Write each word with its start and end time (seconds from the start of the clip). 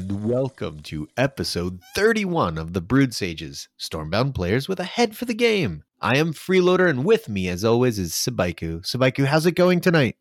and 0.00 0.24
welcome 0.24 0.80
to 0.80 1.06
episode 1.18 1.78
31 1.94 2.56
of 2.56 2.72
the 2.72 2.80
Brewed 2.80 3.14
Sages, 3.14 3.68
Stormbound 3.78 4.34
players 4.34 4.66
with 4.66 4.80
a 4.80 4.84
head 4.84 5.14
for 5.14 5.26
the 5.26 5.34
game. 5.34 5.84
I 6.00 6.16
am 6.16 6.32
Freeloader, 6.32 6.88
and 6.88 7.04
with 7.04 7.28
me, 7.28 7.48
as 7.48 7.66
always, 7.66 7.98
is 7.98 8.12
Sabaiku. 8.12 8.80
Sabaiku, 8.80 9.26
how's 9.26 9.44
it 9.44 9.52
going 9.52 9.82
tonight? 9.82 10.16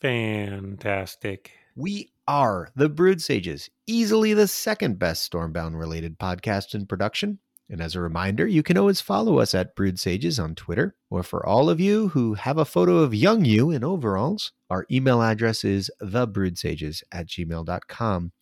Fantastic. 0.00 1.50
We 1.74 2.12
are 2.28 2.68
the 2.76 2.88
Brewed 2.88 3.20
Sages, 3.20 3.70
easily 3.88 4.34
the 4.34 4.46
second 4.46 5.00
best 5.00 5.28
Stormbound 5.28 5.80
related 5.80 6.16
podcast 6.16 6.72
in 6.72 6.86
production. 6.86 7.40
And 7.68 7.80
as 7.80 7.96
a 7.96 8.00
reminder, 8.00 8.46
you 8.46 8.62
can 8.62 8.76
always 8.76 9.00
follow 9.00 9.38
us 9.38 9.54
at 9.54 9.74
Brewed 9.74 9.98
Sages 9.98 10.38
on 10.38 10.54
Twitter, 10.54 10.94
or 11.10 11.22
for 11.22 11.44
all 11.44 11.70
of 11.70 11.80
you 11.80 12.08
who 12.08 12.34
have 12.34 12.58
a 12.58 12.64
photo 12.64 12.98
of 12.98 13.14
young 13.14 13.44
you 13.44 13.70
in 13.70 13.82
overalls, 13.82 14.52
our 14.68 14.86
email 14.90 15.22
address 15.22 15.64
is 15.64 15.90
thebrewedsages 16.02 17.02
at 17.10 17.26
gmail.com. 17.26 18.32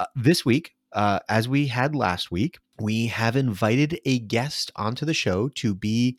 Uh, 0.00 0.06
this 0.16 0.46
week, 0.46 0.72
uh, 0.94 1.18
as 1.28 1.46
we 1.46 1.66
had 1.66 1.94
last 1.94 2.30
week, 2.30 2.58
we 2.80 3.08
have 3.08 3.36
invited 3.36 4.00
a 4.06 4.18
guest 4.18 4.72
onto 4.74 5.04
the 5.04 5.12
show 5.12 5.50
to 5.50 5.74
be 5.74 6.16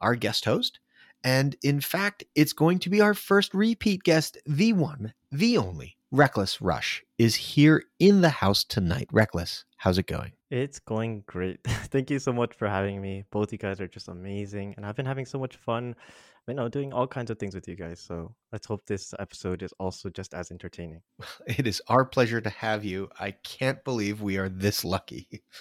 our 0.00 0.14
guest 0.14 0.44
host. 0.44 0.78
And 1.24 1.56
in 1.64 1.80
fact, 1.80 2.22
it's 2.36 2.52
going 2.52 2.78
to 2.78 2.90
be 2.90 3.00
our 3.00 3.12
first 3.12 3.52
repeat 3.52 4.04
guest, 4.04 4.38
the 4.46 4.72
one, 4.72 5.14
the 5.32 5.58
only, 5.58 5.96
Reckless 6.12 6.60
Rush, 6.60 7.02
is 7.18 7.34
here 7.34 7.82
in 7.98 8.20
the 8.20 8.28
house 8.28 8.62
tonight. 8.62 9.08
Reckless, 9.10 9.64
how's 9.78 9.98
it 9.98 10.06
going? 10.06 10.30
It's 10.52 10.78
going 10.78 11.24
great. 11.26 11.58
Thank 11.66 12.10
you 12.10 12.20
so 12.20 12.32
much 12.32 12.54
for 12.54 12.68
having 12.68 13.02
me. 13.02 13.24
Both 13.32 13.50
you 13.50 13.58
guys 13.58 13.80
are 13.80 13.88
just 13.88 14.06
amazing, 14.06 14.74
and 14.76 14.86
I've 14.86 14.94
been 14.94 15.06
having 15.06 15.26
so 15.26 15.40
much 15.40 15.56
fun, 15.56 15.96
you 16.48 16.54
know, 16.54 16.68
doing 16.68 16.92
all 16.92 17.06
kinds 17.06 17.30
of 17.30 17.38
things 17.38 17.54
with 17.54 17.66
you 17.66 17.74
guys. 17.74 18.00
So 18.00 18.34
let's 18.52 18.66
hope 18.66 18.84
this 18.86 19.14
episode 19.18 19.62
is 19.62 19.72
also 19.78 20.10
just 20.10 20.34
as 20.34 20.50
entertaining. 20.50 21.00
It 21.46 21.66
is 21.66 21.80
our 21.88 22.04
pleasure 22.04 22.40
to 22.40 22.50
have 22.50 22.84
you. 22.84 23.08
I 23.18 23.32
can't 23.32 23.82
believe 23.84 24.20
we 24.20 24.38
are 24.38 24.48
this 24.48 24.84
lucky. 24.84 25.28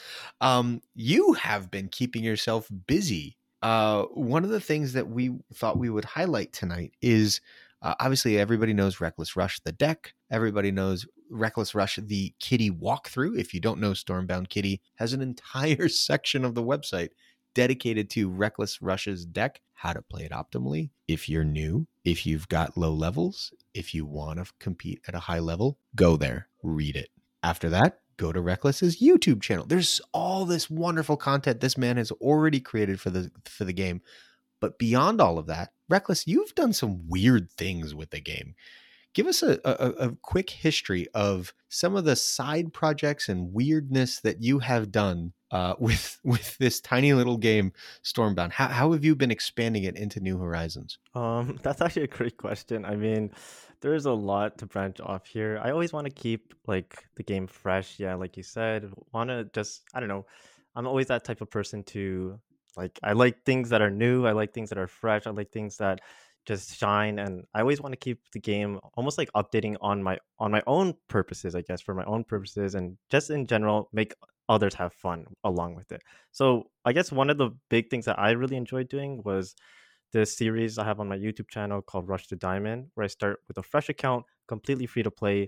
Um, 0.42 0.81
you 0.94 1.34
have 1.34 1.72
been 1.72 1.88
keeping 1.88 2.23
yourself 2.23 2.67
busy. 2.88 3.38
Uh, 3.61 4.04
one 4.14 4.44
of 4.44 4.50
the 4.50 4.59
things 4.59 4.92
that 4.94 5.08
we 5.08 5.31
thought 5.54 5.78
we 5.78 5.89
would 5.89 6.04
highlight 6.04 6.52
tonight 6.52 6.92
is 7.02 7.39
uh, 7.81 7.95
obviously 8.00 8.38
everybody 8.38 8.73
knows 8.73 9.00
Reckless 9.00 9.36
Rush, 9.38 9.59
the 9.61 9.72
deck. 9.72 10.14
Everybody 10.31 10.72
knows 10.72 11.06
Reckless 11.30 11.73
Rush, 11.76 11.98
the 12.02 12.34
Kitty 12.39 12.72
walkthrough. 12.72 13.38
If 13.38 13.54
you 13.54 13.59
don't 13.59 13.80
know 13.80 13.92
Stormbound 13.92 14.50
Kitty, 14.50 14.81
has 14.95 15.14
an 15.14 15.22
entire 15.22 15.88
section 15.89 16.44
of 16.44 16.56
the 16.56 16.64
website 16.64 17.09
dedicated 17.54 18.09
to 18.12 18.30
Reckless 18.30 18.82
Rush's 18.82 19.26
deck, 19.26 19.62
how 19.73 19.94
to 19.94 20.02
play 20.02 20.23
it 20.23 20.32
optimally. 20.32 20.90
If 21.08 21.30
you're 21.30 21.44
new, 21.44 21.88
if 22.04 22.26
you've 22.26 22.48
got 22.50 22.78
low 22.78 22.94
levels, 22.94 23.54
if 23.73 23.94
you 23.94 24.06
want 24.06 24.40
to 24.40 24.52
compete 24.60 25.02
at 25.08 25.16
a 25.16 25.20
high 25.20 25.40
level, 25.40 25.78
go 25.95 26.18
there, 26.18 26.48
read 26.62 26.95
it. 26.95 27.10
After 27.42 27.70
that, 27.72 28.00
go 28.18 28.32
to 28.32 28.42
Reckless's 28.42 29.02
YouTube 29.02 29.42
channel. 29.42 29.66
There's 29.66 30.00
all 30.14 30.45
this 30.45 30.70
wonderful 30.70 31.18
content 31.18 31.60
this 31.60 31.78
man 31.78 31.98
has 31.98 32.12
already 32.12 32.60
created 32.60 33.00
for 33.02 33.10
the 33.10 33.32
for 33.45 33.66
the 33.66 33.73
game. 33.73 34.02
But 34.62 34.80
beyond 34.80 35.20
all 35.20 35.38
of 35.38 35.48
that, 35.48 35.73
Reckless, 35.90 36.26
you've 36.26 36.56
done 36.56 36.72
some 36.72 37.08
weird 37.08 37.52
things 37.52 37.94
with 37.94 38.12
the 38.12 38.22
game 38.22 38.56
give 39.14 39.28
us 39.28 39.44
a, 39.44 39.60
a, 39.64 40.08
a, 40.08 40.16
quick 40.22 40.50
history 40.50 41.08
of 41.14 41.54
some 41.70 41.95
of 41.95 42.06
the 42.06 42.16
side 42.16 42.73
projects 42.73 43.30
and 43.30 43.54
weirdness 43.54 44.20
that 44.20 44.42
you 44.42 44.60
have 44.60 44.92
done 44.92 45.34
uh, 45.54 45.76
with 45.80 46.20
with 46.23 46.58
this 46.58 46.82
tiny 46.82 47.14
little 47.14 47.38
game 47.38 47.72
stormbound. 48.02 48.52
How, 48.52 48.68
how 48.68 48.92
have 48.92 49.06
you 49.06 49.16
been 49.16 49.32
expanding 49.32 49.84
it 49.84 49.95
into 49.95 50.20
new 50.20 50.38
horizons? 50.38 50.98
Um 51.16 51.60
that's 51.64 51.82
actually 51.82 52.04
a 52.04 52.08
great 52.08 52.38
question. 52.38 52.84
I 52.84 52.95
mean 52.95 53.32
there's 53.80 54.06
a 54.06 54.12
lot 54.12 54.58
to 54.58 54.66
branch 54.66 55.00
off 55.00 55.28
here. 55.28 55.60
I 55.62 55.72
always 55.72 55.94
want 55.94 56.06
to 56.06 56.12
keep 56.12 56.54
like 56.68 57.06
the 57.16 57.23
game 57.23 57.48
fresh. 57.48 58.00
Yeah 58.00 58.16
like 58.16 58.36
you 58.36 58.44
said 58.44 58.92
want 59.14 59.30
to 59.30 59.45
just 59.54 59.84
i 59.94 60.00
don't 60.00 60.10
know 60.10 60.26
i'm 60.76 60.88
always 60.88 61.08
that 61.08 61.23
type 61.23 61.42
of 61.42 61.50
person 61.50 61.84
to 61.84 62.40
like 62.76 63.00
i 63.04 63.14
like 63.14 63.45
things 63.45 63.70
that 63.70 63.82
are 63.82 63.92
new. 63.92 64.26
I 64.26 64.32
like 64.32 64.54
things 64.54 64.70
that 64.70 64.80
are 64.80 64.88
fresh. 64.88 65.27
I 65.27 65.30
like 65.30 65.52
things 65.52 65.77
that 65.77 66.02
just 66.45 66.76
shine 66.77 67.20
and 67.20 67.45
i 67.54 67.61
always 67.61 67.80
want 67.80 67.94
to 67.94 67.98
keep 67.98 68.20
the 68.33 68.39
game 68.39 68.77
almost 68.95 69.17
like 69.17 69.32
updating 69.32 69.77
on 69.80 70.04
my 70.04 70.17
on 70.39 70.52
my 70.52 70.61
own 70.67 70.94
purposes 71.08 71.56
i 71.56 71.61
guess 71.61 71.80
for 71.80 71.94
my 71.94 72.04
own 72.04 72.22
purposes 72.22 72.76
and 72.76 72.98
just 73.10 73.30
in 73.30 73.48
general 73.48 73.88
make 73.94 74.14
others 74.49 74.73
have 74.73 74.93
fun 74.93 75.26
along 75.43 75.76
with 75.76 75.92
it 75.92 76.02
so 76.31 76.64
i 76.86 76.93
guess 76.93 77.11
one 77.11 77.30
of 77.30 77.37
the 77.37 77.49
big 77.70 77.89
things 77.89 78.05
that 78.05 78.20
i 78.20 78.31
really 78.31 78.58
enjoyed 78.58 78.89
doing 78.89 79.21
was 79.23 79.55
this 80.11 80.36
series 80.37 80.77
i 80.77 80.83
have 80.83 80.99
on 80.99 81.08
my 81.08 81.17
youtube 81.17 81.49
channel 81.49 81.81
called 81.81 82.08
rush 82.08 82.27
to 82.27 82.36
diamond 82.36 82.87
where 82.95 83.03
i 83.03 83.08
start 83.08 83.39
with 83.48 83.58
a 83.58 83.64
fresh 83.64 83.89
account 83.89 84.26
completely 84.48 84.86
free 84.86 85.03
to 85.03 85.11
play 85.11 85.48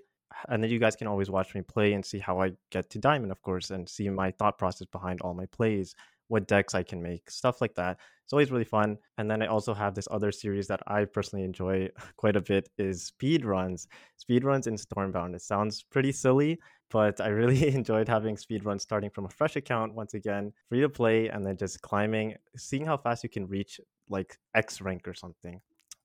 and 0.50 0.64
then 0.64 0.72
you 0.72 0.80
guys 0.80 0.96
can 0.96 1.08
always 1.08 1.30
watch 1.30 1.54
me 1.54 1.62
play 1.62 1.94
and 1.94 2.06
see 2.06 2.20
how 2.20 2.40
i 2.40 2.52
get 2.72 2.90
to 2.90 2.98
diamond 3.00 3.32
of 3.32 3.42
course 3.42 3.70
and 3.70 3.88
see 3.88 4.10
my 4.10 4.32
thought 4.32 4.58
process 4.58 4.88
behind 4.88 5.22
all 5.22 5.34
my 5.34 5.46
plays 5.48 5.96
what 6.28 6.48
decks 6.48 6.74
I 6.74 6.84
can 6.84 7.02
make, 7.02 7.30
stuff 7.30 7.62
like 7.62 7.76
that. 7.76 8.00
It's 8.24 8.34
always 8.34 8.52
really 8.52 8.64
fun. 8.64 8.98
And 9.18 9.30
then 9.30 9.42
I 9.44 9.48
also 9.48 9.74
have 9.74 9.94
this 9.94 10.08
other 10.10 10.32
series 10.32 10.68
that 10.68 10.82
I 10.88 11.06
personally 11.06 11.46
enjoy 11.46 11.90
quite 12.18 12.36
a 12.36 12.42
bit 12.42 12.70
is 12.78 13.04
speed 13.04 13.46
runs. 13.46 13.88
Speed 14.18 14.44
runs 14.44 14.68
in 14.68 14.76
Stormbound. 14.76 15.36
It 15.36 15.42
sounds 15.42 15.84
pretty 15.84 16.12
silly, 16.12 16.60
but 16.90 17.20
I 17.22 17.28
really 17.28 17.68
enjoyed 17.76 18.08
having 18.08 18.38
speed 18.38 18.66
runs 18.66 18.84
starting 18.84 19.10
from 19.10 19.26
a 19.26 19.30
fresh 19.30 19.56
account 19.56 19.94
once 19.94 20.14
again, 20.14 20.54
free 20.70 20.82
to 20.82 20.90
play, 20.90 21.28
and 21.28 21.46
then 21.46 21.58
just 21.58 21.82
climbing, 21.82 22.36
seeing 22.56 22.86
how 22.86 22.98
fast 22.98 23.24
you 23.24 23.30
can 23.30 23.48
reach 23.48 23.80
like 24.10 24.38
X 24.54 24.82
rank 24.82 25.08
or 25.08 25.14
something. 25.14 25.62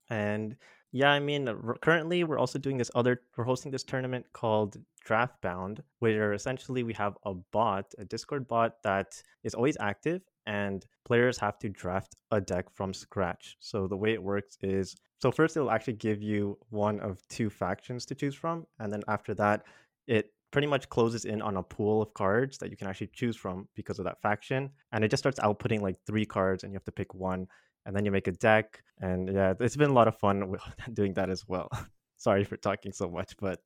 And 0.09 0.57
yeah, 0.93 1.11
I 1.11 1.21
mean, 1.21 1.49
currently 1.81 2.25
we're 2.25 2.39
also 2.39 2.59
doing 2.59 2.77
this 2.77 2.91
other, 2.95 3.23
we're 3.37 3.45
hosting 3.45 3.71
this 3.71 3.85
tournament 3.85 4.27
called 4.33 4.77
Draft 5.05 5.41
Bound, 5.41 5.83
where 6.01 6.33
essentially 6.33 6.83
we 6.83 6.93
have 6.95 7.17
a 7.25 7.35
bot, 7.35 7.95
a 7.99 8.05
Discord 8.05 8.49
bot 8.49 8.83
that 8.83 9.23
is 9.45 9.55
always 9.55 9.77
active, 9.79 10.23
and 10.47 10.85
players 11.05 11.39
have 11.39 11.59
to 11.61 11.69
draft 11.69 12.17
a 12.33 12.41
deck 12.41 12.71
from 12.75 12.93
scratch. 12.93 13.57
So 13.61 13.87
the 13.87 13.97
way 13.97 14.15
it 14.15 14.23
works 14.23 14.57
is 14.63 14.97
so 15.21 15.31
first 15.31 15.57
it'll 15.57 15.71
actually 15.71 15.95
give 15.95 16.23
you 16.23 16.59
one 16.71 16.99
of 17.01 17.21
two 17.29 17.51
factions 17.51 18.05
to 18.07 18.15
choose 18.15 18.35
from, 18.35 18.67
and 18.81 18.93
then 18.93 19.03
after 19.07 19.35
that, 19.35 19.63
it 20.09 20.33
pretty 20.51 20.67
much 20.67 20.89
closes 20.89 21.25
in 21.25 21.41
on 21.43 21.57
a 21.57 21.63
pool 21.63 22.03
of 22.03 22.13
cards 22.15 22.59
that 22.59 22.71
you 22.71 22.77
can 22.77 22.89
actually 22.89 23.11
choose 23.13 23.37
from 23.37 23.69
because 23.75 23.99
of 23.99 24.05
that 24.05 24.21
faction. 24.21 24.71
And 24.93 25.05
it 25.05 25.09
just 25.09 25.23
starts 25.23 25.39
outputting 25.41 25.81
like 25.81 25.97
three 26.07 26.27
cards, 26.27 26.65
and 26.65 26.73
you 26.73 26.77
have 26.77 26.85
to 26.85 26.93
pick 26.93 27.15
one 27.15 27.47
and 27.87 27.97
then 27.97 28.05
you 28.05 28.11
make 28.11 28.29
a 28.29 28.33
deck. 28.33 28.83
And 29.01 29.33
yeah, 29.33 29.55
it's 29.61 29.77
been 29.77 29.91
a 29.91 29.95
lot 29.95 30.09
of 30.09 30.19
fun 30.19 30.55
doing 30.93 31.15
that 31.15 31.31
as 31.31 31.47
well. 31.47 31.69
Sorry 32.17 32.45
for 32.45 32.57
talking 32.57 32.93
so 32.93 33.09
much, 33.09 33.35
but 33.41 33.61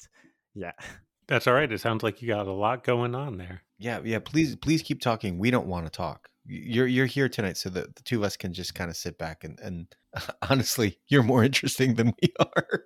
yeah. 0.55 0.73
That's 1.27 1.47
all 1.47 1.55
right. 1.55 1.71
It 1.71 1.81
sounds 1.81 2.03
like 2.03 2.21
you 2.21 2.29
got 2.29 2.47
a 2.47 2.53
lot 2.53 2.85
going 2.85 3.15
on 3.15 3.39
there. 3.39 3.63
Yeah, 3.79 4.01
yeah. 4.05 4.19
Please, 4.19 4.57
please 4.57 4.83
keep 4.83 5.01
talking. 5.01 5.39
We 5.39 5.51
don't 5.51 5.67
want 5.67 5.87
to 5.87 5.91
talk. 5.91 6.29
You're 6.47 6.87
you're 6.87 7.07
here 7.07 7.31
tonight, 7.31 7.57
so 7.57 7.71
that 7.71 7.97
the 7.97 8.03
two 8.03 8.19
of 8.19 8.25
us 8.25 8.37
can 8.37 8.53
just 8.53 8.75
kind 8.75 8.91
of 8.91 8.97
sit 8.99 9.17
back 9.17 9.45
and 9.45 9.59
and 9.61 9.87
honestly, 10.51 10.99
you're 11.09 11.23
more 11.23 11.43
interesting 11.43 11.95
than 11.95 12.13
we 12.21 12.35
are. 12.39 12.85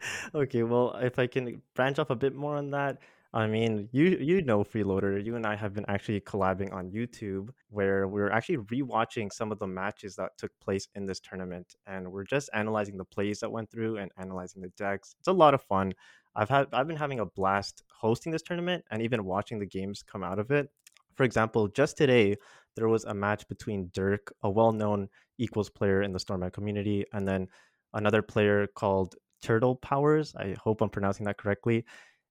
okay, 0.34 0.62
well, 0.62 0.94
if 0.96 1.18
I 1.18 1.26
can 1.26 1.62
branch 1.74 1.98
off 1.98 2.10
a 2.10 2.16
bit 2.16 2.34
more 2.34 2.56
on 2.56 2.70
that, 2.70 2.98
I 3.34 3.46
mean, 3.46 3.90
you 3.92 4.06
you 4.20 4.40
know 4.40 4.64
Freeloader, 4.64 5.22
you 5.22 5.36
and 5.36 5.46
I 5.46 5.54
have 5.54 5.74
been 5.74 5.84
actually 5.86 6.20
collabing 6.22 6.72
on 6.72 6.90
YouTube 6.90 7.50
where 7.68 8.08
we're 8.08 8.30
actually 8.30 8.56
rewatching 8.58 9.30
some 9.30 9.52
of 9.52 9.58
the 9.58 9.66
matches 9.66 10.16
that 10.16 10.38
took 10.38 10.50
place 10.60 10.88
in 10.94 11.04
this 11.04 11.20
tournament 11.20 11.74
and 11.86 12.10
we're 12.10 12.24
just 12.24 12.48
analyzing 12.54 12.96
the 12.96 13.04
plays 13.04 13.40
that 13.40 13.52
went 13.52 13.70
through 13.70 13.98
and 13.98 14.10
analyzing 14.16 14.62
the 14.62 14.70
decks. 14.78 15.14
It's 15.18 15.28
a 15.28 15.32
lot 15.32 15.52
of 15.52 15.62
fun. 15.62 15.92
I've 16.36 16.48
had 16.48 16.68
I've 16.72 16.88
been 16.88 16.96
having 16.96 17.20
a 17.20 17.26
blast 17.26 17.82
hosting 18.00 18.32
this 18.32 18.42
tournament 18.42 18.84
and 18.90 19.02
even 19.02 19.24
watching 19.26 19.58
the 19.58 19.66
games 19.66 20.02
come 20.02 20.24
out 20.24 20.38
of 20.38 20.50
it. 20.50 20.70
For 21.14 21.24
example, 21.24 21.68
just 21.68 21.98
today 21.98 22.36
there 22.76 22.88
was 22.88 23.04
a 23.04 23.12
match 23.12 23.46
between 23.48 23.90
Dirk, 23.92 24.32
a 24.42 24.48
well-known 24.48 25.08
equals 25.36 25.68
player 25.68 26.00
in 26.02 26.12
the 26.12 26.18
Stormbound 26.18 26.52
community, 26.52 27.04
and 27.12 27.26
then 27.28 27.48
another 27.92 28.22
player 28.22 28.66
called 28.68 29.16
Turtle 29.42 29.76
Powers. 29.76 30.34
I 30.36 30.56
hope 30.62 30.80
I'm 30.80 30.90
pronouncing 30.90 31.26
that 31.26 31.38
correctly 31.38 31.84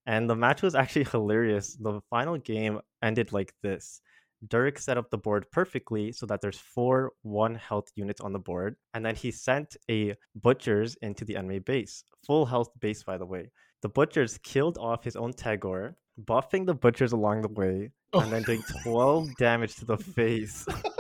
and 0.08 0.30
the 0.30 0.36
match 0.36 0.64
was 0.64 0.74
actually 0.74 1.04
hilarious. 1.12 1.76
The 1.76 2.02
final 2.10 2.38
game 2.38 2.80
ended 3.04 3.32
like 3.32 3.54
this. 3.62 4.02
Dirk 4.48 4.80
set 4.80 4.98
up 4.98 5.10
the 5.10 5.18
board 5.18 5.46
perfectly 5.52 6.12
so 6.12 6.26
that 6.28 6.42
there's 6.42 6.60
four 6.60 7.12
one 7.24 7.56
health 7.56 7.88
units 7.96 8.22
on 8.22 8.34
the 8.34 8.40
board, 8.40 8.76
and 8.94 9.06
then 9.06 9.16
he 9.16 9.32
sent 9.32 9.76
a 9.90 10.16
butchers 10.36 10.96
into 11.02 11.26
the 11.26 11.36
enemy 11.36 11.60
base. 11.60 12.04
Full 12.26 12.46
health 12.46 12.70
base, 12.80 13.04
by 13.04 13.18
the 13.18 13.26
way. 13.26 13.52
The 13.82 13.90
butchers 13.90 14.38
killed 14.44 14.78
off 14.78 15.04
his 15.04 15.16
own 15.16 15.34
Tagore, 15.34 15.96
buffing 16.24 16.66
the 16.66 16.76
butchers 16.76 17.14
along 17.14 17.42
the 17.42 17.50
way, 17.50 17.92
oh. 18.14 18.20
and 18.20 18.32
then 18.32 18.44
doing 18.44 18.64
12 18.84 19.36
damage 19.40 19.76
to 19.78 19.86
the 19.86 19.98
face. 19.98 20.66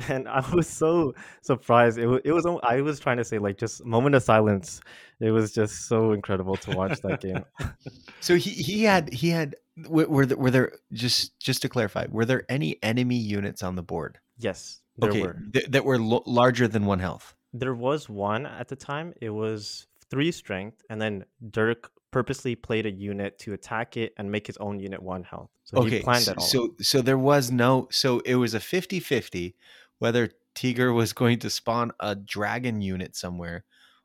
and 0.08 0.28
I 0.28 0.44
was 0.54 0.68
so 0.68 1.14
surprised. 1.42 1.98
It, 1.98 2.08
it 2.24 2.32
was 2.32 2.46
I 2.62 2.80
was 2.80 3.00
trying 3.00 3.18
to 3.18 3.24
say 3.24 3.38
like 3.38 3.58
just 3.58 3.84
moment 3.84 4.14
of 4.14 4.22
silence. 4.22 4.80
It 5.20 5.30
was 5.30 5.52
just 5.52 5.86
so 5.88 6.12
incredible 6.12 6.56
to 6.58 6.72
watch 6.72 7.00
that 7.02 7.20
game. 7.20 7.44
so 8.20 8.36
he 8.36 8.50
he 8.50 8.84
had 8.84 9.12
he 9.12 9.30
had 9.30 9.56
were 9.88 10.26
there, 10.26 10.36
were 10.36 10.50
there 10.50 10.72
just 10.92 11.38
just 11.40 11.62
to 11.62 11.68
clarify 11.68 12.06
were 12.10 12.24
there 12.24 12.44
any 12.48 12.82
enemy 12.82 13.16
units 13.16 13.62
on 13.62 13.76
the 13.76 13.82
board? 13.82 14.18
Yes, 14.38 14.80
there 14.96 15.10
okay, 15.10 15.20
were 15.20 15.42
th- 15.52 15.66
that 15.66 15.84
were 15.84 15.98
lo- 15.98 16.22
larger 16.26 16.68
than 16.68 16.86
one 16.86 16.98
health. 17.00 17.34
There 17.52 17.74
was 17.74 18.08
one 18.08 18.46
at 18.46 18.68
the 18.68 18.76
time. 18.76 19.14
It 19.20 19.30
was 19.30 19.86
three 20.10 20.32
strength, 20.32 20.82
and 20.90 21.00
then 21.00 21.24
Dirk 21.50 21.90
purposely 22.10 22.54
played 22.54 22.86
a 22.86 22.90
unit 22.92 23.38
to 23.40 23.54
attack 23.54 23.96
it 23.96 24.14
and 24.16 24.30
make 24.30 24.46
his 24.46 24.56
own 24.58 24.78
unit 24.78 25.02
one 25.02 25.24
health. 25.24 25.50
So 25.64 25.78
he 25.78 25.86
Okay, 25.86 26.00
planned 26.00 26.22
so 26.22 26.34
all. 26.36 26.46
so, 26.46 26.74
so 26.80 27.02
there 27.02 27.18
was 27.18 27.50
no 27.50 27.88
so 27.90 28.20
it 28.20 28.36
was 28.36 28.54
a 28.54 28.60
50-50 28.60 29.54
whether 29.98 30.30
Tiger 30.54 30.92
was 30.92 31.12
going 31.12 31.38
to 31.40 31.50
spawn 31.50 31.92
a 32.00 32.14
dragon 32.14 32.80
unit 32.80 33.16
somewhere 33.16 33.64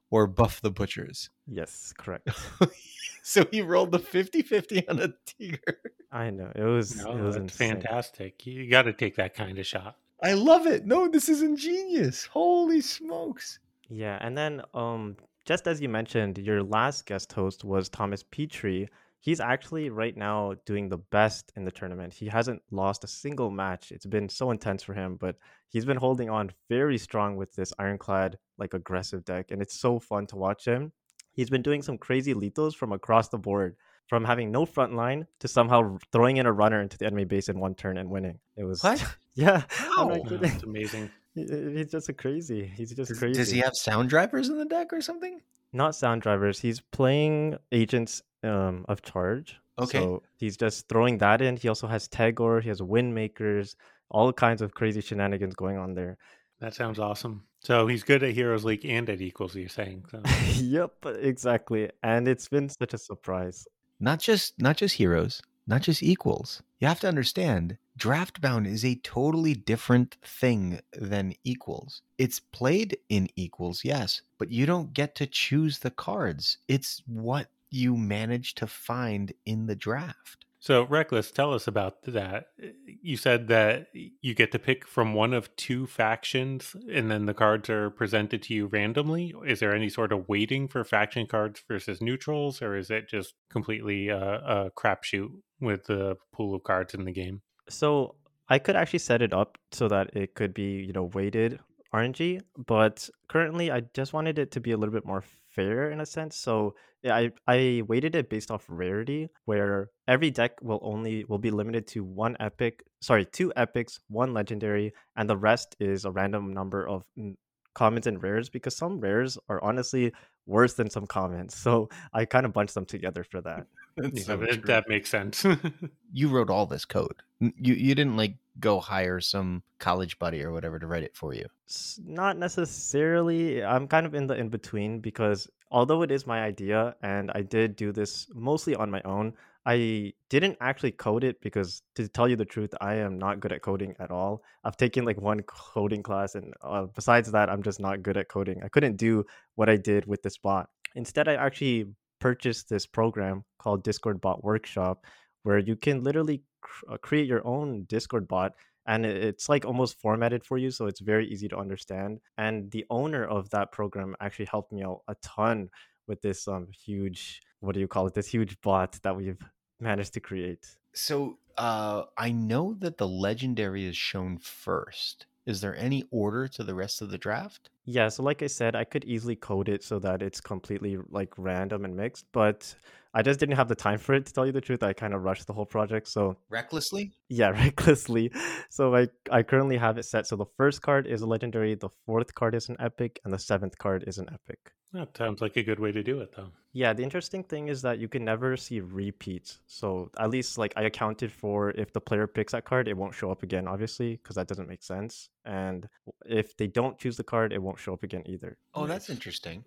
or 0.09 0.27
buff 0.27 0.61
the 0.61 0.71
butchers. 0.71 1.29
Yes, 1.47 1.93
correct. 1.97 2.29
so 3.23 3.45
he 3.51 3.61
rolled 3.61 3.91
the 3.91 3.99
50-50 3.99 4.89
on 4.89 4.99
a 4.99 5.13
Tiger. 5.25 5.79
I 6.11 6.29
know 6.31 6.51
it 6.55 6.63
was 6.63 6.95
No, 6.95 7.11
it 7.11 7.21
was 7.21 7.37
fantastic. 7.51 8.45
You 8.45 8.69
got 8.69 8.83
to 8.83 8.93
take 8.93 9.15
that 9.17 9.35
kind 9.35 9.59
of 9.59 9.65
shot. 9.65 9.97
I 10.21 10.33
love 10.33 10.65
it. 10.65 10.85
No, 10.85 11.07
this 11.07 11.29
is 11.29 11.41
ingenious. 11.41 12.25
Holy 12.25 12.81
smokes. 12.81 13.59
Yeah, 13.89 14.17
and 14.21 14.37
then 14.37 14.61
um 14.73 15.15
just 15.45 15.67
as 15.67 15.81
you 15.81 15.89
mentioned, 15.89 16.37
your 16.37 16.61
last 16.61 17.05
guest 17.05 17.31
host 17.33 17.63
was 17.63 17.89
Thomas 17.89 18.23
Petrie. 18.23 18.89
He's 19.21 19.39
actually 19.41 19.89
right 19.89 20.15
now 20.15 20.55
doing 20.65 20.87
the 20.89 20.97
best 20.97 21.51
in 21.57 21.65
the 21.65 21.71
tournament. 21.71 22.13
He 22.13 22.27
hasn't 22.27 22.61
lost 22.71 23.03
a 23.03 23.07
single 23.07 23.51
match. 23.51 23.91
It's 23.91 24.05
been 24.05 24.29
so 24.29 24.51
intense 24.51 24.81
for 24.81 24.93
him, 24.93 25.17
but 25.19 25.35
he's 25.67 25.83
been 25.85 25.97
holding 25.97 26.29
on 26.29 26.51
very 26.69 26.97
strong 26.97 27.35
with 27.35 27.53
this 27.53 27.73
ironclad 27.77 28.37
like 28.57 28.73
aggressive 28.73 29.25
deck 29.25 29.51
and 29.51 29.61
it's 29.61 29.79
so 29.79 29.99
fun 29.99 30.25
to 30.27 30.37
watch 30.37 30.65
him. 30.65 30.93
He's 31.33 31.49
been 31.49 31.61
doing 31.61 31.81
some 31.81 31.97
crazy 31.97 32.33
lethals 32.33 32.75
from 32.75 32.91
across 32.93 33.27
the 33.29 33.37
board, 33.37 33.75
from 34.07 34.23
having 34.25 34.51
no 34.51 34.65
front 34.65 34.95
line 34.95 35.27
to 35.39 35.47
somehow 35.47 35.97
throwing 36.11 36.37
in 36.37 36.45
a 36.45 36.51
runner 36.51 36.81
into 36.81 36.97
the 36.97 37.05
enemy 37.05 37.25
base 37.25 37.49
in 37.49 37.59
one 37.59 37.75
turn 37.75 37.97
and 37.97 38.09
winning. 38.09 38.39
It 38.55 38.63
was 38.63 38.83
What? 38.83 39.03
Yeah, 39.35 39.63
I'm 39.79 39.91
How? 39.95 40.07
not 40.07 40.27
kidding. 40.27 40.51
it's 40.51 40.63
amazing. 40.63 41.09
He's 41.35 41.91
just 41.91 42.09
a 42.09 42.13
crazy. 42.13 42.65
He's 42.75 42.93
just 42.93 43.09
Does, 43.09 43.19
crazy. 43.19 43.39
does 43.39 43.49
he 43.51 43.59
have 43.59 43.75
sound 43.75 44.09
drivers 44.09 44.49
in 44.49 44.57
the 44.57 44.65
deck 44.65 44.91
or 44.91 44.99
something? 45.01 45.39
Not 45.73 45.95
sound 45.95 46.21
drivers. 46.21 46.59
He's 46.59 46.79
playing 46.79 47.57
agents 47.71 48.21
um, 48.43 48.85
of 48.87 49.01
charge. 49.01 49.57
Okay. 49.77 49.99
So 49.99 50.23
he's 50.37 50.57
just 50.57 50.89
throwing 50.89 51.17
that 51.19 51.41
in. 51.41 51.57
He 51.57 51.67
also 51.69 51.87
has 51.87 52.07
Tagore. 52.07 52.61
He 52.61 52.69
has 52.69 52.81
wind 52.81 53.15
makers. 53.15 53.75
All 54.09 54.33
kinds 54.33 54.61
of 54.61 54.73
crazy 54.73 55.01
shenanigans 55.01 55.55
going 55.55 55.77
on 55.77 55.93
there. 55.93 56.17
That 56.59 56.73
sounds 56.73 56.99
awesome. 56.99 57.43
So 57.61 57.87
he's 57.87 58.03
good 58.03 58.23
at 58.23 58.33
Heroes 58.33 58.65
League 58.65 58.85
and 58.85 59.09
at 59.09 59.21
Equals, 59.21 59.55
you're 59.55 59.69
saying. 59.69 60.05
So. 60.09 60.21
yep, 60.61 60.93
exactly. 61.05 61.89
And 62.03 62.27
it's 62.27 62.47
been 62.47 62.69
such 62.69 62.93
a 62.93 62.97
surprise. 62.97 63.67
Not 63.99 64.19
just 64.19 64.59
not 64.61 64.77
just 64.77 64.95
heroes, 64.95 65.41
not 65.67 65.81
just 65.81 66.01
equals. 66.01 66.63
You 66.79 66.87
have 66.87 67.01
to 67.01 67.07
understand, 67.07 67.77
draft 67.99 68.41
bound 68.41 68.65
is 68.65 68.83
a 68.83 68.95
totally 68.95 69.53
different 69.53 70.15
thing 70.23 70.79
than 70.93 71.33
equals. 71.43 72.01
It's 72.17 72.39
played 72.39 72.97
in 73.09 73.29
equals, 73.35 73.83
yes, 73.83 74.21
but 74.39 74.49
you 74.49 74.65
don't 74.65 74.93
get 74.93 75.13
to 75.15 75.27
choose 75.27 75.79
the 75.79 75.91
cards. 75.91 76.57
It's 76.67 77.03
what 77.05 77.49
you 77.69 77.95
manage 77.95 78.55
to 78.55 78.65
find 78.65 79.33
in 79.45 79.67
the 79.67 79.75
draft. 79.75 80.45
So, 80.61 80.83
Reckless, 80.83 81.31
tell 81.31 81.53
us 81.53 81.67
about 81.67 82.03
that. 82.03 82.47
You 82.85 83.15
said 83.15 83.47
that 83.47 83.87
you 83.93 84.33
get 84.33 84.51
to 84.51 84.59
pick 84.59 84.85
from 84.85 85.13
one 85.13 85.33
of 85.33 85.55
two 85.55 85.87
factions, 85.87 86.75
and 86.91 87.09
then 87.09 87.27
the 87.27 87.33
cards 87.33 87.69
are 87.69 87.89
presented 87.89 88.43
to 88.43 88.53
you 88.53 88.65
randomly. 88.67 89.33
Is 89.45 89.61
there 89.61 89.73
any 89.73 89.87
sort 89.87 90.11
of 90.11 90.27
waiting 90.27 90.67
for 90.67 90.83
faction 90.83 91.27
cards 91.27 91.63
versus 91.65 92.01
neutrals, 92.01 92.61
or 92.61 92.75
is 92.75 92.91
it 92.91 93.07
just 93.07 93.35
completely 93.49 94.11
uh, 94.11 94.17
a 94.19 94.71
crapshoot 94.71 95.29
with 95.61 95.85
the 95.85 96.17
pool 96.33 96.53
of 96.53 96.63
cards 96.63 96.93
in 96.93 97.05
the 97.05 97.13
game? 97.13 97.41
So 97.69 98.15
I 98.49 98.59
could 98.59 98.75
actually 98.75 98.99
set 98.99 99.21
it 99.21 99.33
up 99.33 99.57
so 99.71 99.87
that 99.87 100.15
it 100.15 100.35
could 100.35 100.53
be, 100.53 100.83
you 100.87 100.93
know, 100.93 101.05
weighted 101.13 101.59
RNG, 101.93 102.41
but 102.67 103.09
currently 103.27 103.71
I 103.71 103.81
just 103.93 104.13
wanted 104.13 104.37
it 104.39 104.51
to 104.51 104.59
be 104.59 104.71
a 104.71 104.77
little 104.77 104.93
bit 104.93 105.05
more 105.05 105.23
fair 105.49 105.91
in 105.91 106.01
a 106.01 106.05
sense. 106.05 106.35
So 106.35 106.75
I 107.05 107.31
I 107.47 107.83
weighted 107.87 108.15
it 108.15 108.29
based 108.29 108.51
off 108.51 108.65
rarity, 108.67 109.29
where 109.45 109.89
every 110.07 110.31
deck 110.31 110.61
will 110.61 110.79
only 110.81 111.23
will 111.25 111.39
be 111.39 111.51
limited 111.51 111.87
to 111.87 112.03
one 112.03 112.35
epic, 112.39 112.83
sorry, 113.01 113.25
two 113.25 113.51
epics, 113.55 113.99
one 114.07 114.33
legendary, 114.33 114.93
and 115.15 115.29
the 115.29 115.37
rest 115.37 115.75
is 115.79 116.05
a 116.05 116.11
random 116.11 116.53
number 116.53 116.87
of 116.87 117.05
mm, 117.17 117.35
mm, 117.79 117.85
commons 117.85 118.07
and 118.07 118.21
rares 118.23 118.49
because 118.49 118.75
some 118.75 118.99
rares 118.99 119.37
are 119.49 119.63
honestly 119.63 120.13
worse 120.45 120.73
than 120.73 120.89
some 120.89 121.07
commons. 121.07 121.55
So 121.55 121.89
I 122.13 122.25
kind 122.25 122.45
of 122.45 122.53
bunched 122.53 122.73
them 122.75 122.85
together 122.85 123.23
for 123.23 123.41
that. 123.41 123.67
Yeah, 124.01 124.23
so 124.23 124.37
that, 124.37 124.49
true. 124.49 124.61
that 124.67 124.87
makes 124.87 125.09
sense. 125.09 125.45
you 126.13 126.29
wrote 126.29 126.49
all 126.49 126.65
this 126.65 126.85
code. 126.85 127.15
You 127.41 127.73
you 127.73 127.95
didn't 127.95 128.15
like 128.15 128.35
go 128.59 128.79
hire 128.79 129.19
some 129.19 129.63
college 129.79 130.17
buddy 130.19 130.41
or 130.41 130.53
whatever 130.53 130.79
to 130.79 130.87
write 130.87 131.03
it 131.03 131.17
for 131.17 131.33
you. 131.33 131.45
S- 131.67 131.99
Not 132.05 132.37
necessarily. 132.37 133.61
I'm 133.63 133.87
kind 133.87 134.05
of 134.05 134.15
in 134.15 134.27
the 134.27 134.35
in 134.35 134.49
between 134.49 134.99
because 135.01 135.49
although 135.69 136.01
it 136.01 136.11
is 136.11 136.25
my 136.25 136.41
idea 136.43 136.95
and 137.01 137.31
I 137.35 137.41
did 137.41 137.75
do 137.75 137.91
this 137.91 138.27
mostly 138.33 138.75
on 138.75 138.89
my 138.89 139.01
own, 139.03 139.33
I 139.65 140.13
didn't 140.29 140.57
actually 140.61 140.91
code 140.91 141.23
it 141.23 141.41
because 141.41 141.81
to 141.95 142.07
tell 142.07 142.27
you 142.27 142.35
the 142.35 142.45
truth, 142.45 142.73
I 142.81 142.95
am 142.95 143.19
not 143.19 143.39
good 143.39 143.51
at 143.51 143.61
coding 143.61 143.95
at 143.99 144.09
all. 144.09 144.41
I've 144.63 144.77
taken 144.77 145.05
like 145.05 145.19
one 145.19 145.41
coding 145.43 146.01
class 146.01 146.35
and 146.35 146.53
uh, 146.61 146.85
besides 146.95 147.31
that, 147.31 147.49
I'm 147.49 147.61
just 147.61 147.79
not 147.79 148.01
good 148.01 148.17
at 148.17 148.29
coding. 148.29 148.61
I 148.63 148.69
couldn't 148.69 148.95
do 148.95 149.25
what 149.55 149.69
I 149.69 149.75
did 149.75 150.05
with 150.05 150.23
this 150.23 150.37
bot. 150.37 150.69
Instead, 150.95 151.27
I 151.27 151.35
actually 151.35 151.87
purchased 152.19 152.69
this 152.69 152.85
program 152.85 153.43
called 153.57 153.83
Discord 153.83 154.21
Bot 154.21 154.43
Workshop 154.43 155.05
where 155.43 155.57
you 155.57 155.75
can 155.75 156.03
literally 156.03 156.43
cr- 156.61 156.93
uh, 156.93 156.97
create 156.97 157.27
your 157.27 157.45
own 157.47 157.83
Discord 157.83 158.27
bot 158.27 158.53
and 158.85 159.05
it's 159.05 159.49
like 159.49 159.65
almost 159.65 159.99
formatted 160.01 160.43
for 160.45 160.57
you 160.57 160.71
so 160.71 160.87
it's 160.87 160.99
very 160.99 161.27
easy 161.27 161.47
to 161.47 161.57
understand 161.57 162.19
and 162.37 162.71
the 162.71 162.85
owner 162.89 163.23
of 163.25 163.49
that 163.51 163.71
program 163.71 164.15
actually 164.19 164.45
helped 164.45 164.71
me 164.71 164.83
out 164.83 165.01
a 165.07 165.15
ton 165.21 165.69
with 166.07 166.21
this 166.21 166.47
um 166.47 166.67
huge 166.71 167.41
what 167.59 167.73
do 167.73 167.79
you 167.79 167.87
call 167.87 168.07
it 168.07 168.13
this 168.13 168.27
huge 168.27 168.59
bot 168.61 168.99
that 169.03 169.15
we've 169.15 169.41
managed 169.79 170.13
to 170.13 170.19
create 170.19 170.77
So 170.93 171.37
uh, 171.57 172.05
I 172.17 172.31
know 172.31 172.73
that 172.79 172.97
the 172.97 173.07
legendary 173.07 173.85
is 173.85 173.97
shown 173.97 174.37
first. 174.37 175.25
Is 175.45 175.61
there 175.61 175.75
any 175.75 176.03
order 176.11 176.47
to 176.47 176.63
the 176.63 176.75
rest 176.75 177.01
of 177.01 177.09
the 177.09 177.17
draft? 177.17 177.69
Yeah 177.89 178.07
so 178.07 178.21
like 178.21 178.43
i 178.43 178.47
said 178.47 178.75
i 178.75 178.83
could 178.83 179.03
easily 179.05 179.35
code 179.35 179.67
it 179.67 179.83
so 179.83 179.97
that 179.97 180.21
it's 180.21 180.39
completely 180.39 180.97
like 181.09 181.33
random 181.39 181.85
and 181.85 181.95
mixed 181.95 182.25
but 182.31 182.75
i 183.15 183.23
just 183.23 183.39
didn't 183.39 183.55
have 183.55 183.67
the 183.67 183.73
time 183.73 183.97
for 183.97 184.13
it 184.13 184.27
to 184.27 184.31
tell 184.31 184.45
you 184.45 184.51
the 184.51 184.61
truth 184.61 184.83
i 184.83 184.93
kind 184.93 185.11
of 185.11 185.23
rushed 185.23 185.47
the 185.47 185.53
whole 185.53 185.65
project 185.65 186.07
so 186.07 186.37
Recklessly? 186.49 187.11
yeah 187.29 187.49
recklessly 187.63 188.31
so 188.69 188.95
i 188.95 189.07
i 189.31 189.41
currently 189.41 189.77
have 189.77 189.97
it 189.97 190.05
set 190.05 190.27
so 190.27 190.35
the 190.35 190.45
first 190.55 190.83
card 190.83 191.07
is 191.07 191.21
a 191.21 191.25
legendary 191.25 191.73
the 191.73 191.89
fourth 192.05 192.35
card 192.35 192.53
is 192.53 192.69
an 192.69 192.77
epic 192.79 193.19
and 193.23 193.33
the 193.33 193.39
seventh 193.39 193.75
card 193.79 194.03
is 194.05 194.19
an 194.19 194.27
epic 194.31 194.71
that 194.91 195.15
sounds 195.15 195.39
like 195.39 195.55
a 195.55 195.61
good 195.61 195.79
way 195.79 195.91
to 195.91 196.01
do 196.01 196.19
it, 196.19 196.33
though. 196.35 196.49
Yeah, 196.73 196.93
the 196.93 197.03
interesting 197.03 197.43
thing 197.43 197.67
is 197.67 197.81
that 197.83 197.99
you 197.99 198.07
can 198.07 198.25
never 198.25 198.57
see 198.57 198.79
repeats. 198.79 199.59
So 199.67 200.09
at 200.17 200.31
least 200.31 200.57
like 200.57 200.73
I 200.75 200.83
accounted 200.83 201.31
for 201.31 201.71
if 201.71 201.93
the 201.93 202.01
player 202.01 202.25
picks 202.25 202.53
that 202.53 202.65
card, 202.65 202.87
it 202.87 202.97
won't 202.97 203.13
show 203.13 203.31
up 203.31 203.43
again, 203.43 203.67
obviously, 203.67 204.15
because 204.15 204.35
that 204.35 204.47
doesn't 204.47 204.67
make 204.67 204.81
sense. 204.81 205.29
And 205.45 205.87
if 206.25 206.57
they 206.57 206.67
don't 206.67 206.97
choose 206.97 207.17
the 207.17 207.23
card, 207.23 207.53
it 207.53 207.61
won't 207.61 207.78
show 207.79 207.93
up 207.93 208.03
again 208.03 208.23
either. 208.25 208.57
Oh, 208.75 208.85
that's 208.85 209.09
interesting. 209.09 209.63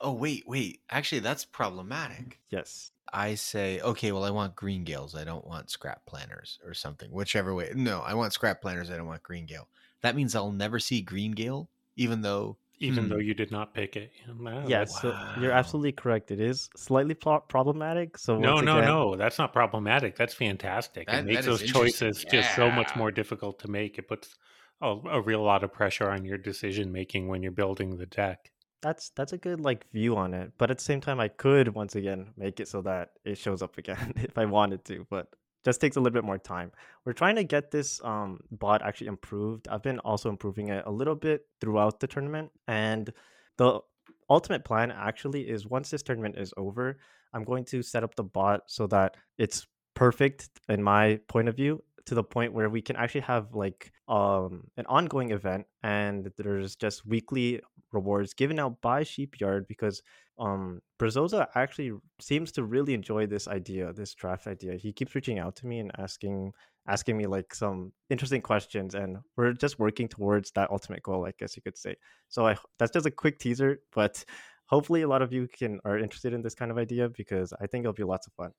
Oh, 0.00 0.12
wait, 0.12 0.44
wait. 0.46 0.80
Actually, 0.90 1.20
that's 1.20 1.44
problematic. 1.44 2.40
Yes. 2.50 2.90
I 3.12 3.36
say, 3.36 3.80
okay, 3.80 4.10
well, 4.12 4.24
I 4.24 4.30
want 4.30 4.56
green 4.56 4.82
gales. 4.84 5.14
I 5.14 5.24
don't 5.24 5.46
want 5.46 5.70
scrap 5.70 6.04
planners 6.04 6.58
or 6.66 6.74
something, 6.74 7.10
whichever 7.12 7.54
way. 7.54 7.70
No, 7.74 8.00
I 8.00 8.14
want 8.14 8.32
scrap 8.32 8.60
planners. 8.60 8.90
I 8.90 8.96
don't 8.96 9.06
want 9.06 9.22
green 9.22 9.46
gale. 9.46 9.68
That 10.02 10.16
means 10.16 10.34
I'll 10.34 10.50
never 10.52 10.78
see 10.80 11.00
green 11.00 11.32
gale, 11.32 11.70
even 11.96 12.20
though. 12.22 12.58
Even 12.80 13.04
Hmm. 13.04 13.10
though 13.10 13.18
you 13.18 13.34
did 13.34 13.52
not 13.52 13.72
pick 13.72 13.94
it. 13.94 14.10
Yeah, 14.26 14.34
wow, 14.36 14.66
Yeah, 14.66 14.78
that's- 14.80 15.00
so 15.00 15.16
you're 15.40 15.52
absolutely 15.52 15.92
correct. 15.92 16.32
It 16.32 16.40
is 16.40 16.68
slightly 16.76 17.14
pro- 17.14 17.40
problematic. 17.40 18.18
So 18.18 18.36
No, 18.36 18.60
no, 18.60 18.78
again- 18.78 18.88
no. 18.88 19.14
That's 19.14 19.38
not 19.38 19.52
problematic. 19.52 20.16
That's 20.16 20.34
fantastic. 20.34 21.06
That- 21.06 21.20
it 21.20 21.26
makes 21.26 21.44
those 21.46 21.62
choices 21.62 22.02
interesting. 22.24 22.30
just 22.32 22.56
so 22.56 22.70
much 22.72 22.96
more 22.96 23.12
difficult 23.12 23.60
to 23.60 23.68
make. 23.68 23.96
It 23.96 24.08
puts 24.08 24.36
a, 24.80 24.96
a 25.10 25.20
real 25.20 25.42
lot 25.42 25.64
of 25.64 25.72
pressure 25.72 26.10
on 26.10 26.24
your 26.24 26.38
decision 26.38 26.92
making 26.92 27.28
when 27.28 27.42
you're 27.42 27.52
building 27.52 27.96
the 27.96 28.06
deck. 28.06 28.50
That's 28.82 29.10
that's 29.10 29.32
a 29.32 29.38
good 29.38 29.60
like 29.60 29.90
view 29.92 30.16
on 30.16 30.34
it. 30.34 30.52
But 30.58 30.70
at 30.70 30.78
the 30.78 30.84
same 30.84 31.00
time, 31.00 31.20
I 31.20 31.28
could 31.28 31.74
once 31.74 31.96
again 31.96 32.32
make 32.36 32.60
it 32.60 32.68
so 32.68 32.82
that 32.82 33.10
it 33.24 33.38
shows 33.38 33.62
up 33.62 33.78
again 33.78 34.12
if 34.16 34.36
I 34.36 34.44
wanted 34.44 34.84
to. 34.86 35.06
But 35.08 35.28
just 35.64 35.80
takes 35.80 35.96
a 35.96 36.00
little 36.00 36.12
bit 36.12 36.24
more 36.24 36.38
time. 36.38 36.70
We're 37.06 37.14
trying 37.14 37.36
to 37.36 37.44
get 37.44 37.70
this 37.70 37.98
um, 38.04 38.40
bot 38.50 38.82
actually 38.82 39.06
improved. 39.06 39.66
I've 39.68 39.82
been 39.82 39.98
also 40.00 40.28
improving 40.28 40.68
it 40.68 40.84
a 40.86 40.90
little 40.90 41.14
bit 41.14 41.46
throughout 41.60 42.00
the 42.00 42.06
tournament, 42.06 42.50
and 42.68 43.10
the 43.56 43.80
ultimate 44.28 44.64
plan 44.64 44.90
actually 44.90 45.48
is 45.48 45.66
once 45.66 45.90
this 45.90 46.02
tournament 46.02 46.36
is 46.36 46.52
over, 46.58 46.98
I'm 47.32 47.44
going 47.44 47.64
to 47.66 47.82
set 47.82 48.04
up 48.04 48.14
the 48.14 48.24
bot 48.24 48.64
so 48.66 48.86
that 48.88 49.16
it's 49.38 49.66
perfect 49.94 50.50
in 50.68 50.82
my 50.82 51.20
point 51.28 51.48
of 51.48 51.56
view 51.56 51.82
to 52.06 52.14
the 52.14 52.24
point 52.24 52.52
where 52.52 52.68
we 52.68 52.82
can 52.82 52.96
actually 52.96 53.22
have 53.22 53.54
like 53.54 53.92
um 54.08 54.64
an 54.76 54.84
ongoing 54.86 55.30
event 55.30 55.66
and 55.82 56.30
there's 56.36 56.76
just 56.76 57.06
weekly 57.06 57.60
rewards 57.92 58.34
given 58.34 58.58
out 58.58 58.80
by 58.82 59.02
Sheepyard 59.02 59.66
because 59.66 60.02
um 60.38 60.80
Brazoza 60.98 61.46
actually 61.54 61.92
seems 62.20 62.52
to 62.52 62.64
really 62.64 62.94
enjoy 62.94 63.26
this 63.26 63.48
idea, 63.48 63.92
this 63.92 64.14
draft 64.14 64.46
idea. 64.46 64.76
He 64.76 64.92
keeps 64.92 65.14
reaching 65.14 65.38
out 65.38 65.56
to 65.56 65.66
me 65.66 65.78
and 65.78 65.90
asking 65.98 66.52
asking 66.86 67.16
me 67.16 67.26
like 67.26 67.54
some 67.54 67.92
interesting 68.10 68.42
questions 68.42 68.94
and 68.94 69.18
we're 69.36 69.52
just 69.52 69.78
working 69.78 70.08
towards 70.08 70.50
that 70.52 70.70
ultimate 70.70 71.02
goal, 71.02 71.24
I 71.26 71.32
guess 71.38 71.56
you 71.56 71.62
could 71.62 71.78
say. 71.78 71.96
So 72.28 72.46
I 72.46 72.56
that's 72.78 72.92
just 72.92 73.06
a 73.06 73.10
quick 73.10 73.38
teaser, 73.38 73.78
but 73.94 74.24
hopefully 74.66 75.02
a 75.02 75.08
lot 75.08 75.22
of 75.22 75.32
you 75.32 75.48
can 75.48 75.80
are 75.84 75.98
interested 75.98 76.32
in 76.32 76.42
this 76.42 76.54
kind 76.54 76.70
of 76.70 76.78
idea 76.78 77.08
because 77.08 77.52
I 77.60 77.66
think 77.66 77.84
it'll 77.84 77.92
be 77.94 78.04
lots 78.04 78.26
of 78.26 78.32
fun. 78.34 78.52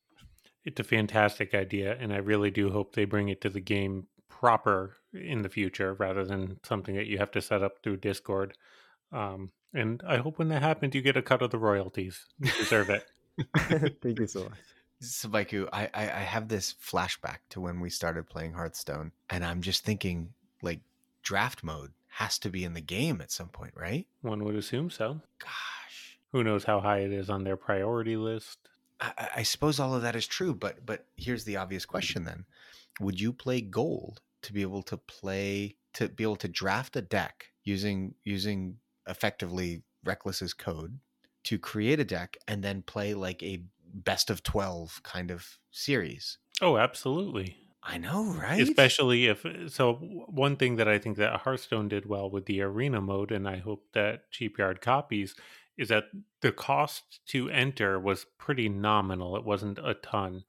It's 0.66 0.80
a 0.80 0.84
fantastic 0.84 1.54
idea, 1.54 1.96
and 2.00 2.12
I 2.12 2.18
really 2.18 2.52
do 2.52 2.72
hope 2.72 2.94
they 2.96 3.06
bring 3.06 3.30
it 3.30 3.42
to 3.42 3.50
the 3.50 3.60
game 3.62 4.08
proper 4.30 4.98
in 5.14 5.44
the 5.44 5.50
future 5.50 5.94
rather 5.94 6.26
than 6.26 6.60
something 6.64 6.96
that 6.96 7.06
you 7.08 7.18
have 7.20 7.32
to 7.32 7.42
set 7.42 7.64
up 7.64 7.82
through 7.84 7.98
Discord. 7.98 8.58
Um, 9.12 9.52
and 9.74 10.02
I 10.08 10.18
hope 10.18 10.40
when 10.40 10.50
that 10.50 10.62
happens, 10.62 10.96
you 10.96 11.02
get 11.02 11.18
a 11.18 11.22
cut 11.22 11.42
of 11.42 11.52
the 11.52 11.58
royalties. 11.58 12.26
You 12.40 12.52
deserve 12.52 12.90
it. 12.90 13.06
Thank 14.02 14.20
you 14.20 14.28
so 14.28 14.44
much. 14.44 14.60
Sabaiku, 15.04 15.68
I, 15.74 15.90
I 15.94 16.04
I 16.04 16.22
have 16.22 16.48
this 16.48 16.74
flashback 16.74 17.40
to 17.50 17.62
when 17.62 17.80
we 17.82 17.90
started 17.90 18.28
playing 18.30 18.54
Hearthstone, 18.54 19.12
and 19.30 19.44
I'm 19.44 19.62
just 19.62 19.84
thinking 19.84 20.30
like 20.62 20.80
draft 21.22 21.64
mode 21.64 21.92
has 22.08 22.40
to 22.40 22.50
be 22.50 22.64
in 22.64 22.74
the 22.74 22.82
game 22.82 23.20
at 23.22 23.32
some 23.32 23.50
point, 23.50 23.74
right? 23.76 24.08
One 24.22 24.44
would 24.46 24.56
assume 24.56 24.90
so. 24.90 25.20
Gosh, 25.40 26.18
Who 26.32 26.44
knows 26.46 26.64
how 26.64 26.80
high 26.80 27.00
it 27.00 27.12
is 27.12 27.30
on 27.30 27.44
their 27.44 27.58
priority 27.58 28.16
list? 28.16 28.58
I, 29.18 29.30
I- 29.38 29.44
suppose 29.44 29.80
all 29.80 29.94
of 29.96 30.02
that 30.04 30.16
is 30.16 30.28
true, 30.28 30.54
but 30.54 30.86
but 30.86 31.06
here's 31.16 31.44
the 31.46 31.58
obvious 31.58 31.86
question 31.86 32.24
then: 32.26 32.46
Would 33.00 33.20
you 33.20 33.34
play 33.34 33.62
gold 33.62 34.22
to 34.44 34.54
be 34.54 34.62
able 34.62 34.84
to 34.84 34.98
play 34.98 35.78
to 35.94 36.10
be 36.10 36.24
able 36.24 36.36
to 36.38 36.48
draft 36.48 36.96
a 36.96 37.02
deck 37.02 37.48
using 37.64 38.16
using 38.24 38.78
effectively 39.08 39.84
Reckless's 40.04 40.54
code 40.54 41.00
to 41.44 41.58
create 41.60 42.00
a 42.00 42.06
deck 42.06 42.38
and 42.48 42.64
then 42.64 42.82
play 42.82 43.14
like 43.14 43.42
a 43.44 43.64
best 43.94 44.30
of 44.30 44.44
twelve 44.44 45.02
kind 45.04 45.32
of 45.32 45.60
series? 45.72 46.38
Oh, 46.62 46.78
absolutely. 46.78 47.58
I 47.88 47.98
know, 48.00 48.24
right? 48.34 48.60
Especially 48.62 49.28
if 49.28 49.46
uh, 49.46 49.70
so. 49.70 49.94
One 49.94 50.56
thing 50.56 50.78
that 50.78 50.88
I 50.88 50.98
think 50.98 51.18
that 51.18 51.42
Hearthstone 51.42 51.88
did 51.88 52.08
well 52.08 52.30
with 52.32 52.46
the 52.46 52.62
arena 52.62 53.00
mode, 53.00 53.32
and 53.32 53.48
I 53.48 53.58
hope 53.58 53.86
that 53.94 54.24
Sheepyard 54.32 54.82
copies, 54.82 55.36
is 55.78 55.90
that 55.90 56.06
the 56.42 56.52
cost 56.52 57.20
to 57.28 57.50
enter 57.50 58.00
was 58.00 58.26
pretty 58.38 58.70
nominal. 58.70 59.36
It 59.36 59.46
wasn't 59.46 59.80
a 59.80 59.96
ton, 59.96 60.44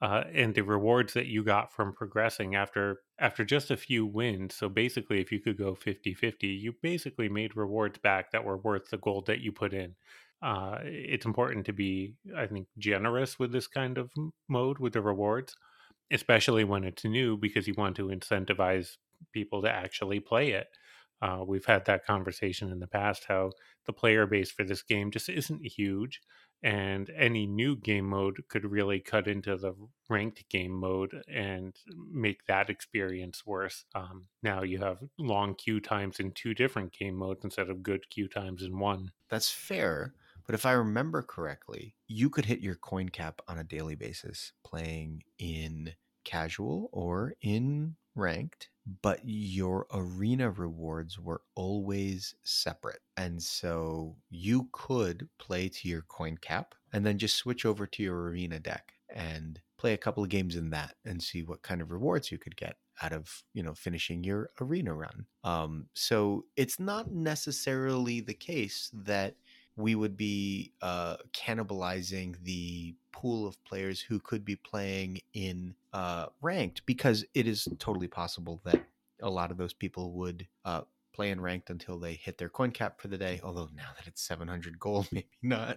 uh, 0.00 0.24
and 0.32 0.54
the 0.54 0.62
rewards 0.62 1.12
that 1.14 1.26
you 1.26 1.44
got 1.44 1.72
from 1.72 1.92
progressing 1.92 2.54
after 2.54 3.00
after 3.18 3.44
just 3.44 3.70
a 3.70 3.76
few 3.76 4.06
wins. 4.06 4.54
So 4.54 4.68
basically, 4.68 5.20
if 5.20 5.30
you 5.30 5.40
could 5.40 5.58
go 5.58 5.74
50-50, 5.74 6.34
you 6.42 6.74
basically 6.82 7.28
made 7.28 7.56
rewards 7.56 7.98
back 7.98 8.32
that 8.32 8.44
were 8.44 8.56
worth 8.56 8.90
the 8.90 8.98
gold 8.98 9.26
that 9.26 9.40
you 9.40 9.52
put 9.52 9.74
in. 9.74 9.94
Uh, 10.42 10.78
it's 10.82 11.26
important 11.26 11.66
to 11.66 11.72
be, 11.72 12.14
I 12.34 12.46
think, 12.46 12.66
generous 12.78 13.38
with 13.38 13.52
this 13.52 13.66
kind 13.66 13.98
of 13.98 14.10
mode 14.48 14.78
with 14.78 14.94
the 14.94 15.02
rewards 15.02 15.54
especially 16.10 16.64
when 16.64 16.84
it's 16.84 17.04
new 17.04 17.36
because 17.36 17.68
you 17.68 17.74
want 17.76 17.96
to 17.96 18.08
incentivize 18.08 18.96
people 19.32 19.62
to 19.62 19.70
actually 19.70 20.20
play 20.20 20.50
it. 20.50 20.68
Uh, 21.22 21.44
we've 21.46 21.66
had 21.66 21.84
that 21.84 22.04
conversation 22.06 22.70
in 22.70 22.78
the 22.78 22.86
past 22.86 23.24
how 23.28 23.50
the 23.86 23.92
player 23.92 24.26
base 24.26 24.50
for 24.50 24.64
this 24.64 24.82
game 24.82 25.10
just 25.10 25.28
isn't 25.28 25.64
huge, 25.64 26.20
and 26.62 27.10
any 27.16 27.46
new 27.46 27.76
game 27.76 28.06
mode 28.06 28.42
could 28.48 28.64
really 28.64 29.00
cut 29.00 29.26
into 29.26 29.56
the 29.56 29.74
ranked 30.08 30.48
game 30.48 30.72
mode 30.72 31.22
and 31.28 31.74
make 32.12 32.44
that 32.46 32.70
experience 32.70 33.44
worse. 33.46 33.84
Um, 33.94 34.26
now 34.42 34.62
you 34.62 34.78
have 34.78 34.98
long 35.18 35.54
queue 35.54 35.80
times 35.80 36.20
in 36.20 36.32
two 36.32 36.54
different 36.54 36.92
game 36.92 37.16
modes 37.16 37.44
instead 37.44 37.70
of 37.70 37.82
good 37.82 38.08
queue 38.10 38.28
times 38.28 38.62
in 38.62 38.78
one. 38.78 39.12
That's 39.28 39.50
fair. 39.50 40.14
But 40.46 40.54
if 40.54 40.66
I 40.66 40.72
remember 40.72 41.22
correctly, 41.22 41.94
you 42.08 42.28
could 42.28 42.44
hit 42.44 42.60
your 42.60 42.74
coin 42.74 43.08
cap 43.08 43.40
on 43.46 43.58
a 43.58 43.64
daily 43.64 43.94
basis 43.94 44.52
playing 44.64 45.22
in 45.38 45.92
casual 46.24 46.88
or 46.92 47.34
in 47.40 47.94
ranked, 48.14 48.68
but 49.02 49.20
your 49.24 49.86
arena 49.92 50.50
rewards 50.50 51.18
were 51.18 51.42
always 51.54 52.34
separate. 52.42 53.00
And 53.16 53.42
so 53.42 54.16
you 54.30 54.68
could 54.72 55.28
play 55.38 55.68
to 55.68 55.88
your 55.88 56.02
coin 56.02 56.36
cap 56.36 56.74
and 56.92 57.04
then 57.04 57.18
just 57.18 57.36
switch 57.36 57.64
over 57.64 57.86
to 57.86 58.02
your 58.02 58.22
arena 58.22 58.58
deck 58.58 58.92
and 59.14 59.60
play 59.78 59.92
a 59.92 59.98
couple 59.98 60.22
of 60.22 60.28
games 60.28 60.56
in 60.56 60.70
that 60.70 60.94
and 61.04 61.22
see 61.22 61.42
what 61.42 61.62
kind 61.62 61.80
of 61.80 61.90
rewards 61.90 62.30
you 62.30 62.38
could 62.38 62.56
get 62.56 62.76
out 63.02 63.12
of 63.12 63.42
you 63.54 63.62
know 63.62 63.74
finishing 63.74 64.22
your 64.22 64.50
arena 64.60 64.92
run 64.92 65.24
um 65.42 65.86
so 65.94 66.44
it's 66.56 66.78
not 66.78 67.10
necessarily 67.10 68.20
the 68.20 68.34
case 68.34 68.90
that 68.92 69.36
we 69.76 69.94
would 69.94 70.16
be 70.16 70.72
uh, 70.82 71.16
cannibalizing 71.32 72.36
the 72.42 72.94
pool 73.12 73.46
of 73.46 73.62
players 73.64 74.00
who 74.00 74.18
could 74.18 74.44
be 74.44 74.56
playing 74.56 75.20
in 75.34 75.74
uh, 75.92 76.26
ranked 76.42 76.84
because 76.86 77.24
it 77.34 77.46
is 77.46 77.68
totally 77.78 78.08
possible 78.08 78.60
that 78.64 78.82
a 79.22 79.30
lot 79.30 79.50
of 79.50 79.56
those 79.56 79.72
people 79.72 80.12
would 80.12 80.46
uh, 80.64 80.82
play 81.12 81.30
in 81.30 81.40
ranked 81.40 81.70
until 81.70 81.98
they 81.98 82.14
hit 82.14 82.38
their 82.38 82.48
coin 82.48 82.70
cap 82.70 83.00
for 83.00 83.08
the 83.08 83.18
day. 83.18 83.40
Although 83.42 83.68
now 83.74 83.90
that 83.96 84.06
it's 84.06 84.22
700 84.22 84.78
gold, 84.78 85.08
maybe 85.12 85.28
not. 85.42 85.76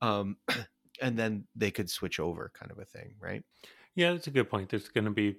um, 0.00 0.36
and 1.00 1.18
then 1.18 1.44
they 1.56 1.70
could 1.70 1.90
switch 1.90 2.20
over, 2.20 2.52
kind 2.54 2.70
of 2.70 2.78
a 2.78 2.84
thing, 2.84 3.14
right? 3.20 3.42
Yeah, 3.96 4.12
that's 4.12 4.26
a 4.26 4.32
good 4.32 4.50
point. 4.50 4.70
There's 4.70 4.88
going 4.88 5.04
to 5.04 5.10
be 5.10 5.36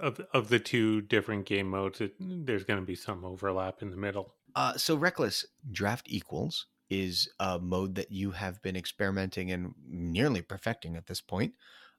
of 0.00 0.20
of 0.34 0.48
the 0.48 0.58
two 0.58 1.00
different 1.02 1.46
game 1.46 1.68
modes. 1.68 2.00
It, 2.00 2.14
there's 2.18 2.64
going 2.64 2.80
to 2.80 2.86
be 2.86 2.96
some 2.96 3.24
overlap 3.24 3.82
in 3.82 3.90
the 3.90 3.96
middle. 3.96 4.34
Uh, 4.54 4.76
so 4.76 4.96
reckless 4.96 5.46
draft 5.70 6.06
equals 6.08 6.66
is 6.90 7.28
a 7.40 7.58
mode 7.58 7.94
that 7.94 8.12
you 8.12 8.32
have 8.32 8.60
been 8.62 8.76
experimenting 8.76 9.50
and 9.50 9.74
nearly 9.88 10.42
perfecting 10.42 10.96
at 10.96 11.06
this 11.06 11.20
point. 11.20 11.54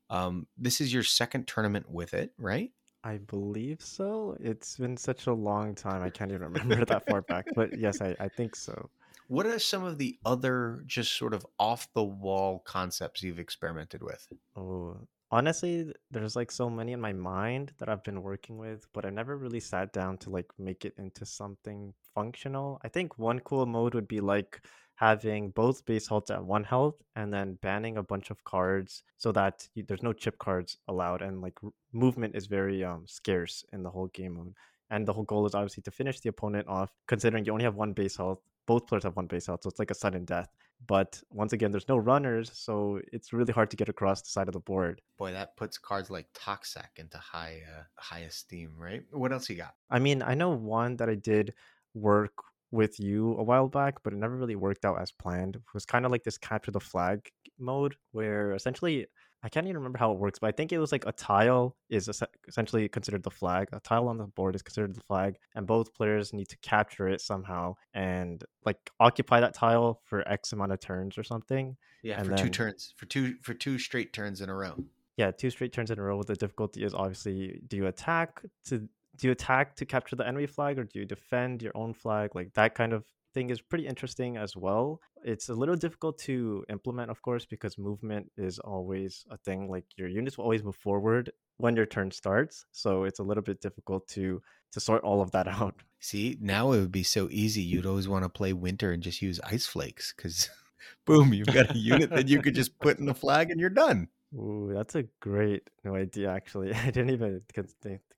Um, 0.10 0.48
this 0.57 0.79
is 0.79 0.93
your 0.93 1.03
second 1.03 1.48
tournament 1.48 1.89
with 1.89 2.13
it, 2.13 2.31
right? 2.38 2.72
I 3.03 3.17
believe 3.17 3.81
so. 3.81 4.38
It's 4.39 4.77
been 4.77 4.95
such 4.95 5.27
a 5.27 5.33
long 5.33 5.75
time. 5.75 6.03
I 6.03 6.10
can't 6.10 6.31
even 6.31 6.53
remember 6.53 6.86
that 6.86 7.07
far 7.07 7.22
back. 7.22 7.48
But 7.55 7.77
yes, 7.77 8.01
I, 8.01 8.15
I 8.19 8.29
think 8.29 8.55
so. 8.55 8.89
What 9.27 9.45
are 9.45 9.60
some 9.60 9.83
of 9.83 9.98
the 9.98 10.19
other 10.25 10.83
just 10.86 11.17
sort 11.17 11.33
of 11.33 11.45
off 11.57 11.88
the 11.93 12.03
wall 12.03 12.60
concepts 12.60 13.24
you've 13.24 13.39
experimented 13.39 14.03
with? 14.03 14.27
Oh, 14.55 14.98
honestly, 15.38 15.94
there's 16.12 16.36
like 16.36 16.52
so 16.52 16.70
many 16.70 16.92
in 16.94 17.02
my 17.02 17.13
mind 17.13 17.74
that 17.80 17.90
I've 17.90 18.04
been 18.04 18.22
working 18.22 18.58
with, 18.58 18.88
but 18.94 19.06
i've 19.06 19.13
never 19.13 19.38
really 19.38 19.60
sat 19.60 19.92
down 19.94 20.18
to 20.20 20.30
like 20.30 20.50
make 20.60 20.86
it 20.86 20.94
into 20.98 21.25
something 21.25 21.94
functional. 22.16 22.80
I 22.84 22.90
think 22.90 23.18
one 23.18 23.40
cool 23.42 23.66
mode 23.66 23.96
would 23.96 24.08
be 24.08 24.22
like 24.22 24.62
having 24.96 25.50
both 25.52 25.86
base 25.86 26.08
health 26.08 26.30
at 26.30 26.44
one 26.46 26.63
health 26.63 26.98
and 27.16 27.34
then 27.34 27.56
banning 27.62 27.98
a 27.98 28.04
bunch 28.04 28.30
of 28.32 28.44
cards 28.44 29.04
so 29.18 29.32
that 29.32 29.68
you, 29.74 29.84
there's 29.88 30.04
no 30.04 30.13
chip 30.13 30.38
cards 30.38 30.78
allowed 30.88 31.22
and 31.22 31.42
like 31.42 31.58
r- 31.63 31.72
movement 31.94 32.36
is 32.36 32.46
very 32.48 32.84
um 32.84 33.04
scarce 33.08 33.66
in 33.74 33.84
the 33.84 33.90
whole 33.92 34.08
game 34.08 34.36
mode. 34.36 34.54
And 34.92 35.08
the 35.08 35.13
whole 35.13 35.24
goal 35.24 35.46
is 35.48 35.56
obviously 35.56 35.84
to 35.84 35.92
finish 35.92 36.20
the 36.20 36.30
opponent 36.30 36.68
off, 36.68 36.92
considering 37.08 37.46
you 37.46 37.54
only 37.54 37.66
have 37.66 37.75
one 37.75 37.94
base 37.94 38.18
health. 38.18 38.40
Both 38.68 38.88
players 38.88 39.04
have 39.04 39.16
one 39.16 39.28
base 39.28 39.48
health, 39.48 39.62
so 39.63 39.70
it's 39.70 39.80
like 39.80 39.92
a 39.92 39.96
sudden 39.96 40.25
death. 40.25 40.50
But 40.86 41.22
once 41.30 41.53
again, 41.53 41.72
there's 41.72 41.88
no 41.88 41.98
runners, 41.98 42.51
so 42.53 43.00
it's 43.13 43.32
really 43.32 43.53
hard 43.53 43.72
to 43.72 43.77
get 43.77 43.89
across 43.89 44.22
the 44.22 44.30
side 44.30 44.48
of 44.48 44.53
the 44.53 44.60
board. 44.60 45.01
Boy, 45.18 45.32
that 45.32 45.56
puts 45.56 45.77
cards 45.77 46.10
like 46.10 46.27
Toxac 46.34 46.92
into 46.98 47.18
high 47.18 47.62
uh, 47.68 47.84
high 47.98 48.20
esteem, 48.20 48.74
right? 48.77 49.03
What 49.12 49.32
else 49.32 49.50
you 49.50 49.56
got? 49.56 49.75
I 49.89 50.00
mean, 50.00 50.22
I 50.22 50.34
know 50.34 50.50
one 50.50 50.98
that 50.98 51.10
I 51.10 51.15
did 51.15 51.53
work 51.94 52.34
with 52.72 53.00
you 53.00 53.36
a 53.38 53.44
while 53.44 53.68
back, 53.68 54.03
but 54.03 54.13
it 54.13 54.18
never 54.18 54.36
really 54.36 54.56
worked 54.56 54.84
out 54.84 55.00
as 55.00 55.12
planned. 55.12 55.56
It 55.56 55.62
was 55.74 55.86
kind 55.86 56.06
of 56.06 56.12
like 56.12 56.24
this 56.24 56.38
capture 56.38 56.72
the 56.72 56.80
flag 56.80 57.30
mode 57.60 57.96
where 58.12 58.53
essentially 58.53 59.08
I 59.43 59.50
can't 59.50 59.65
even 59.65 59.75
remember 59.77 59.97
how 60.00 60.12
it 60.13 60.17
works, 60.17 60.39
but 60.39 60.47
I 60.47 60.51
think 60.51 60.71
it 60.71 60.79
was 60.79 60.93
like 60.93 61.05
a 61.05 61.12
tile 61.12 61.75
is 61.89 62.09
essentially 62.47 62.88
considered 62.88 63.23
the 63.23 63.29
flag. 63.29 63.67
A 63.73 63.79
tile 63.81 64.07
on 64.07 64.17
the 64.17 64.25
board 64.27 64.55
is 64.55 64.62
considered 64.62 64.95
the 64.95 65.01
flag, 65.01 65.35
and 65.53 65.67
both 65.67 65.93
players 65.93 66.31
need 66.31 66.47
to 66.47 66.57
capture 66.57 67.09
it 67.09 67.19
somehow 67.19 67.75
and 67.93 68.43
like 68.65 68.77
occupy 69.01 69.41
that 69.41 69.53
tile 69.53 70.00
for 70.05 70.25
X 70.27 70.53
amount 70.53 70.71
of 70.71 70.79
turns 70.79 71.17
or 71.17 71.23
something. 71.23 71.75
Yeah, 72.03 72.19
And 72.19 72.27
for 72.27 72.35
two 72.38 72.50
turns, 72.50 72.93
for 72.95 73.05
two 73.05 73.35
for 73.41 73.53
two 73.53 73.77
straight 73.77 74.13
turns 74.13 74.39
in 74.39 74.50
a 74.50 74.55
row. 74.55 74.75
yeah, 75.17 75.31
two 75.31 75.50
straight 75.50 75.73
turns 75.73 75.91
in 75.91 76.00
a 76.00 76.01
row. 76.01 76.23
The 76.23 76.35
difficulty 76.35 76.83
is 76.83 76.93
obviously 76.93 77.62
do 77.67 77.75
you 77.77 77.88
attack 77.88 78.41
to 78.65 78.79
do 79.17 79.27
you 79.27 79.31
attack 79.31 79.75
to 79.75 79.85
capture 79.85 80.15
the 80.15 80.27
enemy 80.27 80.47
flag 80.47 80.79
or 80.79 80.85
do 80.85 81.00
you 81.00 81.05
defend 81.05 81.62
your 81.62 81.73
own 81.75 81.93
flag? 81.93 82.33
Like 82.33 82.53
that 82.53 82.75
kind 82.75 82.93
of 82.93 83.03
thing 83.34 83.50
is 83.50 83.62
pretty 83.62 83.88
interesting 83.88 84.38
as 84.38 84.56
well. 84.56 85.02
It's 85.24 85.50
a 85.50 85.54
little 85.54 85.75
difficult 85.75 86.18
to 86.20 86.66
implement, 86.70 87.10
of 87.12 87.22
course, 87.22 87.46
because 87.46 87.78
movement 87.78 88.32
is 88.38 88.60
always 88.60 89.25
a 89.30 89.38
thing. 89.38 89.70
Like 89.70 89.86
your 89.98 90.08
units 90.08 90.38
will 90.38 90.46
always 90.46 90.63
move 90.63 90.75
forward 90.75 91.32
when 91.58 91.75
your 91.75 91.86
turn 91.86 92.12
starts, 92.12 92.66
so 92.72 93.04
it's 93.04 93.20
a 93.20 93.24
little 93.24 93.44
bit 93.44 93.62
difficult 93.62 94.08
to 94.10 94.42
to 94.72 94.80
sort 94.80 95.04
all 95.04 95.22
of 95.22 95.32
that 95.32 95.48
out. 95.60 95.75
See, 96.00 96.38
now 96.42 96.72
it 96.74 96.80
would 96.80 96.92
be 96.92 97.04
so 97.04 97.28
easy. 97.32 97.62
You'd 97.72 97.86
always 97.86 98.08
want 98.08 98.24
to 98.24 98.30
play 98.30 98.54
winter 98.54 98.92
and 98.92 99.04
just 99.04 99.22
use 99.22 99.40
ice 99.44 99.66
flakes 99.66 100.13
because, 100.16 100.50
boom, 101.06 101.34
you've 101.34 101.48
got 101.48 101.75
a 101.75 101.78
unit 101.78 102.10
that 102.12 102.28
you 102.28 102.42
could 102.42 102.56
just 102.56 102.78
put 102.80 103.00
in 103.00 103.06
the 103.06 103.13
flag 103.13 103.52
and 103.52 103.60
you're 103.60 103.70
done. 103.70 104.10
Ooh, 104.36 104.72
that's 104.74 104.96
a 104.96 105.04
great 105.20 105.70
new 105.84 105.96
idea. 105.96 106.32
Actually, 106.32 106.74
I 106.74 106.86
didn't 106.86 107.12
even 107.12 107.42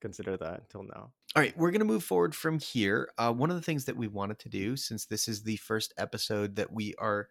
consider 0.00 0.36
that 0.38 0.60
until 0.60 0.84
now. 0.84 1.10
All 1.36 1.42
right, 1.42 1.54
we're 1.54 1.70
going 1.70 1.80
to 1.80 1.84
move 1.84 2.02
forward 2.02 2.34
from 2.34 2.58
here. 2.58 3.10
Uh, 3.18 3.30
one 3.30 3.50
of 3.50 3.56
the 3.56 3.62
things 3.62 3.84
that 3.84 3.96
we 3.98 4.08
wanted 4.08 4.38
to 4.38 4.48
do, 4.48 4.74
since 4.74 5.04
this 5.04 5.28
is 5.28 5.42
the 5.42 5.56
first 5.56 5.92
episode 5.98 6.56
that 6.56 6.72
we 6.72 6.94
are 6.98 7.28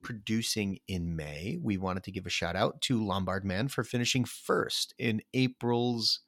producing 0.00 0.78
in 0.86 1.16
May, 1.16 1.58
we 1.60 1.76
wanted 1.76 2.04
to 2.04 2.12
give 2.12 2.24
a 2.24 2.30
shout 2.30 2.54
out 2.54 2.80
to 2.82 3.04
Lombard 3.04 3.44
Man 3.44 3.66
for 3.66 3.82
finishing 3.82 4.24
first 4.24 4.94
in 4.96 5.22
April's 5.34 6.20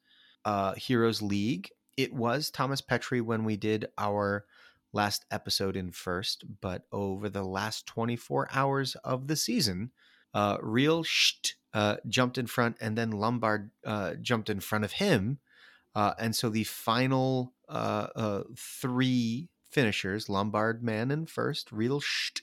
uh, 0.43 0.73
Heroes 0.73 1.21
League. 1.21 1.69
It 1.95 2.13
was 2.13 2.49
Thomas 2.49 2.81
Petrie 2.81 3.21
when 3.21 3.45
we 3.45 3.55
did 3.55 3.87
our 3.97 4.43
last 4.91 5.23
episode 5.31 5.77
in 5.77 5.93
first, 5.93 6.43
but 6.59 6.83
over 6.91 7.29
the 7.29 7.43
last 7.43 7.85
24 7.85 8.49
hours 8.51 8.95
of 9.05 9.27
the 9.27 9.37
season, 9.37 9.91
uh, 10.33 10.57
Real 10.61 11.05
Sht 11.05 11.53
uh, 11.73 11.95
jumped 12.09 12.37
in 12.37 12.47
front, 12.47 12.75
and 12.81 12.97
then 12.97 13.11
Lombard 13.11 13.71
uh, 13.85 14.15
jumped 14.15 14.49
in 14.49 14.59
front 14.59 14.83
of 14.83 14.91
him. 14.91 15.39
Uh, 15.95 16.13
and 16.19 16.35
so 16.35 16.49
the 16.49 16.63
final 16.63 17.53
uh, 17.69 18.07
uh, 18.15 18.43
three 18.57 19.49
finishers 19.69 20.29
Lombard 20.29 20.83
man 20.83 21.11
in 21.11 21.25
first, 21.25 21.71
Real 21.71 22.01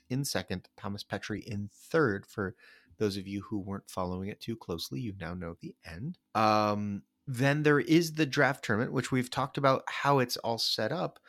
in 0.09 0.25
second, 0.25 0.69
Thomas 0.77 1.05
Petry 1.05 1.45
in 1.45 1.71
third. 1.73 2.27
For 2.27 2.55
those 2.99 3.17
of 3.17 3.27
you 3.27 3.43
who 3.43 3.59
weren't 3.59 3.91
following 3.91 4.29
it 4.29 4.41
too 4.41 4.57
closely, 4.57 5.01
you 5.01 5.15
now 5.21 5.35
know 5.35 5.57
the 5.61 5.75
end. 5.85 6.19
Um, 6.35 7.03
then 7.27 7.63
there 7.63 7.81
is 7.81 8.15
the 8.15 8.27
draft 8.27 8.65
tournament, 8.65 8.93
which 8.93 9.13
we've 9.13 9.31
talked 9.31 9.59
about 9.59 9.85
how 9.87 10.19
it's 10.19 10.37
all 10.39 10.59
set 10.59 10.93
up. 10.93 11.21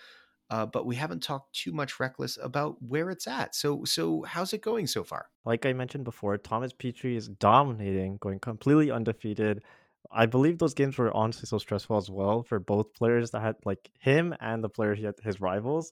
Uh, 0.51 0.65
but 0.65 0.85
we 0.85 0.95
haven't 0.95 1.21
talked 1.21 1.53
too 1.53 1.71
much 1.71 1.99
reckless 1.99 2.35
about 2.41 2.81
where 2.81 3.11
it's 3.11 3.27
at. 3.27 3.53
So, 3.53 3.83
so 3.83 4.23
how's 4.23 4.51
it 4.51 4.61
going 4.63 4.88
so 4.88 5.03
far? 5.03 5.27
Like 5.45 5.63
I 5.67 5.73
mentioned 5.73 6.05
before, 6.05 6.39
Thomas 6.39 6.73
Petry 6.73 7.15
is 7.15 7.27
dominating, 7.27 8.17
going 8.17 8.39
completely 8.39 8.89
undefeated. 8.89 9.63
I 10.11 10.25
believe 10.25 10.57
those 10.57 10.73
games 10.73 10.97
were 10.97 11.15
honestly 11.15 11.45
so 11.45 11.57
stressful 11.57 11.97
as 11.97 12.09
well 12.09 12.43
for 12.43 12.59
both 12.59 12.93
players 12.93 13.31
that 13.31 13.41
had 13.41 13.55
like 13.65 13.89
him 13.99 14.35
and 14.39 14.63
the 14.63 14.69
player 14.69 14.95
he 14.95 15.03
had 15.03 15.15
his 15.23 15.39
rivals. 15.41 15.91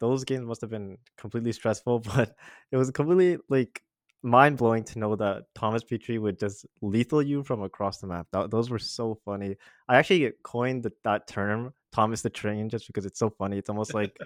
Those 0.00 0.24
games 0.24 0.46
must 0.46 0.60
have 0.60 0.70
been 0.70 0.98
completely 1.16 1.52
stressful, 1.52 2.00
but 2.14 2.34
it 2.70 2.76
was 2.76 2.90
completely 2.90 3.38
like 3.48 3.82
mind 4.22 4.56
blowing 4.56 4.84
to 4.84 4.98
know 4.98 5.16
that 5.16 5.44
Thomas 5.54 5.84
Petry 5.84 6.20
would 6.20 6.38
just 6.38 6.66
lethal 6.82 7.22
you 7.22 7.42
from 7.42 7.62
across 7.62 7.98
the 7.98 8.06
map. 8.06 8.26
That, 8.32 8.50
those 8.50 8.70
were 8.70 8.78
so 8.78 9.18
funny. 9.24 9.56
I 9.88 9.96
actually 9.96 10.32
coined 10.42 10.82
the, 10.82 10.92
that 11.04 11.26
term 11.26 11.72
Thomas 11.92 12.22
the 12.22 12.30
Train 12.30 12.68
just 12.68 12.86
because 12.86 13.06
it's 13.06 13.18
so 13.18 13.30
funny. 13.30 13.58
It's 13.58 13.70
almost 13.70 13.94
like 13.94 14.16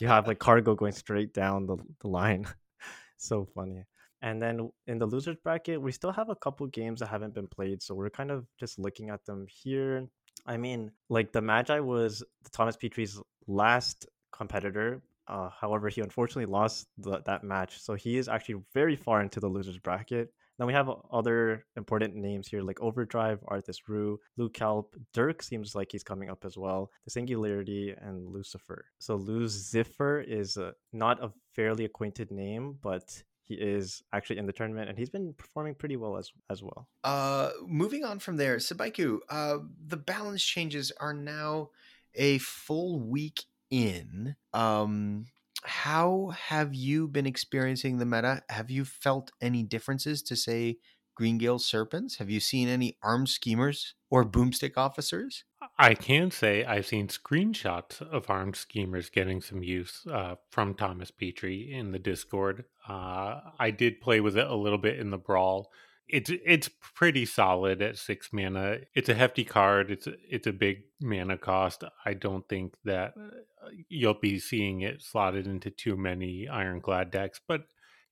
you 0.00 0.08
have 0.08 0.26
like 0.26 0.38
cargo 0.38 0.74
going 0.74 0.92
straight 0.92 1.34
down 1.34 1.66
the, 1.66 1.76
the 2.00 2.08
line. 2.08 2.46
so 3.16 3.46
funny. 3.54 3.84
And 4.22 4.40
then 4.40 4.70
in 4.86 4.98
the 4.98 5.06
losers 5.06 5.36
bracket, 5.42 5.82
we 5.82 5.92
still 5.92 6.12
have 6.12 6.28
a 6.28 6.36
couple 6.36 6.66
games 6.68 7.00
that 7.00 7.08
haven't 7.08 7.34
been 7.34 7.48
played. 7.48 7.82
So 7.82 7.94
we're 7.94 8.10
kind 8.10 8.30
of 8.30 8.46
just 8.58 8.78
looking 8.78 9.10
at 9.10 9.24
them 9.26 9.46
here. 9.48 10.06
I 10.46 10.56
mean, 10.56 10.92
like 11.08 11.32
the 11.32 11.42
Magi 11.42 11.80
was 11.80 12.22
Thomas 12.52 12.76
Petrie's 12.76 13.20
last 13.46 14.06
competitor. 14.32 15.02
Uh, 15.26 15.48
however, 15.48 15.88
he 15.88 16.00
unfortunately 16.00 16.50
lost 16.50 16.86
the, 16.98 17.20
that 17.26 17.42
match. 17.42 17.80
So 17.80 17.94
he 17.94 18.16
is 18.16 18.28
actually 18.28 18.62
very 18.72 18.96
far 18.96 19.22
into 19.22 19.40
the 19.40 19.48
losers 19.48 19.78
bracket. 19.78 20.32
Then 20.58 20.66
we 20.66 20.72
have 20.74 20.90
other 21.10 21.64
important 21.76 22.14
names 22.14 22.46
here 22.46 22.62
like 22.62 22.80
Overdrive, 22.80 23.40
Arthas 23.50 23.78
Rue, 23.88 24.20
Luke 24.36 24.54
Kelp, 24.54 24.94
Dirk 25.12 25.42
seems 25.42 25.74
like 25.74 25.90
he's 25.90 26.04
coming 26.04 26.28
up 26.28 26.44
as 26.44 26.56
well, 26.56 26.90
The 27.04 27.10
Singularity, 27.10 27.94
and 28.00 28.28
Lucifer. 28.28 28.84
So 28.98 29.16
Lucifer 29.16 30.20
is 30.20 30.56
uh, 30.56 30.72
not 30.92 31.22
a 31.22 31.32
fairly 31.54 31.84
acquainted 31.84 32.30
name, 32.30 32.78
but 32.82 33.22
he 33.52 33.60
is 33.60 34.02
actually 34.12 34.38
in 34.38 34.46
the 34.46 34.52
tournament 34.52 34.88
and 34.88 34.98
he's 34.98 35.10
been 35.10 35.34
performing 35.34 35.74
pretty 35.74 35.96
well 35.96 36.16
as 36.16 36.30
as 36.50 36.62
well. 36.62 36.88
Uh 37.04 37.50
moving 37.66 38.04
on 38.04 38.18
from 38.18 38.36
there, 38.36 38.56
Sabaiku, 38.56 39.18
uh 39.28 39.58
the 39.86 39.96
balance 39.96 40.42
changes 40.42 40.92
are 41.00 41.14
now 41.14 41.70
a 42.14 42.38
full 42.38 43.00
week 43.00 43.44
in. 43.70 44.36
Um 44.52 45.26
how 45.64 46.32
have 46.48 46.74
you 46.74 47.06
been 47.06 47.26
experiencing 47.26 47.98
the 47.98 48.06
meta? 48.06 48.42
Have 48.48 48.70
you 48.70 48.84
felt 48.84 49.30
any 49.40 49.62
differences 49.62 50.22
to 50.24 50.36
say 50.36 50.78
Green 51.14 51.38
Greengale 51.38 51.60
Serpents? 51.60 52.16
Have 52.16 52.30
you 52.30 52.40
seen 52.40 52.68
any 52.68 52.96
armed 53.02 53.28
schemers 53.28 53.94
or 54.10 54.24
boomstick 54.24 54.72
officers? 54.76 55.44
I 55.78 55.94
can 55.94 56.30
say 56.30 56.64
I've 56.64 56.86
seen 56.86 57.08
screenshots 57.08 58.02
of 58.02 58.28
armed 58.28 58.56
schemers 58.56 59.10
getting 59.10 59.40
some 59.40 59.62
use 59.62 60.06
uh, 60.10 60.36
from 60.50 60.74
Thomas 60.74 61.10
Petrie 61.10 61.72
in 61.72 61.92
the 61.92 61.98
Discord. 61.98 62.64
Uh, 62.88 63.40
I 63.58 63.70
did 63.70 64.00
play 64.00 64.20
with 64.20 64.36
it 64.36 64.46
a 64.46 64.54
little 64.54 64.78
bit 64.78 64.98
in 64.98 65.10
the 65.10 65.18
brawl. 65.18 65.70
It's 66.08 66.30
it's 66.44 66.68
pretty 66.94 67.24
solid 67.24 67.80
at 67.80 67.96
six 67.96 68.30
mana. 68.32 68.78
It's 68.94 69.08
a 69.08 69.14
hefty 69.14 69.44
card. 69.44 69.90
It's 69.90 70.06
it's 70.28 70.46
a 70.46 70.52
big 70.52 70.82
mana 71.00 71.38
cost. 71.38 71.84
I 72.04 72.14
don't 72.14 72.46
think 72.48 72.74
that 72.84 73.14
uh, 73.16 73.68
you'll 73.88 74.14
be 74.14 74.38
seeing 74.38 74.82
it 74.82 75.02
slotted 75.02 75.46
into 75.46 75.70
too 75.70 75.96
many 75.96 76.48
ironclad 76.48 77.10
decks, 77.10 77.40
but 77.48 77.62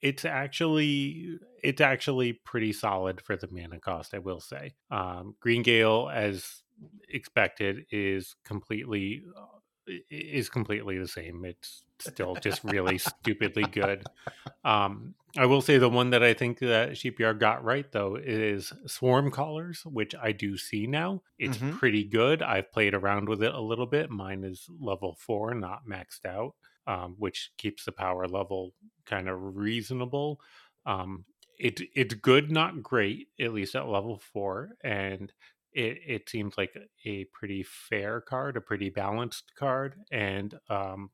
it's 0.00 0.24
actually 0.24 1.38
it's 1.62 1.80
actually 1.80 2.32
pretty 2.32 2.72
solid 2.72 3.20
for 3.20 3.36
the 3.36 3.48
mana 3.50 3.80
cost. 3.80 4.14
I 4.14 4.18
will 4.18 4.40
say. 4.40 4.72
Um, 4.90 5.34
Greengale, 5.44 6.10
as 6.12 6.62
expected, 7.08 7.86
is 7.90 8.34
completely 8.44 9.22
uh, 9.36 9.92
is 10.10 10.48
completely 10.48 10.98
the 10.98 11.08
same. 11.08 11.44
It's 11.44 11.84
still 11.98 12.36
just 12.36 12.62
really 12.64 12.98
stupidly 12.98 13.64
good. 13.64 14.04
Um, 14.64 15.14
I 15.36 15.46
will 15.46 15.60
say 15.60 15.78
the 15.78 15.88
one 15.88 16.10
that 16.10 16.22
I 16.22 16.34
think 16.34 16.58
that 16.60 16.96
Sheepyard 16.96 17.40
got 17.40 17.64
right 17.64 17.90
though 17.90 18.16
is 18.16 18.72
Swarm 18.86 19.30
Callers, 19.30 19.82
which 19.84 20.14
I 20.20 20.32
do 20.32 20.56
see 20.56 20.86
now. 20.86 21.22
It's 21.38 21.58
mm-hmm. 21.58 21.78
pretty 21.78 22.04
good. 22.04 22.42
I've 22.42 22.70
played 22.72 22.94
around 22.94 23.28
with 23.28 23.42
it 23.42 23.54
a 23.54 23.60
little 23.60 23.86
bit. 23.86 24.10
Mine 24.10 24.44
is 24.44 24.66
level 24.80 25.16
four, 25.18 25.54
not 25.54 25.86
maxed 25.88 26.24
out 26.26 26.54
um, 26.86 27.14
which 27.18 27.52
keeps 27.56 27.84
the 27.84 27.92
power 27.92 28.26
level 28.26 28.74
kind 29.06 29.28
of 29.28 29.56
reasonable. 29.56 30.40
Um, 30.86 31.24
it 31.58 31.80
it's 31.94 32.14
good, 32.14 32.50
not 32.50 32.82
great, 32.82 33.28
at 33.38 33.52
least 33.52 33.74
at 33.74 33.88
level 33.88 34.20
four, 34.32 34.70
and 34.82 35.32
it 35.72 35.98
it 36.06 36.28
seems 36.28 36.56
like 36.56 36.76
a 37.06 37.24
pretty 37.32 37.62
fair 37.62 38.20
card, 38.20 38.56
a 38.56 38.60
pretty 38.60 38.90
balanced 38.90 39.52
card, 39.56 39.96
and 40.10 40.58
um, 40.68 41.10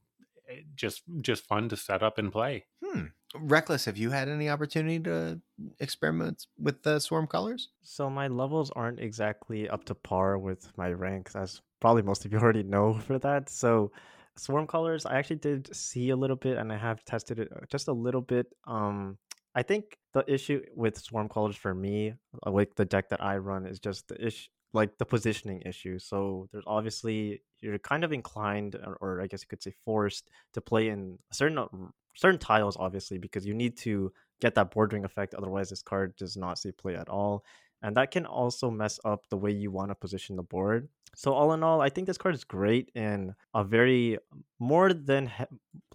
eh, 0.48 0.60
just 0.74 1.02
just 1.20 1.44
fun 1.44 1.68
to 1.68 1.76
set 1.76 2.02
up 2.02 2.18
and 2.18 2.32
play. 2.32 2.66
Hmm. 2.84 3.06
Reckless, 3.34 3.84
have 3.84 3.96
you 3.96 4.10
had 4.10 4.28
any 4.28 4.48
opportunity 4.48 5.00
to 5.00 5.40
experiment 5.80 6.46
with 6.58 6.82
the 6.82 7.00
swarm 7.00 7.26
callers? 7.26 7.68
So 7.82 8.08
my 8.08 8.28
levels 8.28 8.70
aren't 8.74 9.00
exactly 9.00 9.68
up 9.68 9.84
to 9.86 9.94
par 9.94 10.38
with 10.38 10.72
my 10.78 10.90
ranks, 10.92 11.36
as 11.36 11.60
probably 11.80 12.02
most 12.02 12.24
of 12.24 12.32
you 12.32 12.38
already 12.42 12.62
know 12.62 12.94
for 12.94 13.18
that. 13.18 13.50
So 13.50 13.90
Swarm 14.38 14.66
Callers, 14.66 15.06
I 15.06 15.16
actually 15.16 15.36
did 15.36 15.74
see 15.74 16.10
a 16.10 16.16
little 16.16 16.36
bit, 16.36 16.58
and 16.58 16.72
I 16.72 16.76
have 16.76 17.04
tested 17.04 17.38
it 17.38 17.48
uh, 17.54 17.60
just 17.70 17.88
a 17.88 17.92
little 17.92 18.20
bit. 18.20 18.46
Um, 18.66 19.18
I 19.56 19.62
think 19.62 19.96
the 20.12 20.22
issue 20.32 20.62
with 20.74 20.98
Swarm 20.98 21.28
Callers 21.28 21.56
for 21.56 21.74
me, 21.74 22.12
uh, 22.46 22.50
like 22.50 22.74
the 22.74 22.84
deck 22.84 23.08
that 23.08 23.22
I 23.22 23.38
run, 23.38 23.66
is 23.66 23.80
just 23.80 24.06
the 24.06 24.26
issue, 24.26 24.48
like 24.74 24.98
the 24.98 25.06
positioning 25.06 25.62
issue. 25.64 25.98
So 25.98 26.46
there's 26.52 26.64
obviously 26.66 27.40
you're 27.60 27.78
kind 27.78 28.04
of 28.04 28.12
inclined, 28.12 28.76
or, 28.76 28.98
or 29.00 29.22
I 29.22 29.26
guess 29.26 29.40
you 29.40 29.48
could 29.48 29.62
say 29.62 29.72
forced, 29.84 30.30
to 30.52 30.60
play 30.60 30.90
in 30.90 31.18
certain 31.32 31.56
uh, 31.56 31.66
certain 32.14 32.38
tiles, 32.38 32.76
obviously, 32.78 33.16
because 33.16 33.46
you 33.46 33.54
need 33.54 33.78
to 33.78 34.12
get 34.42 34.54
that 34.56 34.70
bordering 34.70 35.06
effect. 35.06 35.34
Otherwise, 35.34 35.70
this 35.70 35.82
card 35.82 36.14
does 36.16 36.36
not 36.36 36.58
see 36.58 36.70
play 36.70 36.94
at 36.94 37.08
all 37.08 37.42
and 37.82 37.96
that 37.96 38.10
can 38.10 38.26
also 38.26 38.70
mess 38.70 38.98
up 39.04 39.28
the 39.28 39.36
way 39.36 39.50
you 39.50 39.70
want 39.70 39.90
to 39.90 39.94
position 39.94 40.36
the 40.36 40.42
board. 40.42 40.88
So 41.14 41.32
all 41.32 41.52
in 41.52 41.62
all, 41.62 41.80
I 41.80 41.88
think 41.88 42.06
this 42.06 42.18
card 42.18 42.34
is 42.34 42.44
great 42.44 42.90
in 42.94 43.34
a 43.54 43.64
very 43.64 44.18
more 44.58 44.92
than 44.92 45.30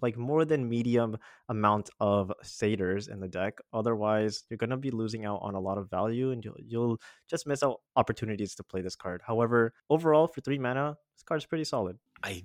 like 0.00 0.16
more 0.16 0.44
than 0.44 0.68
medium 0.68 1.18
amount 1.48 1.90
of 2.00 2.32
satyrs 2.42 3.08
in 3.08 3.20
the 3.20 3.28
deck. 3.28 3.58
Otherwise, 3.72 4.44
you're 4.48 4.58
gonna 4.58 4.76
be 4.76 4.90
losing 4.90 5.24
out 5.24 5.40
on 5.42 5.54
a 5.54 5.60
lot 5.60 5.78
of 5.78 5.90
value, 5.90 6.30
and 6.30 6.44
you'll 6.44 6.56
you'll 6.58 6.98
just 7.28 7.46
miss 7.46 7.62
out 7.62 7.80
opportunities 7.96 8.54
to 8.56 8.62
play 8.62 8.82
this 8.82 8.96
card. 8.96 9.22
However, 9.26 9.74
overall 9.90 10.26
for 10.26 10.40
three 10.40 10.58
mana, 10.58 10.96
this 11.16 11.22
card 11.22 11.40
is 11.40 11.46
pretty 11.46 11.64
solid. 11.64 11.98
I 12.24 12.44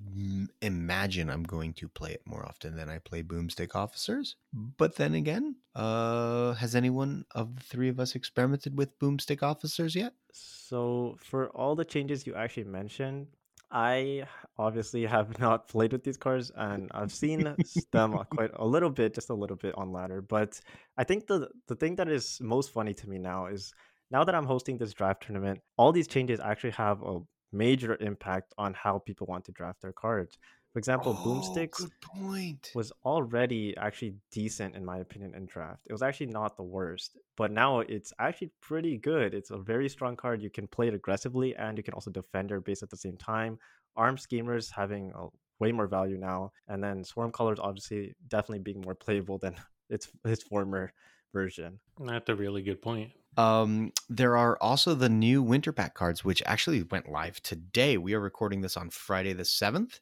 imagine 0.61 1.29
I'm 1.29 1.43
going 1.43 1.73
to 1.73 1.87
play 1.87 2.11
it 2.11 2.21
more 2.25 2.43
often 2.45 2.75
than 2.75 2.89
I 2.89 2.97
play 2.97 3.21
Boomstick 3.21 3.75
Officers. 3.75 4.35
But 4.51 4.95
then 4.95 5.13
again, 5.13 5.57
uh, 5.75 6.53
has 6.53 6.73
anyone 6.75 7.25
of 7.35 7.55
the 7.55 7.63
three 7.63 7.89
of 7.89 7.99
us 7.99 8.15
experimented 8.15 8.75
with 8.77 8.97
Boomstick 8.97 9.43
Officers 9.43 9.95
yet? 9.95 10.13
So, 10.31 11.17
for 11.19 11.49
all 11.49 11.75
the 11.75 11.85
changes 11.85 12.25
you 12.25 12.33
actually 12.35 12.65
mentioned, 12.65 13.27
I 13.71 14.25
obviously 14.57 15.05
have 15.05 15.39
not 15.39 15.67
played 15.67 15.91
with 15.91 16.03
these 16.03 16.17
cards, 16.17 16.51
and 16.55 16.89
I've 16.93 17.11
seen 17.11 17.55
them 17.91 18.15
uh, 18.15 18.23
quite 18.23 18.51
a 18.55 18.65
little 18.65 18.89
bit, 18.89 19.13
just 19.13 19.29
a 19.29 19.33
little 19.33 19.57
bit 19.57 19.75
on 19.75 19.91
ladder. 19.91 20.21
But 20.21 20.59
I 20.97 21.03
think 21.03 21.27
the 21.27 21.49
the 21.67 21.75
thing 21.75 21.95
that 21.95 22.07
is 22.07 22.39
most 22.41 22.71
funny 22.71 22.93
to 22.95 23.09
me 23.09 23.17
now 23.17 23.47
is 23.47 23.73
now 24.11 24.23
that 24.23 24.35
I'm 24.35 24.45
hosting 24.45 24.77
this 24.77 24.93
draft 24.93 25.23
tournament, 25.23 25.59
all 25.77 25.91
these 25.91 26.07
changes 26.07 26.39
actually 26.39 26.71
have 26.71 27.01
a 27.03 27.19
major 27.51 27.97
impact 27.99 28.53
on 28.57 28.73
how 28.73 28.99
people 28.99 29.27
want 29.27 29.45
to 29.45 29.51
draft 29.51 29.81
their 29.81 29.93
cards. 29.93 30.37
For 30.77 30.79
example, 30.79 31.17
oh, 31.19 31.27
Boomsticks 31.27 31.89
point. 32.03 32.71
was 32.75 32.91
already 33.03 33.75
actually 33.77 34.13
decent 34.31 34.75
in 34.75 34.85
my 34.85 34.99
opinion 34.99 35.33
in 35.33 35.47
draft. 35.47 35.81
It 35.87 35.91
was 35.91 36.03
actually 36.03 36.27
not 36.27 36.55
the 36.55 36.61
worst, 36.61 37.17
but 37.35 37.51
now 37.51 37.79
it's 37.79 38.13
actually 38.19 38.51
pretty 38.61 38.95
good. 38.95 39.33
It's 39.33 39.49
a 39.49 39.57
very 39.57 39.89
strong 39.89 40.15
card. 40.15 40.39
You 40.39 40.51
can 40.51 40.67
play 40.67 40.87
it 40.87 40.93
aggressively 40.93 41.55
and 41.55 41.79
you 41.79 41.83
can 41.83 41.95
also 41.95 42.11
defend 42.11 42.51
your 42.51 42.59
base 42.59 42.83
at 42.83 42.91
the 42.91 42.95
same 42.95 43.17
time. 43.17 43.57
Arm 43.95 44.19
schemers 44.19 44.69
having 44.69 45.11
a, 45.15 45.29
way 45.57 45.71
more 45.71 45.87
value 45.87 46.19
now, 46.19 46.51
and 46.67 46.83
then 46.83 47.03
Swarm 47.03 47.31
Callers 47.31 47.57
obviously 47.59 48.13
definitely 48.27 48.59
being 48.59 48.81
more 48.81 48.93
playable 48.93 49.39
than 49.39 49.55
its 49.89 50.07
its 50.25 50.43
former 50.43 50.93
version. 51.33 51.79
That's 51.99 52.29
a 52.29 52.35
really 52.35 52.61
good 52.61 52.83
point. 52.83 53.13
Um, 53.35 53.93
there 54.09 54.37
are 54.37 54.59
also 54.61 54.93
the 54.93 55.09
new 55.09 55.41
winter 55.41 55.71
pack 55.71 55.95
cards, 55.95 56.23
which 56.23 56.43
actually 56.45 56.83
went 56.83 57.09
live 57.09 57.41
today. 57.41 57.97
We 57.97 58.13
are 58.13 58.19
recording 58.19 58.61
this 58.61 58.77
on 58.77 58.91
Friday 58.91 59.33
the 59.33 59.43
seventh. 59.43 60.01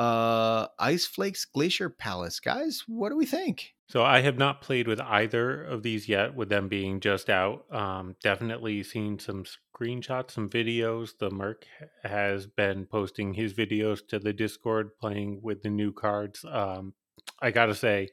Uh, 0.00 0.66
Ice 0.78 1.04
Flakes 1.04 1.44
Glacier 1.44 1.90
Palace. 1.90 2.40
Guys, 2.40 2.84
what 2.86 3.10
do 3.10 3.16
we 3.18 3.26
think? 3.26 3.74
So 3.86 4.02
I 4.02 4.22
have 4.22 4.38
not 4.38 4.62
played 4.62 4.88
with 4.88 4.98
either 4.98 5.62
of 5.62 5.82
these 5.82 6.08
yet, 6.08 6.34
with 6.34 6.48
them 6.48 6.68
being 6.68 7.00
just 7.00 7.28
out. 7.28 7.66
Um, 7.70 8.16
definitely 8.22 8.82
seen 8.82 9.18
some 9.18 9.44
screenshots, 9.44 10.30
some 10.30 10.48
videos. 10.48 11.10
The 11.18 11.30
Merc 11.30 11.66
has 12.02 12.46
been 12.46 12.86
posting 12.86 13.34
his 13.34 13.52
videos 13.52 14.00
to 14.08 14.18
the 14.18 14.32
Discord 14.32 14.96
playing 14.98 15.40
with 15.42 15.62
the 15.62 15.68
new 15.68 15.92
cards. 15.92 16.46
Um, 16.50 16.94
I 17.42 17.50
gotta 17.50 17.74
say, 17.74 18.08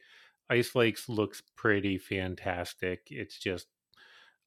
Ice 0.49 0.67
Flakes 0.67 1.07
looks 1.07 1.41
pretty 1.55 1.97
fantastic. 1.97 3.07
It's 3.09 3.39
just 3.39 3.67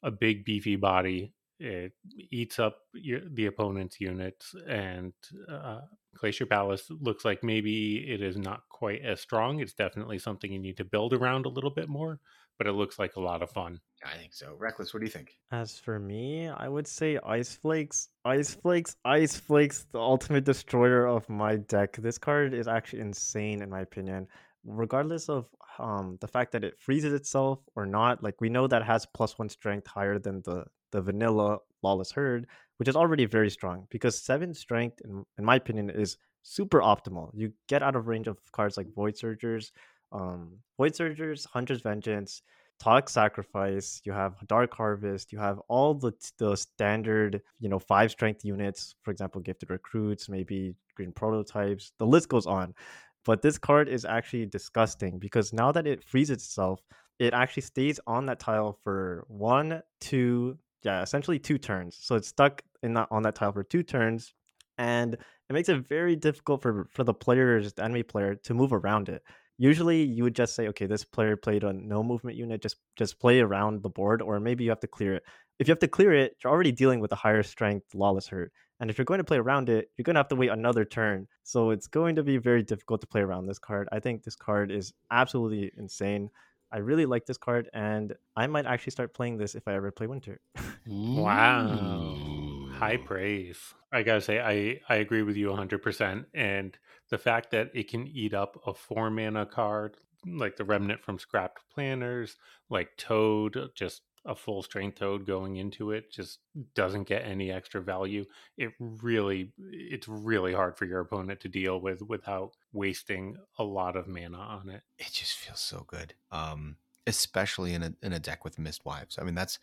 a 0.03 0.11
big 0.11 0.45
beefy 0.45 0.77
body. 0.77 1.33
It 1.61 1.93
eats 2.31 2.59
up 2.59 2.79
your, 2.95 3.21
the 3.33 3.47
opponent's 3.47 4.01
units, 4.01 4.55
and 4.67 5.13
uh, 5.47 5.81
Glacier 6.17 6.47
Palace 6.47 6.91
looks 7.01 7.25
like 7.25 7.45
maybe 7.45 8.11
it 8.11 8.23
is 8.23 8.39
not 8.39 8.63
quite 8.71 9.03
as 9.03 9.21
strong. 9.21 9.61
It's 9.61 9.75
definitely 9.75 10.19
something 10.19 10.51
you 10.51 10.59
need 10.59 10.79
to 10.79 10.85
build 10.85 11.13
around 11.13 11.45
a 11.45 11.51
little 11.51 11.71
bit 11.71 11.89
more, 11.89 12.19
but 12.57 12.67
it 12.67 12.73
looks 12.73 12.99
like 12.99 13.17
a 13.17 13.21
lot 13.21 13.43
of 13.43 13.51
fun. 13.51 13.79
I 14.05 14.17
think 14.17 14.33
so. 14.33 14.57
Reckless, 14.59 14.95
what 14.95 15.01
do 15.01 15.07
you 15.07 15.13
think? 15.13 15.37
As 15.53 15.79
for 15.79 15.99
me, 15.99 16.49
I 16.49 16.67
would 16.67 16.87
say 16.87 17.19
Ice 17.27 17.55
Flakes. 17.55 18.09
Ice 18.25 18.55
Flakes, 18.55 18.97
Ice 19.05 19.37
Flakes, 19.37 19.87
the 19.93 20.01
ultimate 20.01 20.45
destroyer 20.45 21.07
of 21.07 21.29
my 21.29 21.57
deck. 21.57 21.97
This 21.99 22.17
card 22.17 22.55
is 22.55 22.69
actually 22.69 23.01
insane 23.01 23.61
in 23.61 23.69
my 23.69 23.81
opinion. 23.81 24.27
Regardless 24.65 25.29
of 25.29 25.47
um, 25.79 26.19
the 26.21 26.29
fact 26.29 26.53
that 26.53 26.65
it 26.65 26.79
freezes 26.79 27.13
itself 27.13 27.61
or 27.77 27.87
not, 27.87 28.23
like 28.23 28.41
we 28.41 28.49
know 28.49 28.67
that 28.67 28.83
has 28.83 29.07
plus 29.15 29.39
one 29.39 29.49
strength 29.49 29.87
higher 29.87 30.19
than 30.19 30.43
the 30.43 30.65
the 30.93 31.01
vanilla 31.01 31.59
Lawless 31.83 32.13
Herd, 32.13 32.47
which 32.79 32.89
is 32.89 32.97
already 32.97 33.25
very 33.25 33.51
strong 33.51 33.87
because 33.91 34.21
seven 34.23 34.53
strength, 34.53 35.01
in, 35.05 35.25
in 35.39 35.45
my 35.45 35.57
opinion, 35.57 35.89
is 35.89 36.19
super 36.43 36.81
optimal. 36.81 37.31
You 37.33 37.53
get 37.69 37.83
out 37.83 37.97
of 37.97 38.07
range 38.07 38.27
of 38.27 38.39
cards 38.53 38.77
like 38.77 38.93
Void 38.95 39.17
Surgers, 39.17 39.73
um, 40.13 40.59
Void 40.77 40.95
Surgers, 40.95 41.45
Hunter's 41.45 41.81
Vengeance, 41.83 42.43
Toxic 42.81 43.11
Sacrifice, 43.11 44.01
you 44.05 44.13
have 44.13 44.35
Dark 44.49 44.75
Harvest, 44.75 45.33
you 45.33 45.39
have 45.39 45.61
all 45.69 45.95
the 45.95 46.13
the 46.39 46.57
standard, 46.57 47.43
you 47.61 47.69
know, 47.69 47.79
five 47.79 48.11
strength 48.11 48.45
units, 48.45 48.95
for 49.03 49.11
example, 49.11 49.41
Gifted 49.43 49.71
Recruits, 49.71 50.29
maybe 50.29 50.75
Green 50.97 51.13
Prototypes. 51.13 51.93
The 51.99 52.07
list 52.07 52.29
goes 52.31 52.47
on. 52.47 52.75
But 53.25 53.43
this 53.43 53.59
card 53.59 53.89
is 53.89 54.05
actually 54.05 54.47
disgusting 54.47 55.19
because 55.19 55.53
now 55.53 55.73
that 55.73 55.87
it 55.87 56.03
frees 56.03 56.31
itself, 56.31 56.81
it 57.19 57.35
actually 57.35 57.63
stays 57.63 58.01
on 58.07 58.27
that 58.27 58.41
tile 58.41 58.79
for 58.83 59.25
one, 59.29 59.83
two, 60.01 60.59
yeah, 60.83 61.03
essentially 61.03 61.39
two 61.39 61.59
turns. 61.59 61.99
So 62.01 62.15
it's 62.17 62.29
stuck 62.29 62.63
in 62.83 62.95
that 62.95 63.09
on 63.11 63.23
that 63.25 63.35
tile 63.35 63.53
for 63.53 63.63
two 63.63 63.83
turns, 63.83 64.33
and 64.79 65.15
it 65.15 65.53
makes 65.53 65.69
it 65.69 65.87
very 65.87 66.17
difficult 66.17 66.63
for 66.63 66.87
for 66.91 67.05
the 67.05 67.13
players, 67.15 67.75
the 67.75 67.85
enemy 67.85 68.03
player, 68.03 68.35
to 68.37 68.55
move 68.55 68.73
around 68.73 69.11
it. 69.11 69.23
Usually, 69.61 70.03
you 70.03 70.25
would 70.25 70.35
just 70.35 70.55
say, 70.55 70.69
okay, 70.69 70.87
this 70.87 71.05
player 71.05 71.37
played 71.37 71.65
a 71.65 71.73
no 71.73 72.03
movement 72.03 72.37
unit, 72.37 72.63
just 72.63 72.77
just 72.97 73.21
play 73.21 73.41
around 73.41 73.83
the 73.83 73.91
board, 73.91 74.23
or 74.23 74.41
maybe 74.41 74.65
you 74.65 74.71
have 74.71 74.81
to 74.81 74.87
clear 74.89 75.15
it. 75.17 75.25
If 75.59 75.69
you 75.69 75.73
have 75.73 75.81
to 75.81 75.89
clear 75.89 76.15
it, 76.15 76.37
you're 76.43 76.53
already 76.53 76.73
dealing 76.73 77.01
with 77.01 77.13
a 77.13 77.17
higher 77.17 77.43
strength 77.43 77.95
lawless 77.95 78.29
herd 78.29 78.51
And 78.81 78.89
if 78.91 78.97
you're 78.97 79.05
going 79.05 79.19
to 79.19 79.25
play 79.25 79.37
around 79.37 79.69
it, 79.69 79.91
you're 79.97 80.05
going 80.05 80.15
to 80.15 80.21
have 80.21 80.29
to 80.29 80.37
wait 80.37 80.51
another 80.51 80.87
turn. 80.87 81.29
So 81.43 81.71
it's 81.71 81.87
going 81.87 82.17
to 82.17 82.23
be 82.23 82.39
very 82.39 82.63
difficult 82.63 83.03
to 83.03 83.07
play 83.07 83.21
around 83.21 83.47
this 83.47 83.59
card. 83.59 83.89
I 83.93 84.01
think 84.01 84.23
this 84.23 84.37
card 84.37 84.71
is 84.71 84.95
absolutely 85.11 85.71
insane. 85.77 86.31
I 86.73 86.79
really 86.79 87.05
like 87.07 87.27
this 87.27 87.37
card, 87.37 87.69
and 87.75 88.15
I 88.37 88.47
might 88.47 88.67
actually 88.67 88.93
start 88.93 89.13
playing 89.15 89.37
this 89.39 89.55
if 89.55 89.69
I 89.69 89.75
ever 89.75 89.91
play 89.91 90.07
Winter. 90.07 90.41
wow. 90.87 92.50
High 92.81 92.97
praise. 92.97 93.75
I 93.93 94.03
gotta 94.03 94.21
say, 94.21 94.41
I, 94.41 94.81
I 94.93 94.97
agree 94.97 95.23
with 95.23 95.37
you 95.37 95.49
100%. 95.49 96.25
And 96.33 96.79
the 97.11 97.19
fact 97.19 97.51
that 97.51 97.71
it 97.75 97.91
can 97.91 98.07
eat 98.07 98.33
up 98.33 98.61
a 98.67 98.73
four 98.73 99.11
mana 99.11 99.45
card, 99.47 99.97
like 100.27 100.57
the 100.57 100.65
Remnant 100.65 101.03
from 101.03 101.19
Scrapped 101.19 101.63
Planners, 101.75 102.37
like 102.71 102.97
Toad, 102.97 103.71
just 103.75 104.03
a 104.25 104.35
full 104.35 104.63
strength 104.63 104.99
toad 104.99 105.27
going 105.27 105.57
into 105.57 105.93
it 105.93 106.13
just 106.13 106.41
doesn't 106.75 107.05
get 107.05 107.25
any 107.25 107.51
extra 107.51 107.81
value 107.81 108.25
it 108.59 108.71
really 108.79 109.51
it's 109.59 110.07
really 110.07 110.53
hard 110.53 110.77
for 110.77 110.85
your 110.85 111.01
opponent 111.01 111.41
to 111.41 111.49
deal 111.49 111.81
with 111.81 112.03
without 112.03 112.53
wasting 112.73 113.35
a 113.59 113.65
lot 113.65 113.97
of 113.97 114.07
mana 114.07 114.37
on 114.37 114.69
it 114.69 114.83
it 114.99 115.11
just 115.11 115.33
feels 115.33 115.61
so 115.61 115.85
good 115.87 116.13
um 116.31 116.77
especially 117.07 117.73
in 117.73 117.83
a 117.83 117.95
in 118.03 118.13
a 118.13 118.19
deck 118.19 118.45
with 118.45 118.59
Mist 118.59 118.85
Wives. 118.85 119.19
i 119.19 119.25
mean 119.25 119.35
that's 119.35 119.59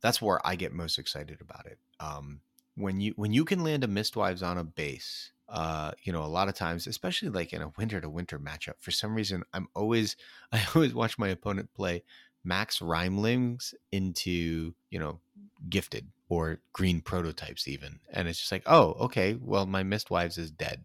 that's 0.00 0.20
where 0.20 0.44
i 0.46 0.54
get 0.54 0.72
most 0.72 0.98
excited 0.98 1.40
about 1.40 1.66
it 1.66 1.78
um 2.00 2.40
when 2.76 3.00
you 3.00 3.12
when 3.16 3.32
you 3.32 3.44
can 3.44 3.64
land 3.64 3.84
a 3.84 3.88
Mistwives 3.88 4.42
on 4.42 4.58
a 4.58 4.64
base 4.64 5.32
uh 5.48 5.92
you 6.02 6.12
know 6.12 6.22
a 6.22 6.26
lot 6.26 6.48
of 6.48 6.54
times 6.54 6.86
especially 6.86 7.28
like 7.28 7.52
in 7.52 7.62
a 7.62 7.72
winter 7.78 8.00
to 8.00 8.08
winter 8.08 8.38
matchup 8.38 8.74
for 8.80 8.90
some 8.90 9.14
reason 9.14 9.42
i'm 9.54 9.68
always 9.74 10.16
i 10.52 10.60
always 10.74 10.94
watch 10.94 11.18
my 11.18 11.28
opponent 11.28 11.72
play 11.74 12.02
max 12.46 12.80
Rimelings 12.80 13.74
into, 13.92 14.72
you 14.90 14.98
know, 14.98 15.18
gifted 15.68 16.06
or 16.28 16.60
green 16.72 17.00
prototypes 17.00 17.68
even. 17.68 17.98
And 18.10 18.28
it's 18.28 18.38
just 18.38 18.52
like, 18.52 18.62
oh, 18.66 18.92
okay, 19.00 19.36
well, 19.40 19.66
my 19.66 19.82
Mistwives 19.82 20.38
is 20.38 20.50
dead. 20.50 20.84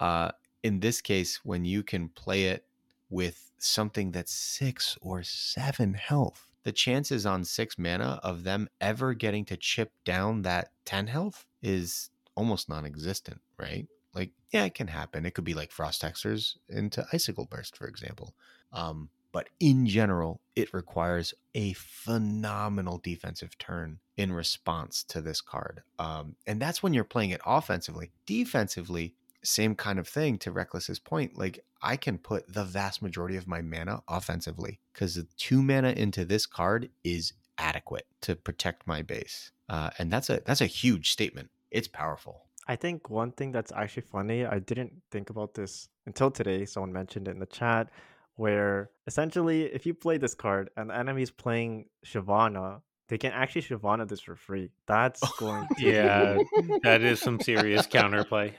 Uh, 0.00 0.32
in 0.62 0.80
this 0.80 1.00
case, 1.00 1.40
when 1.44 1.64
you 1.64 1.82
can 1.82 2.08
play 2.08 2.44
it 2.44 2.64
with 3.10 3.50
something 3.58 4.10
that's 4.10 4.32
six 4.32 4.98
or 5.00 5.22
seven 5.22 5.94
health, 5.94 6.47
the 6.68 6.72
chances 6.72 7.24
on 7.24 7.46
six 7.46 7.78
mana 7.78 8.20
of 8.22 8.44
them 8.44 8.68
ever 8.78 9.14
getting 9.14 9.42
to 9.42 9.56
chip 9.56 9.90
down 10.04 10.42
that 10.42 10.68
10 10.84 11.06
health 11.06 11.46
is 11.62 12.10
almost 12.34 12.68
non 12.68 12.84
existent, 12.84 13.40
right? 13.58 13.86
Like, 14.14 14.32
yeah, 14.52 14.66
it 14.66 14.74
can 14.74 14.88
happen. 14.88 15.24
It 15.24 15.32
could 15.32 15.44
be 15.44 15.54
like 15.54 15.72
Frost 15.72 16.02
Hexers 16.02 16.58
into 16.68 17.06
Icicle 17.10 17.46
Burst, 17.46 17.74
for 17.74 17.86
example. 17.86 18.34
Um, 18.70 19.08
but 19.32 19.48
in 19.60 19.86
general, 19.86 20.42
it 20.56 20.74
requires 20.74 21.32
a 21.54 21.72
phenomenal 21.72 22.98
defensive 22.98 23.56
turn 23.56 24.00
in 24.18 24.30
response 24.30 25.02
to 25.04 25.22
this 25.22 25.40
card. 25.40 25.80
Um, 25.98 26.36
and 26.46 26.60
that's 26.60 26.82
when 26.82 26.92
you're 26.92 27.02
playing 27.02 27.30
it 27.30 27.40
offensively. 27.46 28.10
Defensively, 28.26 29.14
same 29.44 29.74
kind 29.74 29.98
of 29.98 30.08
thing 30.08 30.38
to 30.38 30.52
Reckless's 30.52 30.98
point. 30.98 31.38
Like, 31.38 31.64
I 31.82 31.96
can 31.96 32.18
put 32.18 32.52
the 32.52 32.64
vast 32.64 33.02
majority 33.02 33.36
of 33.36 33.46
my 33.46 33.62
mana 33.62 34.02
offensively 34.08 34.80
because 34.92 35.14
the 35.14 35.26
two 35.36 35.62
mana 35.62 35.90
into 35.90 36.24
this 36.24 36.46
card 36.46 36.90
is 37.04 37.32
adequate 37.56 38.06
to 38.22 38.36
protect 38.36 38.86
my 38.86 39.02
base. 39.02 39.52
Uh, 39.68 39.90
and 39.98 40.12
that's 40.12 40.30
a 40.30 40.40
that's 40.44 40.60
a 40.60 40.66
huge 40.66 41.10
statement. 41.10 41.50
It's 41.70 41.88
powerful. 41.88 42.46
I 42.66 42.76
think 42.76 43.08
one 43.08 43.32
thing 43.32 43.52
that's 43.52 43.72
actually 43.72 44.02
funny, 44.02 44.44
I 44.44 44.58
didn't 44.58 44.92
think 45.10 45.30
about 45.30 45.54
this 45.54 45.88
until 46.06 46.30
today. 46.30 46.64
Someone 46.66 46.92
mentioned 46.92 47.28
it 47.28 47.32
in 47.32 47.38
the 47.38 47.46
chat 47.46 47.90
where 48.36 48.90
essentially 49.06 49.64
if 49.64 49.84
you 49.84 49.94
play 49.94 50.16
this 50.16 50.34
card 50.34 50.70
and 50.76 50.90
the 50.90 50.96
enemy 50.96 51.22
is 51.22 51.30
playing 51.30 51.86
Shyvana, 52.06 52.82
they 53.08 53.18
can 53.18 53.32
actually 53.32 53.62
Shyvana 53.62 54.06
this 54.06 54.20
for 54.20 54.36
free. 54.36 54.70
That's 54.86 55.20
going 55.38 55.66
to 55.78 55.82
Yeah, 55.82 56.38
that 56.82 57.02
is 57.02 57.20
some 57.20 57.40
serious 57.40 57.86
counterplay. 57.98 58.52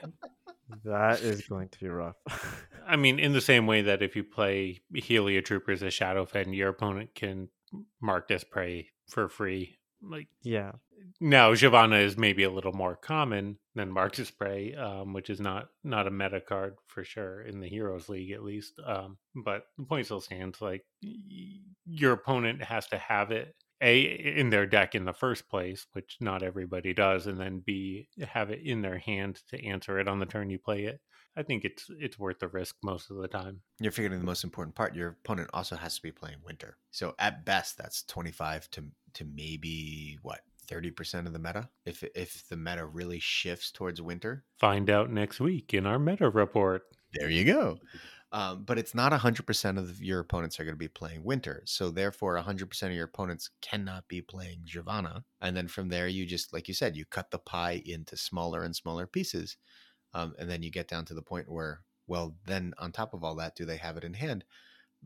That 0.86 1.22
is 1.22 1.48
going 1.48 1.70
to 1.70 1.80
be 1.80 1.88
rough. 1.90 2.16
I 2.88 2.96
mean, 2.96 3.20
in 3.20 3.34
the 3.34 3.42
same 3.42 3.68
way 3.68 3.84
that 3.84 4.02
if 4.02 4.16
you 4.16 4.24
play 4.24 4.82
Heliotroopers 4.94 5.82
as 5.84 5.94
Shadowfen, 5.94 6.56
your 6.56 6.70
opponent 6.70 7.16
can 7.16 7.50
mark 8.02 8.28
this 8.28 8.44
prey 8.44 8.90
for 9.08 9.28
free. 9.30 9.78
Like 10.02 10.28
yeah, 10.42 10.74
now 11.20 11.54
Shyvana 11.54 12.02
is 12.02 12.18
maybe 12.18 12.44
a 12.44 12.50
little 12.50 12.72
more 12.72 12.96
common 12.96 13.58
than 13.76 13.92
Marx's 13.92 14.32
Prey, 14.40 14.74
um, 14.76 15.14
which 15.14 15.30
is 15.30 15.42
not 15.42 15.68
not 15.84 16.08
a 16.08 16.12
meta 16.12 16.40
card 16.40 16.76
for 16.88 17.04
sure 17.04 17.42
in 17.42 17.60
the 17.60 17.68
Heroes 17.68 18.08
League 18.08 18.32
at 18.32 18.44
least. 18.44 18.80
Um, 18.86 19.18
but 19.36 19.64
the 19.78 19.84
point 19.84 20.06
still 20.06 20.22
stands: 20.22 20.62
like 20.62 20.86
y- 21.04 21.60
your 21.86 22.14
opponent 22.14 22.64
has 22.64 22.88
to 22.88 22.98
have 22.98 23.32
it 23.32 23.56
a 23.82 24.02
in 24.02 24.50
their 24.50 24.66
deck 24.66 24.96
in 24.96 25.06
the 25.06 25.14
first 25.14 25.50
place, 25.50 25.86
which 25.94 26.18
not 26.20 26.44
everybody 26.44 26.94
does, 26.94 27.28
and 27.28 27.40
then 27.40 27.62
b 27.66 28.08
have 28.22 28.50
it 28.50 28.62
in 28.64 28.82
their 28.82 28.98
hand 28.98 29.42
to 29.50 29.66
answer 29.66 30.00
it 30.00 30.08
on 30.08 30.20
the 30.20 30.26
turn 30.26 30.50
you 30.50 30.60
play 30.60 30.86
it. 30.86 31.02
I 31.38 31.44
think 31.44 31.64
it's 31.64 31.90
it's 32.00 32.20
worth 32.20 32.40
the 32.40 32.48
risk 32.48 32.76
most 32.84 33.10
of 33.10 33.18
the 33.18 33.28
time. 33.28 33.62
You're 33.80 33.92
forgetting 33.92 34.20
the 34.20 34.26
most 34.26 34.44
important 34.44 34.76
part. 34.76 34.96
Your 34.96 35.18
opponent 35.24 35.50
also 35.54 35.76
has 35.76 35.96
to 35.96 36.02
be 36.02 36.12
playing 36.12 36.38
winter. 36.44 36.78
So 36.92 37.16
at 37.20 37.46
best, 37.46 37.78
that's 37.78 38.04
25 38.04 38.70
to 38.72 38.86
to 39.14 39.26
maybe 39.26 40.18
what 40.22 40.42
30% 40.70 41.26
of 41.26 41.34
the 41.34 41.40
meta 41.40 41.68
if 41.86 42.04
if 42.16 42.48
the 42.48 42.56
meta 42.56 42.86
really 42.86 43.20
shifts 43.20 43.72
towards 43.72 44.02
winter 44.02 44.44
find 44.60 44.90
out 44.90 45.10
next 45.10 45.40
week 45.40 45.74
in 45.74 45.88
our 45.88 45.98
meta 45.98 46.30
report 46.30 46.84
there 47.14 47.30
you 47.30 47.44
go 47.44 47.80
um, 48.32 48.64
but 48.64 48.78
it's 48.78 48.94
not 48.94 49.12
100% 49.12 49.78
of 49.78 50.02
your 50.02 50.20
opponents 50.20 50.60
are 50.60 50.64
going 50.64 50.76
to 50.76 50.80
be 50.80 50.88
playing 50.88 51.24
winter 51.24 51.64
so 51.66 51.90
therefore 51.90 52.38
100% 52.38 52.84
of 52.84 52.92
your 52.92 53.06
opponents 53.06 53.50
cannot 53.62 54.08
be 54.08 54.22
playing 54.22 54.60
Shyvana 54.68 55.24
and 55.42 55.56
then 55.56 55.68
from 55.68 55.90
there 55.90 56.08
you 56.08 56.26
just 56.26 56.54
like 56.54 56.68
you 56.68 56.74
said 56.74 56.96
you 56.96 57.06
cut 57.06 57.32
the 57.32 57.40
pie 57.40 57.82
into 57.86 58.18
smaller 58.18 58.64
and 58.64 58.76
smaller 58.76 59.08
pieces 59.08 59.58
um, 60.14 60.34
and 60.40 60.50
then 60.50 60.64
you 60.64 60.72
get 60.72 60.88
down 60.88 61.06
to 61.06 61.14
the 61.14 61.22
point 61.22 61.50
where 61.50 61.82
well 62.08 62.36
then 62.46 62.74
on 62.78 62.92
top 62.92 63.14
of 63.14 63.24
all 63.24 63.36
that 63.36 63.56
do 63.56 63.66
they 63.66 63.78
have 63.78 63.98
it 63.98 64.04
in 64.04 64.14
hand 64.14 64.44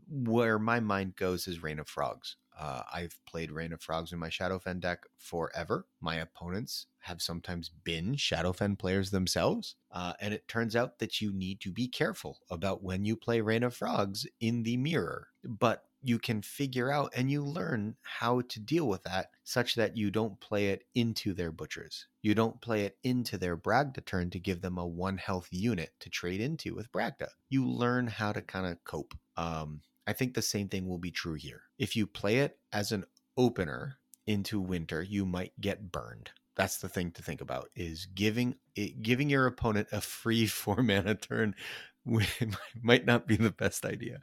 where 0.08 0.58
my 0.58 0.80
mind 0.80 1.16
goes 1.16 1.46
is 1.46 1.62
Rain 1.62 1.78
of 1.78 1.88
Frogs. 1.88 2.36
Uh, 2.58 2.82
I've 2.92 3.18
played 3.26 3.50
Rain 3.50 3.72
of 3.72 3.80
Frogs 3.80 4.12
in 4.12 4.18
my 4.18 4.28
Shadowfen 4.28 4.80
deck 4.80 5.04
forever. 5.18 5.86
My 6.00 6.16
opponents 6.16 6.86
have 7.00 7.20
sometimes 7.20 7.68
been 7.68 8.14
Shadowfen 8.14 8.78
players 8.78 9.10
themselves. 9.10 9.76
Uh, 9.90 10.14
and 10.20 10.32
it 10.32 10.48
turns 10.48 10.74
out 10.76 10.98
that 10.98 11.20
you 11.20 11.32
need 11.32 11.60
to 11.60 11.72
be 11.72 11.88
careful 11.88 12.38
about 12.50 12.82
when 12.82 13.04
you 13.04 13.16
play 13.16 13.40
Rain 13.40 13.62
of 13.62 13.74
Frogs 13.74 14.26
in 14.40 14.62
the 14.62 14.76
mirror. 14.76 15.28
But 15.44 15.84
you 16.04 16.18
can 16.18 16.42
figure 16.42 16.90
out 16.90 17.12
and 17.16 17.30
you 17.30 17.42
learn 17.42 17.96
how 18.02 18.42
to 18.42 18.60
deal 18.60 18.86
with 18.86 19.02
that 19.04 19.30
such 19.42 19.74
that 19.74 19.96
you 19.96 20.10
don't 20.10 20.38
play 20.38 20.68
it 20.68 20.84
into 20.94 21.32
their 21.32 21.50
butchers. 21.50 22.06
You 22.20 22.34
don't 22.34 22.60
play 22.60 22.84
it 22.84 22.98
into 23.02 23.38
their 23.38 23.56
Bragda 23.56 24.04
turn 24.04 24.28
to 24.30 24.38
give 24.38 24.60
them 24.60 24.76
a 24.76 24.86
one 24.86 25.16
health 25.16 25.48
unit 25.50 25.92
to 26.00 26.10
trade 26.10 26.42
into 26.42 26.74
with 26.74 26.92
Bragda. 26.92 27.28
You 27.48 27.66
learn 27.66 28.06
how 28.06 28.32
to 28.32 28.42
kind 28.42 28.66
of 28.66 28.84
cope. 28.84 29.14
Um, 29.38 29.80
I 30.06 30.12
think 30.12 30.34
the 30.34 30.42
same 30.42 30.68
thing 30.68 30.86
will 30.86 30.98
be 30.98 31.10
true 31.10 31.34
here. 31.34 31.62
If 31.78 31.96
you 31.96 32.06
play 32.06 32.38
it 32.38 32.58
as 32.72 32.92
an 32.92 33.04
opener 33.36 33.98
into 34.26 34.60
winter, 34.60 35.02
you 35.02 35.24
might 35.24 35.52
get 35.60 35.90
burned. 35.90 36.30
That's 36.56 36.78
the 36.78 36.88
thing 36.88 37.10
to 37.12 37.22
think 37.22 37.40
about 37.40 37.70
is 37.74 38.06
giving 38.06 38.56
it, 38.76 39.02
giving 39.02 39.28
your 39.28 39.46
opponent 39.46 39.88
a 39.92 40.00
free 40.00 40.46
four 40.46 40.82
mana 40.82 41.14
turn 41.14 41.54
might 42.82 43.06
not 43.06 43.26
be 43.26 43.36
the 43.36 43.50
best 43.50 43.84
idea. 43.84 44.18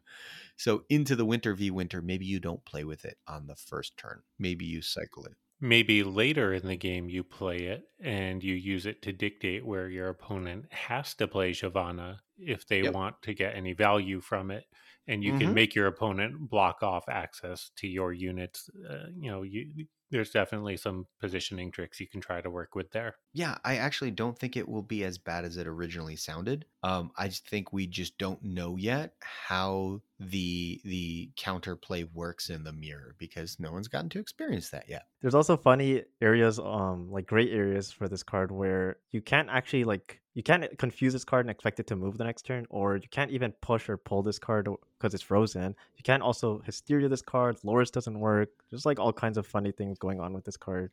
So 0.55 0.83
into 0.89 1.15
the 1.15 1.25
winter 1.25 1.55
v 1.55 1.71
winter, 1.71 2.01
maybe 2.01 2.25
you 2.25 2.39
don't 2.39 2.63
play 2.63 2.83
with 2.83 3.05
it 3.05 3.17
on 3.27 3.47
the 3.47 3.55
first 3.55 3.97
turn. 3.97 4.21
Maybe 4.37 4.65
you 4.65 4.81
cycle 4.81 5.25
it. 5.25 5.33
Maybe 5.59 6.03
later 6.03 6.53
in 6.53 6.65
the 6.65 6.75
game 6.75 7.09
you 7.09 7.23
play 7.23 7.57
it 7.57 7.83
and 8.03 8.43
you 8.43 8.55
use 8.55 8.87
it 8.87 9.01
to 9.03 9.13
dictate 9.13 9.65
where 9.65 9.89
your 9.89 10.09
opponent 10.09 10.65
has 10.71 11.13
to 11.15 11.27
play 11.27 11.51
Shyvana 11.51 12.17
if 12.37 12.67
they 12.67 12.81
yep. 12.81 12.93
want 12.93 13.21
to 13.23 13.35
get 13.35 13.55
any 13.55 13.73
value 13.73 14.21
from 14.21 14.49
it 14.49 14.65
and 15.11 15.21
you 15.21 15.33
mm-hmm. 15.33 15.41
can 15.41 15.53
make 15.53 15.75
your 15.75 15.87
opponent 15.87 16.49
block 16.49 16.81
off 16.81 17.03
access 17.09 17.69
to 17.75 17.85
your 17.85 18.13
units. 18.13 18.69
Uh, 18.89 19.07
you 19.13 19.29
know, 19.29 19.43
you, 19.43 19.85
there's 20.09 20.29
definitely 20.31 20.77
some 20.77 21.05
positioning 21.19 21.69
tricks 21.69 21.99
you 21.99 22.07
can 22.07 22.21
try 22.21 22.39
to 22.39 22.49
work 22.49 22.75
with 22.75 22.91
there. 22.91 23.15
Yeah, 23.33 23.57
I 23.65 23.75
actually 23.75 24.11
don't 24.11 24.39
think 24.39 24.55
it 24.55 24.67
will 24.67 24.81
be 24.81 25.03
as 25.03 25.17
bad 25.17 25.43
as 25.43 25.57
it 25.57 25.67
originally 25.67 26.15
sounded. 26.15 26.65
Um, 26.81 27.11
I 27.17 27.27
just 27.27 27.47
think 27.49 27.73
we 27.73 27.87
just 27.87 28.17
don't 28.17 28.41
know 28.41 28.77
yet 28.77 29.13
how 29.19 30.01
the 30.29 30.79
the 30.85 31.31
counterplay 31.35 32.07
works 32.13 32.49
in 32.51 32.63
the 32.63 32.71
mirror 32.71 33.15
because 33.17 33.59
no 33.59 33.71
one's 33.71 33.87
gotten 33.87 34.09
to 34.09 34.19
experience 34.19 34.69
that 34.69 34.87
yet. 34.87 35.07
There's 35.21 35.33
also 35.33 35.57
funny 35.57 36.03
areas, 36.21 36.59
um, 36.59 37.09
like 37.11 37.25
great 37.25 37.51
areas 37.51 37.91
for 37.91 38.07
this 38.07 38.21
card 38.21 38.51
where 38.51 38.97
you 39.11 39.21
can't 39.21 39.49
actually 39.49 39.83
like 39.83 40.21
you 40.35 40.43
can't 40.43 40.77
confuse 40.77 41.13
this 41.13 41.25
card 41.25 41.45
and 41.45 41.49
expect 41.49 41.79
it 41.79 41.87
to 41.87 41.95
move 41.95 42.19
the 42.19 42.23
next 42.23 42.43
turn, 42.43 42.67
or 42.69 42.97
you 42.97 43.07
can't 43.09 43.31
even 43.31 43.51
push 43.61 43.89
or 43.89 43.97
pull 43.97 44.21
this 44.21 44.37
card 44.37 44.69
because 44.99 45.15
it's 45.15 45.23
frozen. 45.23 45.75
You 45.97 46.03
can't 46.03 46.21
also 46.21 46.61
hysteria 46.65 47.09
this 47.09 47.23
card. 47.23 47.57
Loris 47.63 47.89
doesn't 47.89 48.19
work. 48.19 48.49
There's 48.69 48.85
like 48.85 48.99
all 48.99 49.11
kinds 49.11 49.39
of 49.39 49.47
funny 49.47 49.71
things 49.71 49.97
going 49.97 50.19
on 50.19 50.33
with 50.33 50.45
this 50.45 50.57
card. 50.57 50.91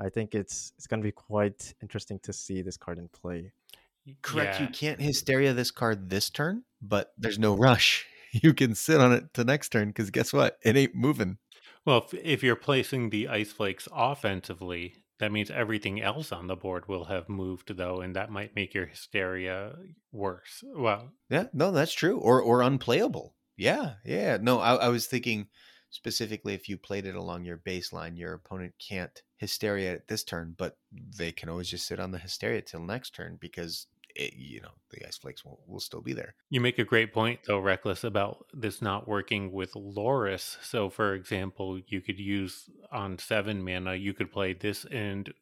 I 0.00 0.08
think 0.08 0.36
it's 0.36 0.72
it's 0.76 0.86
going 0.86 1.00
to 1.00 1.06
be 1.06 1.12
quite 1.12 1.74
interesting 1.82 2.20
to 2.20 2.32
see 2.32 2.62
this 2.62 2.76
card 2.76 2.98
in 2.98 3.08
play. 3.08 3.50
Correct. 4.22 4.60
Yeah. 4.60 4.66
You 4.66 4.72
can't 4.72 5.00
hysteria 5.00 5.52
this 5.52 5.72
card 5.72 6.08
this 6.08 6.30
turn, 6.30 6.62
but 6.80 7.12
there's 7.18 7.40
no 7.40 7.56
rush. 7.56 8.06
You 8.42 8.54
can 8.54 8.74
sit 8.74 9.00
on 9.00 9.12
it 9.12 9.34
to 9.34 9.44
next 9.44 9.70
turn 9.70 9.88
because 9.88 10.10
guess 10.10 10.32
what? 10.32 10.58
It 10.62 10.76
ain't 10.76 10.94
moving. 10.94 11.38
Well, 11.84 12.04
if, 12.04 12.14
if 12.14 12.42
you're 12.42 12.56
placing 12.56 13.10
the 13.10 13.28
ice 13.28 13.52
flakes 13.52 13.88
offensively, 13.92 14.94
that 15.18 15.32
means 15.32 15.50
everything 15.50 16.00
else 16.00 16.32
on 16.32 16.46
the 16.46 16.56
board 16.56 16.88
will 16.88 17.06
have 17.06 17.28
moved 17.28 17.76
though, 17.76 18.00
and 18.00 18.14
that 18.14 18.30
might 18.30 18.54
make 18.54 18.74
your 18.74 18.86
hysteria 18.86 19.74
worse. 20.12 20.62
Well, 20.62 21.12
yeah, 21.28 21.46
no, 21.52 21.72
that's 21.72 21.92
true, 21.92 22.18
or 22.18 22.40
or 22.40 22.62
unplayable. 22.62 23.34
Yeah, 23.56 23.94
yeah. 24.04 24.38
No, 24.40 24.60
I, 24.60 24.74
I 24.74 24.88
was 24.88 25.06
thinking 25.06 25.48
specifically 25.90 26.54
if 26.54 26.68
you 26.68 26.76
played 26.76 27.06
it 27.06 27.16
along 27.16 27.44
your 27.44 27.58
baseline, 27.58 28.16
your 28.16 28.34
opponent 28.34 28.74
can't 28.78 29.22
hysteria 29.38 29.94
at 29.94 30.08
this 30.08 30.22
turn, 30.22 30.54
but 30.56 30.76
they 30.92 31.32
can 31.32 31.48
always 31.48 31.68
just 31.68 31.86
sit 31.86 31.98
on 31.98 32.12
the 32.12 32.18
hysteria 32.18 32.62
till 32.62 32.80
next 32.80 33.14
turn 33.14 33.38
because 33.40 33.86
it, 34.14 34.34
you 34.34 34.60
know 34.60 34.70
the 34.90 35.06
ice 35.06 35.18
flakes 35.18 35.44
will, 35.44 35.60
will 35.66 35.80
still 35.80 36.00
be 36.00 36.12
there. 36.12 36.34
You 36.50 36.60
make 36.60 36.78
a 36.78 36.84
great 36.84 37.12
point 37.12 37.40
though, 37.46 37.58
reckless 37.58 38.04
about 38.04 38.46
this 38.52 38.80
not 38.82 39.08
working 39.08 39.52
with 39.52 39.74
Loris. 39.74 40.58
So, 40.62 40.90
for 40.90 41.14
example, 41.14 41.80
you 41.86 42.00
could 42.00 42.18
use 42.18 42.68
on 42.92 43.18
seven 43.18 43.64
mana, 43.64 43.94
you 43.94 44.14
could 44.14 44.32
play 44.32 44.52
this 44.52 44.84
and 44.90 45.32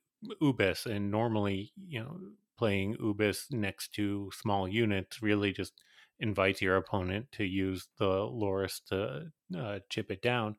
Ubis, 0.43 0.87
and 0.87 1.11
normally, 1.11 1.73
you 1.77 2.01
know, 2.01 2.19
playing 2.59 2.97
Ubis 2.97 3.53
next 3.53 3.93
to 3.95 4.31
small 4.33 4.67
units 4.67 5.23
really 5.23 5.53
just 5.53 5.73
invites 6.19 6.63
your 6.63 6.77
opponent 6.77 7.27
to 7.33 7.45
use 7.45 7.89
the 7.99 8.07
Loris 8.07 8.81
to 8.89 9.31
uh, 9.57 9.79
chip 9.91 10.11
it 10.11 10.23
down. 10.23 10.57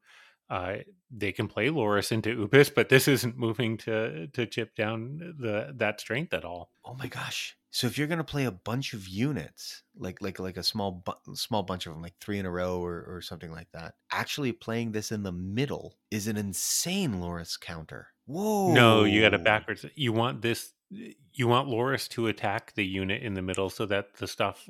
Uh, 0.50 0.78
they 1.12 1.32
can 1.32 1.48
play 1.48 1.70
Loris 1.70 2.12
into 2.12 2.48
Ubis, 2.48 2.74
but 2.74 2.88
this 2.90 3.08
isn't 3.08 3.38
moving 3.38 3.78
to 3.78 4.28
to 4.28 4.46
chip 4.46 4.76
down 4.76 5.36
the 5.38 5.74
that 5.76 6.00
strength 6.00 6.34
at 6.34 6.46
all. 6.46 6.72
Oh 6.86 6.94
my 6.94 7.08
gosh! 7.08 7.57
So 7.72 7.86
if 7.88 7.98
you're 7.98 8.08
going 8.08 8.18
to 8.18 8.24
play 8.24 8.46
a 8.46 8.52
bunch 8.52 8.94
of 8.94 9.08
units, 9.08 9.84
like 9.98 10.22
like 10.22 10.40
like 10.40 10.58
a 10.58 10.64
small 10.64 11.04
bu- 11.06 11.36
small 11.36 11.64
bunch 11.64 11.86
of 11.86 11.94
them, 11.94 12.02
like 12.02 12.16
three 12.20 12.40
in 12.40 12.46
a 12.46 12.52
row 12.52 12.84
or, 12.84 13.06
or 13.08 13.22
something 13.22 13.52
like 13.52 13.68
that, 13.74 13.96
actually 14.12 14.52
playing 14.52 14.92
this 14.92 15.12
in 15.12 15.24
the 15.24 15.32
middle 15.32 15.96
is 16.10 16.28
an 16.28 16.38
insane 16.38 17.20
Loris 17.20 17.58
counter. 17.58 18.08
Whoa! 18.26 18.74
No, 18.74 19.04
you 19.04 19.22
got 19.22 19.34
it 19.34 19.44
backwards. 19.44 19.86
You 19.96 20.14
want 20.14 20.42
this. 20.42 20.74
You 20.90 21.48
want 21.48 21.68
Loris 21.68 22.08
to 22.10 22.28
attack 22.28 22.74
the 22.76 22.86
unit 22.86 23.22
in 23.22 23.34
the 23.34 23.42
middle 23.42 23.70
so 23.70 23.86
that 23.86 24.16
the 24.16 24.28
stuff 24.28 24.68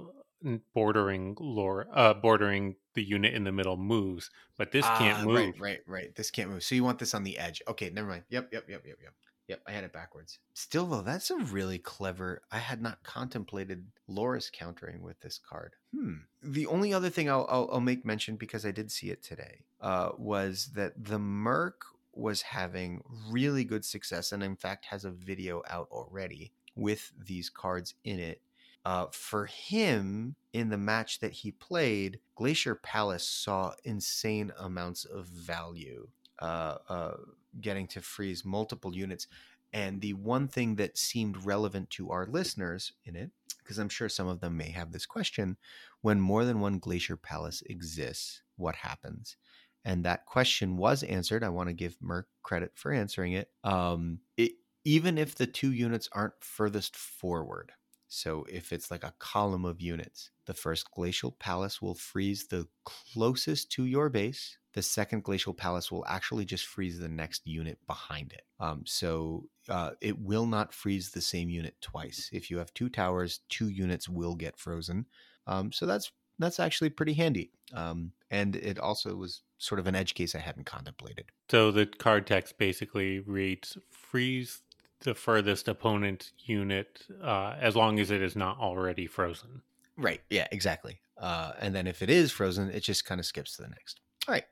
bordering 0.74 1.36
lore 1.40 1.88
uh 1.94 2.14
bordering 2.14 2.76
the 2.94 3.04
unit 3.04 3.34
in 3.34 3.44
the 3.44 3.52
middle 3.52 3.76
moves 3.76 4.30
but 4.56 4.72
this 4.72 4.86
can't 4.98 5.26
move 5.26 5.36
right 5.36 5.56
right 5.60 5.80
right 5.88 6.16
this 6.16 6.30
can't 6.30 6.52
move 6.52 6.62
so 6.62 6.76
you 6.76 6.84
want 6.84 7.00
this 7.00 7.16
on 7.16 7.24
the 7.24 7.40
edge 7.40 7.60
okay 7.68 7.90
never 7.90 8.08
mind 8.08 8.24
yep 8.30 8.48
yep 8.52 8.64
yep 8.70 8.84
yep 8.86 8.98
yep 9.02 9.14
Yep, 9.48 9.62
I 9.66 9.72
had 9.72 9.86
it 9.86 9.94
backwards. 9.94 10.40
Still, 10.54 10.86
though, 10.86 11.02
that's 11.02 11.32
a 11.32 11.38
really 11.38 11.78
clever. 11.78 12.42
I 12.52 12.58
had 12.58 12.82
not 12.82 13.04
contemplated 13.04 13.86
Loris 14.08 14.50
countering 14.50 15.02
with 15.02 15.22
this 15.22 15.40
card. 15.40 15.76
Hmm. 15.96 16.16
The 16.44 16.68
only 16.68 16.94
other 16.94 17.10
thing 17.10 17.30
I'll, 17.30 17.48
I'll, 17.50 17.70
I'll 17.72 17.80
make 17.80 18.06
mention 18.06 18.36
because 18.36 18.66
I 18.66 18.72
did 18.72 18.92
see 18.92 19.10
it 19.10 19.24
today 19.24 19.64
uh, 19.80 20.10
was 20.18 20.72
that 20.76 21.06
the 21.06 21.20
Merc 21.20 21.82
was 22.14 22.42
having 22.42 23.04
really 23.30 23.64
good 23.64 23.86
success, 23.86 24.32
and 24.32 24.44
in 24.44 24.56
fact 24.56 24.86
has 24.86 25.06
a 25.06 25.12
video 25.12 25.62
out 25.70 25.88
already 25.92 26.52
with 26.76 27.12
these 27.18 27.50
cards 27.50 27.94
in 28.04 28.20
it. 28.20 28.42
Uh, 28.86 29.08
for 29.12 29.46
him, 29.48 30.36
in 30.54 30.70
the 30.70 30.78
match 30.78 31.20
that 31.20 31.34
he 31.34 31.52
played, 31.52 32.20
Glacier 32.36 32.76
Palace 32.76 33.28
saw 33.28 33.74
insane 33.84 34.52
amounts 34.58 35.04
of 35.06 35.26
value. 35.26 36.08
Uh, 36.40 36.78
uh, 36.88 37.14
getting 37.60 37.88
to 37.88 38.02
freeze 38.02 38.46
multiple 38.46 38.96
units. 38.96 39.28
And 39.74 40.02
the 40.02 40.14
one 40.14 40.48
thing 40.48 40.76
that 40.76 40.98
seemed 40.98 41.46
relevant 41.46 41.90
to 41.92 42.10
our 42.12 42.26
listeners 42.26 42.94
in 43.06 43.16
it, 43.16 43.32
because 43.60 43.78
I'm 43.78 43.90
sure 43.90 44.10
some 44.10 44.28
of 44.28 44.40
them 44.40 44.56
may 44.56 44.70
have 44.70 44.92
this 44.92 45.06
question 45.06 45.58
when 46.02 46.22
more 46.22 46.46
than 46.46 46.62
one 46.62 46.80
Glacier 46.80 47.18
Palace 47.18 47.62
exists, 47.66 48.42
what 48.56 48.76
happens? 48.76 49.36
And 49.84 50.04
that 50.06 50.26
question 50.26 50.78
was 50.78 51.04
answered. 51.04 51.44
I 51.44 51.50
want 51.50 51.70
to 51.70 51.74
give 51.74 51.98
Merc 52.02 52.28
credit 52.44 52.72
for 52.76 52.92
answering 52.92 53.34
it. 53.34 53.50
Um, 53.64 54.20
it 54.38 54.54
even 54.84 55.18
if 55.18 55.36
the 55.36 55.48
two 55.48 55.74
units 55.74 56.08
aren't 56.14 56.42
furthest 56.42 56.96
forward, 56.96 57.74
so 58.08 58.46
if 58.50 58.72
it's 58.72 58.90
like 58.90 59.04
a 59.04 59.14
column 59.20 59.66
of 59.66 59.82
units, 59.82 60.32
the 60.46 60.54
first 60.54 60.90
glacial 60.92 61.32
palace 61.32 61.82
will 61.82 61.96
freeze 61.96 62.48
the 62.48 62.68
closest 62.86 63.72
to 63.74 63.86
your 63.86 64.10
base. 64.10 64.58
The 64.78 64.84
second 64.84 65.24
glacial 65.24 65.56
palace 65.56 65.92
will 65.92 66.06
actually 66.06 66.46
just 66.46 66.68
freeze 66.68 67.00
the 67.00 67.10
next 67.10 67.48
unit 67.48 67.80
behind 67.88 68.32
it. 68.32 68.44
Um, 68.60 68.84
so 68.86 69.50
uh, 69.68 69.94
it 70.02 70.20
will 70.20 70.46
not 70.46 70.72
freeze 70.72 71.10
the 71.10 71.20
same 71.20 71.50
unit 71.50 71.74
twice. 71.82 72.30
If 72.32 72.52
you 72.52 72.60
have 72.60 72.72
two 72.76 72.88
towers, 72.88 73.40
two 73.50 73.70
units 73.70 74.08
will 74.08 74.36
get 74.36 74.60
frozen. 74.60 75.08
Um, 75.48 75.72
so 75.72 75.88
that's 75.88 76.12
that's 76.38 76.60
actually 76.60 76.92
pretty 76.92 77.14
handy. 77.14 77.50
Um, 77.74 78.12
and 78.30 78.56
it 78.56 78.78
also 78.78 79.16
was 79.16 79.42
sort 79.58 79.80
of 79.80 79.88
an 79.88 79.96
edge 79.96 80.14
case 80.14 80.36
I 80.36 80.42
hadn't 80.42 80.68
contemplated. 80.68 81.26
So 81.50 81.72
the 81.72 81.88
card 81.88 82.28
text 82.28 82.60
basically 82.60 83.22
reads 83.22 83.80
freeze 83.90 84.62
the 85.00 85.16
furthest 85.16 85.68
opponent 85.68 86.34
unit 86.46 87.02
uh, 87.24 87.56
as 87.60 87.76
long 87.76 88.00
as 88.00 88.12
it 88.12 88.22
is 88.22 88.36
not 88.36 88.60
already 88.60 89.08
frozen. 89.08 89.64
Right. 89.98 90.22
Yeah, 90.30 90.48
exactly. 90.52 91.00
Uh, 91.18 91.54
and 91.60 91.74
then 91.74 91.88
if 91.88 92.04
it 92.04 92.12
is 92.12 92.32
frozen, 92.32 92.70
it 92.70 92.82
just 92.82 93.06
kind 93.06 93.20
of 93.20 93.26
skips 93.26 93.56
to 93.56 93.64
the 93.64 93.70
next. 93.70 94.02
All 94.28 94.34
right. 94.34 94.44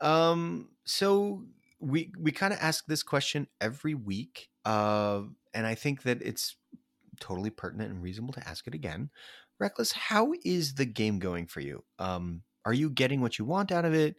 Um, 0.00 0.70
so 0.84 1.44
we 1.80 2.12
we 2.18 2.32
kind 2.32 2.52
of 2.52 2.58
ask 2.60 2.86
this 2.86 3.02
question 3.02 3.46
every 3.60 3.94
week, 3.94 4.48
uh, 4.64 5.22
and 5.54 5.66
I 5.66 5.74
think 5.74 6.02
that 6.02 6.22
it's 6.22 6.56
totally 7.20 7.50
pertinent 7.50 7.90
and 7.90 8.02
reasonable 8.02 8.34
to 8.34 8.48
ask 8.48 8.66
it 8.66 8.74
again. 8.74 9.10
Reckless, 9.58 9.92
how 9.92 10.32
is 10.44 10.74
the 10.74 10.86
game 10.86 11.18
going 11.18 11.46
for 11.46 11.60
you? 11.60 11.84
Um, 11.98 12.42
are 12.64 12.72
you 12.72 12.90
getting 12.90 13.20
what 13.20 13.38
you 13.38 13.44
want 13.44 13.72
out 13.72 13.84
of 13.84 13.94
it? 13.94 14.16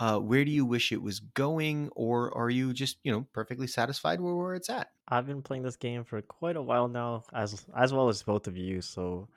Uh, 0.00 0.18
where 0.18 0.44
do 0.44 0.50
you 0.50 0.64
wish 0.64 0.92
it 0.92 1.02
was 1.02 1.18
going, 1.18 1.90
or 1.96 2.36
are 2.36 2.50
you 2.50 2.72
just 2.72 2.98
you 3.02 3.10
know 3.10 3.26
perfectly 3.32 3.66
satisfied 3.66 4.20
where, 4.20 4.34
where 4.34 4.54
it's 4.54 4.70
at? 4.70 4.88
I've 5.08 5.26
been 5.26 5.42
playing 5.42 5.64
this 5.64 5.76
game 5.76 6.04
for 6.04 6.20
quite 6.22 6.56
a 6.56 6.62
while 6.62 6.88
now, 6.88 7.24
as 7.32 7.66
as 7.76 7.92
well 7.92 8.08
as 8.08 8.22
both 8.22 8.46
of 8.46 8.56
you. 8.56 8.80
So 8.80 9.28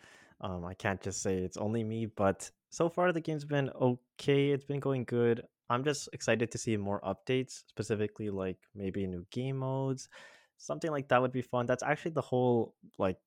um, 0.42 0.66
I 0.66 0.74
can't 0.74 1.02
just 1.02 1.22
say 1.22 1.38
it's 1.38 1.58
only 1.58 1.84
me, 1.84 2.06
but 2.06 2.52
so 2.70 2.90
far 2.90 3.12
the 3.12 3.22
game's 3.22 3.46
been 3.46 3.70
okay. 3.72 4.52
It's 4.52 4.64
been 4.64 4.80
going 4.80 5.06
good. 5.06 5.48
I'm 5.72 5.84
just 5.84 6.10
excited 6.14 6.52
to 6.52 6.58
see 6.58 6.78
more 6.78 7.02
updates, 7.02 7.64
specifically 7.68 8.30
like 8.30 8.58
maybe 8.76 9.08
new 9.08 9.26
game 9.32 9.58
modes. 9.58 10.10
Something 10.58 10.92
like 10.92 11.08
that 11.08 11.22
would 11.22 11.32
be 11.32 11.42
fun. 11.42 11.66
That's 11.66 11.84
actually 11.84 12.12
the 12.12 12.22
whole 12.22 12.76
like 12.98 13.18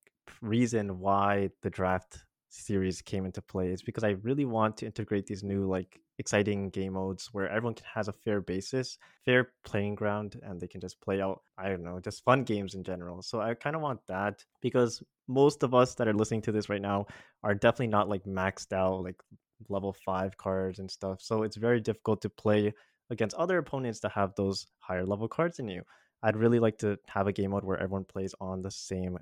reason 0.40 1.00
why 1.00 1.50
the 1.62 1.70
draft 1.70 2.24
series 2.50 3.02
came 3.02 3.24
into 3.24 3.42
play 3.42 3.68
is 3.68 3.82
because 3.82 4.04
I 4.04 4.10
really 4.22 4.44
want 4.44 4.76
to 4.78 4.86
integrate 4.86 5.26
these 5.26 5.42
new 5.42 5.66
like 5.66 6.00
exciting 6.18 6.70
game 6.70 6.92
modes 6.92 7.30
where 7.32 7.48
everyone 7.48 7.74
has 7.92 8.08
a 8.08 8.12
fair 8.12 8.40
basis, 8.40 8.98
fair 9.24 9.50
playing 9.64 9.96
ground, 9.96 10.40
and 10.42 10.60
they 10.60 10.68
can 10.68 10.80
just 10.80 11.00
play 11.00 11.20
out, 11.20 11.42
I 11.58 11.68
don't 11.68 11.82
know, 11.82 11.98
just 11.98 12.24
fun 12.24 12.44
games 12.44 12.74
in 12.74 12.84
general. 12.84 13.22
So 13.22 13.40
I 13.40 13.54
kind 13.54 13.74
of 13.74 13.82
want 13.82 14.00
that 14.06 14.44
because 14.60 15.02
most 15.26 15.62
of 15.62 15.74
us 15.74 15.94
that 15.96 16.06
are 16.06 16.14
listening 16.14 16.42
to 16.42 16.52
this 16.52 16.68
right 16.68 16.82
now 16.82 17.06
are 17.42 17.54
definitely 17.54 17.88
not 17.88 18.08
like 18.08 18.24
maxed 18.24 18.72
out, 18.72 19.02
like 19.02 19.20
level 19.68 19.94
five 20.04 20.36
cards 20.36 20.78
and 20.78 20.90
stuff. 20.90 21.20
So 21.20 21.42
it's 21.42 21.56
very 21.56 21.80
difficult 21.80 22.22
to 22.22 22.28
play 22.28 22.72
against 23.10 23.36
other 23.36 23.58
opponents 23.58 24.00
that 24.00 24.12
have 24.12 24.34
those 24.34 24.66
higher 24.78 25.04
level 25.04 25.28
cards 25.28 25.58
than 25.58 25.68
you. 25.68 25.82
I'd 26.22 26.36
really 26.36 26.58
like 26.58 26.78
to 26.78 26.98
have 27.06 27.26
a 27.26 27.32
game 27.32 27.50
mode 27.50 27.64
where 27.64 27.78
everyone 27.78 28.04
plays 28.04 28.34
on 28.40 28.62
the 28.62 28.70
same 28.70 29.18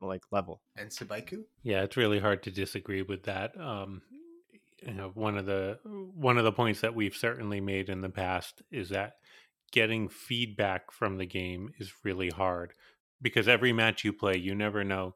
like 0.00 0.22
level. 0.30 0.60
And 0.76 0.90
Sabaiku? 0.90 1.44
Yeah, 1.62 1.82
it's 1.82 1.96
really 1.96 2.20
hard 2.20 2.42
to 2.44 2.50
disagree 2.50 3.02
with 3.02 3.24
that. 3.24 3.58
Um, 3.60 4.02
you 4.86 4.94
know, 4.94 5.10
one 5.14 5.38
of 5.38 5.46
the 5.46 5.78
one 5.84 6.38
of 6.38 6.44
the 6.44 6.52
points 6.52 6.80
that 6.82 6.94
we've 6.94 7.16
certainly 7.16 7.60
made 7.60 7.88
in 7.88 8.00
the 8.02 8.08
past 8.08 8.62
is 8.70 8.90
that 8.90 9.14
getting 9.72 10.08
feedback 10.08 10.92
from 10.92 11.18
the 11.18 11.26
game 11.26 11.70
is 11.78 11.92
really 12.04 12.28
hard 12.28 12.72
because 13.20 13.48
every 13.48 13.72
match 13.72 14.04
you 14.04 14.12
play, 14.12 14.36
you 14.36 14.54
never 14.54 14.84
know 14.84 15.14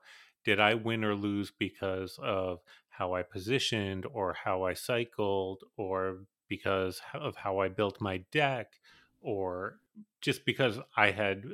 did 0.49 0.61
I 0.61 0.73
win 0.73 1.05
or 1.05 1.15
lose 1.15 1.53
because 1.59 2.19
of 2.23 2.61
how 2.99 3.15
I 3.15 3.23
positioned 3.23 4.05
or 4.13 4.35
how 4.45 4.65
I 4.65 4.75
cycled 4.75 5.63
or 5.77 6.25
because 6.49 7.01
of 7.15 7.37
how 7.37 7.61
I 7.61 7.69
built 7.69 8.01
my 8.01 8.25
deck 8.33 8.73
or 9.21 9.79
just 10.21 10.45
because 10.45 10.79
I 10.97 11.13
had 11.13 11.45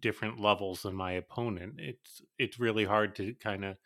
different 0.00 0.40
levels 0.40 0.82
than 0.82 0.94
my 0.94 1.12
opponent. 1.12 1.74
It's 1.78 2.22
it's 2.38 2.58
really 2.58 2.84
hard 2.84 3.14
to 3.16 3.34
kind 3.34 3.64
of 3.64 3.76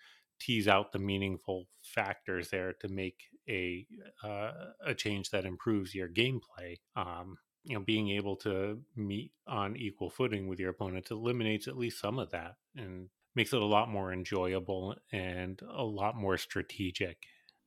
tease 0.40 0.68
out 0.68 0.92
the 0.92 0.98
meaningful 0.98 1.66
factors 1.82 2.50
there 2.50 2.72
to 2.80 2.88
make 2.88 3.24
a 3.48 3.86
uh, 4.22 4.52
a 4.86 4.94
change 4.94 5.30
that 5.30 5.44
improves 5.44 5.94
your 5.94 6.08
gameplay. 6.08 6.76
Um, 6.94 7.38
you 7.64 7.74
know, 7.74 7.84
being 7.84 8.10
able 8.10 8.36
to 8.36 8.80
meet 8.96 9.32
on 9.46 9.76
equal 9.76 10.10
footing 10.10 10.46
with 10.46 10.60
your 10.60 10.70
opponents 10.70 11.10
eliminates 11.10 11.68
at 11.68 11.76
least 11.76 12.00
some 12.00 12.18
of 12.18 12.30
that 12.30 12.54
and 12.76 13.08
makes 13.38 13.52
it 13.52 13.62
a 13.62 13.64
lot 13.64 13.88
more 13.88 14.12
enjoyable 14.12 14.96
and 15.12 15.62
a 15.72 15.84
lot 15.84 16.16
more 16.16 16.36
strategic 16.36 17.16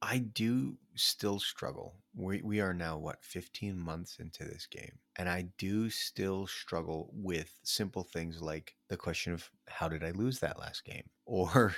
I 0.01 0.17
do 0.17 0.77
still 0.95 1.39
struggle. 1.39 1.95
We 2.15 2.41
we 2.41 2.59
are 2.59 2.73
now 2.73 2.97
what 2.97 3.23
15 3.23 3.77
months 3.77 4.17
into 4.19 4.43
this 4.43 4.65
game 4.65 4.97
and 5.17 5.29
I 5.29 5.49
do 5.57 5.89
still 5.89 6.47
struggle 6.47 7.11
with 7.13 7.59
simple 7.63 8.03
things 8.03 8.41
like 8.41 8.75
the 8.89 8.97
question 8.97 9.31
of 9.31 9.49
how 9.67 9.87
did 9.87 10.03
I 10.03 10.11
lose 10.11 10.39
that 10.39 10.59
last 10.59 10.83
game 10.83 11.07
or 11.25 11.75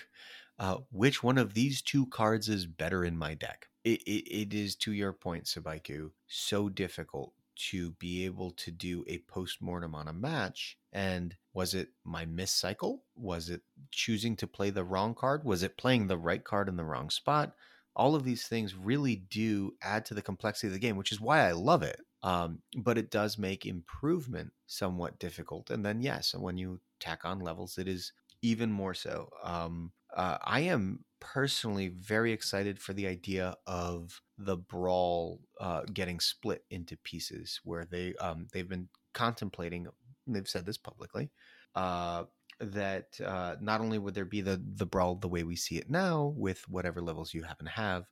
uh, 0.58 0.77
which 0.91 1.21
one 1.21 1.38
of 1.38 1.53
these 1.53 1.82
two 1.82 2.06
cards 2.08 2.47
is 2.47 2.65
better 2.65 3.03
in 3.03 3.17
my 3.17 3.34
deck. 3.34 3.67
It, 3.84 4.01
it, 4.03 4.29
it 4.32 4.53
is 4.53 4.75
to 4.77 4.93
your 4.93 5.12
point, 5.12 5.45
Sabaiku, 5.45 6.12
so 6.27 6.69
difficult 6.69 7.34
to 7.56 7.91
be 7.91 8.25
able 8.25 8.51
to 8.51 8.71
do 8.71 9.03
a 9.08 9.19
post-mortem 9.19 9.93
on 9.93 10.08
a 10.08 10.13
match 10.13 10.77
and 10.91 11.36
was 11.53 11.73
it 11.73 11.89
my 12.03 12.25
miss 12.25 12.51
cycle 12.51 13.03
was 13.15 13.49
it 13.49 13.62
choosing 13.95 14.36
to 14.36 14.47
play 14.47 14.69
the 14.69 14.84
wrong 14.84 15.15
card 15.15 15.43
was 15.43 15.63
it 15.63 15.77
playing 15.77 16.08
the 16.08 16.17
right 16.17 16.43
card 16.43 16.67
in 16.67 16.75
the 16.75 16.86
wrong 16.86 17.10
spot 17.10 17.53
all 17.95 18.15
of 18.15 18.23
these 18.23 18.47
things 18.47 18.75
really 18.75 19.15
do 19.15 19.73
add 19.82 20.06
to 20.06 20.13
the 20.13 20.21
complexity 20.21 20.67
of 20.67 20.73
the 20.73 20.79
game, 20.79 20.97
which 20.97 21.12
is 21.12 21.21
why 21.21 21.47
I 21.47 21.51
love 21.51 21.84
it. 21.84 21.99
Um, 22.23 22.60
but 22.77 22.97
it 22.97 23.12
does 23.12 23.38
make 23.38 23.65
improvement 23.65 24.51
somewhat 24.65 25.19
difficult. 25.19 25.69
And 25.69 25.86
then, 25.86 26.01
yes, 26.01 26.34
when 26.34 26.58
you 26.58 26.79
tack 26.99 27.25
on 27.25 27.39
levels, 27.39 27.77
it 27.77 27.88
is 27.88 28.13
even 28.41 28.71
more 28.71 28.93
so. 28.93 29.29
Um, 29.43 29.91
uh, 30.15 30.38
I 30.41 30.62
am 30.62 31.03
personally 31.19 31.89
very 31.89 32.32
excited 32.32 32.79
for 32.79 32.93
the 32.93 33.08
idea 33.08 33.56
of 33.67 34.21
the 34.38 34.58
brawl 34.58 35.41
uh, 35.60 35.82
getting 35.93 36.19
split 36.19 36.63
into 36.69 36.97
pieces, 37.03 37.60
where 37.63 37.86
they 37.86 38.15
um, 38.15 38.47
they've 38.53 38.69
been 38.69 38.88
contemplating. 39.13 39.88
They've 40.25 40.47
said 40.47 40.65
this 40.65 40.77
publicly. 40.77 41.29
Uh, 41.75 42.23
that 42.63 43.19
uh, 43.23 43.56
not 43.62 43.82
only 43.82 43.99
would 43.99 44.13
there 44.13 44.26
be 44.26 44.41
the 44.41 44.62
the 44.76 44.86
brawl 44.86 45.15
the 45.15 45.28
way 45.28 45.43
we 45.43 45.56
see 45.56 45.78
it 45.78 45.89
now 45.89 46.34
with 46.38 46.67
whatever 46.69 47.02
levels 47.02 47.34
you 47.34 47.43
happen 47.43 47.65
to 47.65 47.71
have, 47.71 48.06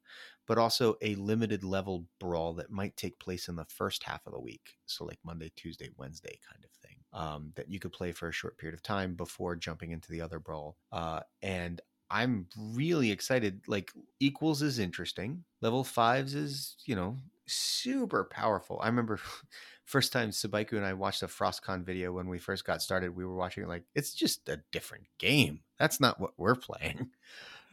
but 0.47 0.57
also 0.57 0.95
a 1.01 1.15
limited 1.15 1.63
level 1.63 2.07
brawl 2.19 2.53
that 2.53 2.71
might 2.71 2.97
take 2.97 3.19
place 3.19 3.47
in 3.47 3.55
the 3.55 3.65
first 3.65 4.03
half 4.03 4.25
of 4.25 4.33
the 4.33 4.39
week, 4.39 4.77
so 4.85 5.05
like 5.05 5.19
Monday, 5.23 5.51
Tuesday, 5.55 5.89
Wednesday 5.97 6.39
kind 6.51 6.63
of 6.63 6.71
thing, 6.71 6.97
um, 7.13 7.51
that 7.55 7.69
you 7.69 7.79
could 7.79 7.93
play 7.93 8.11
for 8.11 8.27
a 8.27 8.33
short 8.33 8.57
period 8.57 8.73
of 8.75 8.83
time 8.83 9.15
before 9.15 9.55
jumping 9.55 9.91
into 9.91 10.11
the 10.11 10.21
other 10.21 10.39
brawl. 10.39 10.77
Uh, 10.91 11.21
and 11.41 11.81
I'm 12.09 12.47
really 12.57 13.11
excited. 13.11 13.61
Like 13.67 13.91
equals 14.19 14.61
is 14.61 14.79
interesting. 14.79 15.45
Level 15.61 15.83
fives 15.83 16.35
is 16.35 16.75
you 16.85 16.95
know 16.95 17.17
super 17.47 18.25
powerful. 18.25 18.79
I 18.81 18.87
remember 18.87 19.19
first 19.91 20.13
time 20.13 20.29
Sabaiku 20.29 20.73
and 20.73 20.85
I 20.85 20.93
watched 20.93 21.21
a 21.21 21.27
Frostcon 21.27 21.83
video 21.83 22.13
when 22.13 22.29
we 22.29 22.39
first 22.39 22.65
got 22.65 22.81
started, 22.81 23.15
we 23.15 23.25
were 23.25 23.35
watching 23.35 23.63
it 23.63 23.69
like 23.69 23.83
it's 23.93 24.13
just 24.13 24.47
a 24.47 24.61
different 24.71 25.05
game. 25.19 25.59
That's 25.77 25.99
not 25.99 26.19
what 26.19 26.31
we're 26.37 26.55
playing. 26.55 27.09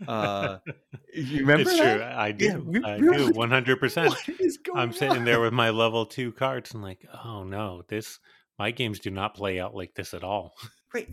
Uh, 0.07 0.59
you 1.15 1.41
remember? 1.41 1.63
It's 1.63 1.79
that? 1.79 1.97
true. 1.97 2.05
I 2.05 2.33
do. 2.33 2.45
Yeah, 2.45 2.57
we, 2.57 2.85
I 2.85 2.99
do. 2.99 3.31
One 3.31 3.51
hundred 3.51 3.81
percent. 3.81 4.11
What 4.11 4.41
is 4.41 4.59
going 4.59 4.79
I'm 4.79 4.93
sitting 4.93 5.25
there 5.25 5.41
with 5.41 5.53
my 5.53 5.71
level 5.71 6.07
two 6.07 6.33
cards 6.33 6.75
and 6.75 6.83
like, 6.83 7.07
oh 7.25 7.45
no, 7.45 7.83
this 7.89 8.19
my 8.59 8.71
games 8.73 8.99
do 8.99 9.11
not 9.11 9.35
play 9.35 9.61
out 9.61 9.75
like 9.75 9.95
this 9.95 10.15
at 10.15 10.25
all. 10.25 10.55
Right. 10.95 11.09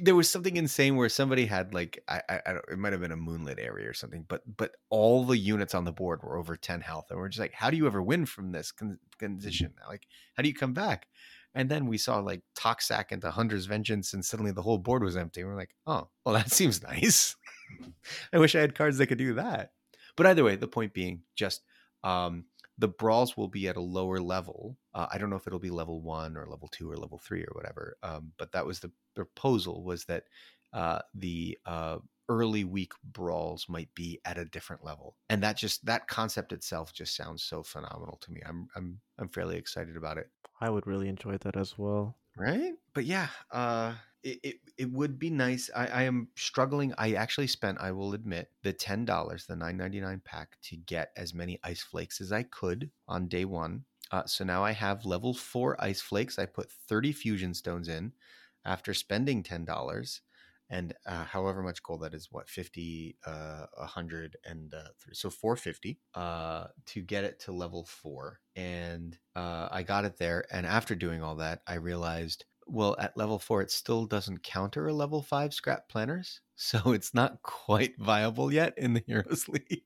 There 0.00 0.14
was 0.14 0.30
something 0.30 0.56
insane 0.56 0.94
where 0.94 1.08
somebody 1.08 1.46
had 1.46 1.74
like 1.74 2.02
I, 2.06 2.22
I, 2.28 2.40
I 2.46 2.52
don't 2.52 2.64
it 2.70 2.78
might 2.78 2.92
have 2.92 3.02
been 3.02 3.10
a 3.10 3.16
Moonlit 3.16 3.58
Aerie 3.58 3.86
or 3.86 3.92
something, 3.92 4.24
but 4.28 4.42
but 4.56 4.76
all 4.88 5.24
the 5.24 5.36
units 5.36 5.74
on 5.74 5.84
the 5.84 5.92
board 5.92 6.22
were 6.22 6.36
over 6.36 6.56
ten 6.56 6.80
health, 6.80 7.06
and 7.10 7.18
we're 7.18 7.28
just 7.28 7.40
like, 7.40 7.52
how 7.52 7.68
do 7.68 7.76
you 7.76 7.88
ever 7.88 8.00
win 8.00 8.24
from 8.24 8.52
this 8.52 8.70
con- 8.70 9.00
condition? 9.18 9.74
Like, 9.88 10.06
how 10.36 10.44
do 10.44 10.48
you 10.48 10.54
come 10.54 10.74
back? 10.74 11.08
And 11.56 11.68
then 11.68 11.86
we 11.86 11.98
saw 11.98 12.18
like 12.20 12.42
Toxac 12.54 13.10
into 13.10 13.30
Hunter's 13.30 13.66
Vengeance, 13.66 14.12
and 14.12 14.24
suddenly 14.24 14.52
the 14.52 14.62
whole 14.62 14.78
board 14.78 15.02
was 15.02 15.16
empty. 15.16 15.42
We're 15.42 15.56
like, 15.56 15.74
oh, 15.88 16.08
well, 16.24 16.34
that 16.34 16.50
seems 16.52 16.82
nice. 16.82 17.34
I 18.32 18.38
wish 18.38 18.54
I 18.54 18.60
had 18.60 18.76
cards 18.76 18.98
that 18.98 19.08
could 19.08 19.18
do 19.18 19.34
that. 19.34 19.72
But 20.16 20.26
either 20.26 20.44
way, 20.44 20.54
the 20.54 20.68
point 20.68 20.92
being, 20.92 21.22
just 21.34 21.62
um, 22.04 22.44
the 22.78 22.88
brawls 22.88 23.36
will 23.36 23.48
be 23.48 23.68
at 23.68 23.76
a 23.76 23.80
lower 23.80 24.20
level. 24.20 24.76
Uh, 24.94 25.06
I 25.10 25.18
don't 25.18 25.30
know 25.30 25.36
if 25.36 25.46
it'll 25.46 25.58
be 25.58 25.70
level 25.70 26.00
one 26.02 26.36
or 26.36 26.46
level 26.46 26.68
two 26.68 26.90
or 26.90 26.96
level 26.96 27.18
three 27.18 27.42
or 27.42 27.52
whatever. 27.52 27.96
Um, 28.02 28.32
but 28.38 28.52
that 28.52 28.66
was 28.66 28.80
the 28.80 28.92
proposal 29.14 29.82
was 29.82 30.04
that 30.04 30.24
uh, 30.72 31.00
the 31.14 31.58
uh, 31.64 31.98
early 32.28 32.64
week 32.64 32.92
brawls 33.02 33.66
might 33.68 33.92
be 33.94 34.20
at 34.24 34.38
a 34.38 34.44
different 34.44 34.84
level, 34.84 35.16
and 35.30 35.42
that 35.42 35.56
just 35.56 35.84
that 35.86 36.06
concept 36.08 36.52
itself 36.52 36.92
just 36.92 37.16
sounds 37.16 37.42
so 37.42 37.62
phenomenal 37.62 38.18
to 38.22 38.32
me. 38.32 38.42
I'm 38.44 38.68
I'm 38.76 39.00
I'm 39.18 39.28
fairly 39.28 39.56
excited 39.56 39.96
about 39.96 40.18
it. 40.18 40.28
I 40.60 40.70
would 40.70 40.86
really 40.86 41.08
enjoy 41.08 41.38
that 41.38 41.56
as 41.56 41.78
well. 41.78 42.16
Right? 42.36 42.74
But 42.92 43.06
yeah, 43.06 43.28
uh, 43.50 43.94
it, 44.22 44.40
it, 44.42 44.56
it 44.76 44.92
would 44.92 45.18
be 45.18 45.30
nice. 45.30 45.70
I, 45.74 45.86
I 45.86 46.02
am 46.02 46.28
struggling. 46.36 46.92
I 46.98 47.14
actually 47.14 47.46
spent, 47.46 47.80
I 47.80 47.92
will 47.92 48.12
admit, 48.12 48.50
the 48.62 48.74
ten 48.74 49.06
dollars, 49.06 49.46
the 49.46 49.56
nine 49.56 49.78
ninety 49.78 50.00
nine 50.00 50.20
pack 50.22 50.58
to 50.64 50.76
get 50.76 51.12
as 51.16 51.32
many 51.32 51.58
ice 51.64 51.82
flakes 51.82 52.20
as 52.20 52.32
I 52.32 52.42
could 52.42 52.90
on 53.08 53.28
day 53.28 53.46
one. 53.46 53.86
Uh, 54.10 54.26
so 54.26 54.44
now 54.44 54.62
I 54.62 54.72
have 54.72 55.06
level 55.06 55.32
four 55.32 55.82
ice 55.82 56.02
flakes. 56.02 56.38
I 56.38 56.44
put 56.46 56.70
thirty 56.70 57.12
fusion 57.12 57.54
stones 57.54 57.88
in 57.88 58.12
after 58.66 58.92
spending 58.92 59.42
ten 59.42 59.64
dollars, 59.64 60.20
and 60.68 60.94
uh, 61.06 61.24
however 61.24 61.62
much 61.62 61.82
gold 61.82 62.02
that 62.02 62.14
is, 62.14 62.28
what 62.30 62.48
fifty, 62.48 63.16
uh, 63.26 63.66
a 63.76 63.86
hundred, 63.86 64.36
and 64.44 64.74
uh, 64.74 64.88
three, 64.98 65.14
so 65.14 65.30
four 65.30 65.56
fifty 65.56 66.00
uh, 66.14 66.66
to 66.86 67.02
get 67.02 67.24
it 67.24 67.40
to 67.40 67.52
level 67.52 67.84
four. 67.84 68.40
And 68.54 69.16
uh, 69.34 69.68
I 69.70 69.82
got 69.82 70.04
it 70.04 70.16
there. 70.16 70.44
And 70.50 70.66
after 70.66 70.94
doing 70.94 71.22
all 71.22 71.36
that, 71.36 71.62
I 71.66 71.74
realized 71.74 72.44
well, 72.66 72.96
at 72.98 73.16
level 73.16 73.38
four, 73.38 73.62
it 73.62 73.70
still 73.70 74.06
doesn't 74.06 74.42
counter 74.42 74.88
a 74.88 74.92
level 74.92 75.22
five 75.22 75.54
scrapped 75.54 75.88
planners, 75.88 76.40
so 76.56 76.92
it's 76.92 77.14
not 77.14 77.42
quite 77.42 77.94
viable 77.98 78.52
yet 78.52 78.74
in 78.76 78.94
the 78.94 79.04
Heroes 79.06 79.48
League. 79.48 79.82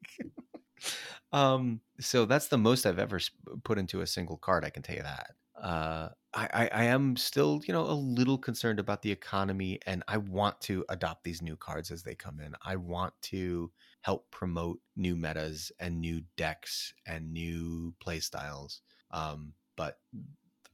um, 1.32 1.80
so 2.00 2.24
that's 2.24 2.48
the 2.48 2.58
most 2.58 2.86
I've 2.86 2.98
ever 2.98 3.20
put 3.64 3.78
into 3.78 4.00
a 4.00 4.06
single 4.06 4.38
card. 4.38 4.64
I 4.64 4.70
can 4.70 4.82
tell 4.82 4.96
you 4.96 5.02
that. 5.02 5.30
Uh, 5.60 6.08
I, 6.32 6.68
I, 6.72 6.84
am 6.84 7.16
still, 7.16 7.60
you 7.66 7.74
know, 7.74 7.82
a 7.82 7.92
little 7.92 8.38
concerned 8.38 8.78
about 8.78 9.02
the 9.02 9.10
economy, 9.10 9.80
and 9.86 10.04
I 10.06 10.18
want 10.18 10.60
to 10.62 10.84
adopt 10.88 11.24
these 11.24 11.42
new 11.42 11.56
cards 11.56 11.90
as 11.90 12.04
they 12.04 12.14
come 12.14 12.38
in. 12.38 12.54
I 12.62 12.76
want 12.76 13.14
to 13.22 13.72
help 14.02 14.30
promote 14.30 14.78
new 14.96 15.16
metas 15.16 15.72
and 15.80 16.00
new 16.00 16.22
decks 16.36 16.94
and 17.06 17.32
new 17.32 17.94
play 18.00 18.20
styles. 18.20 18.82
Um, 19.10 19.54
but 19.76 19.98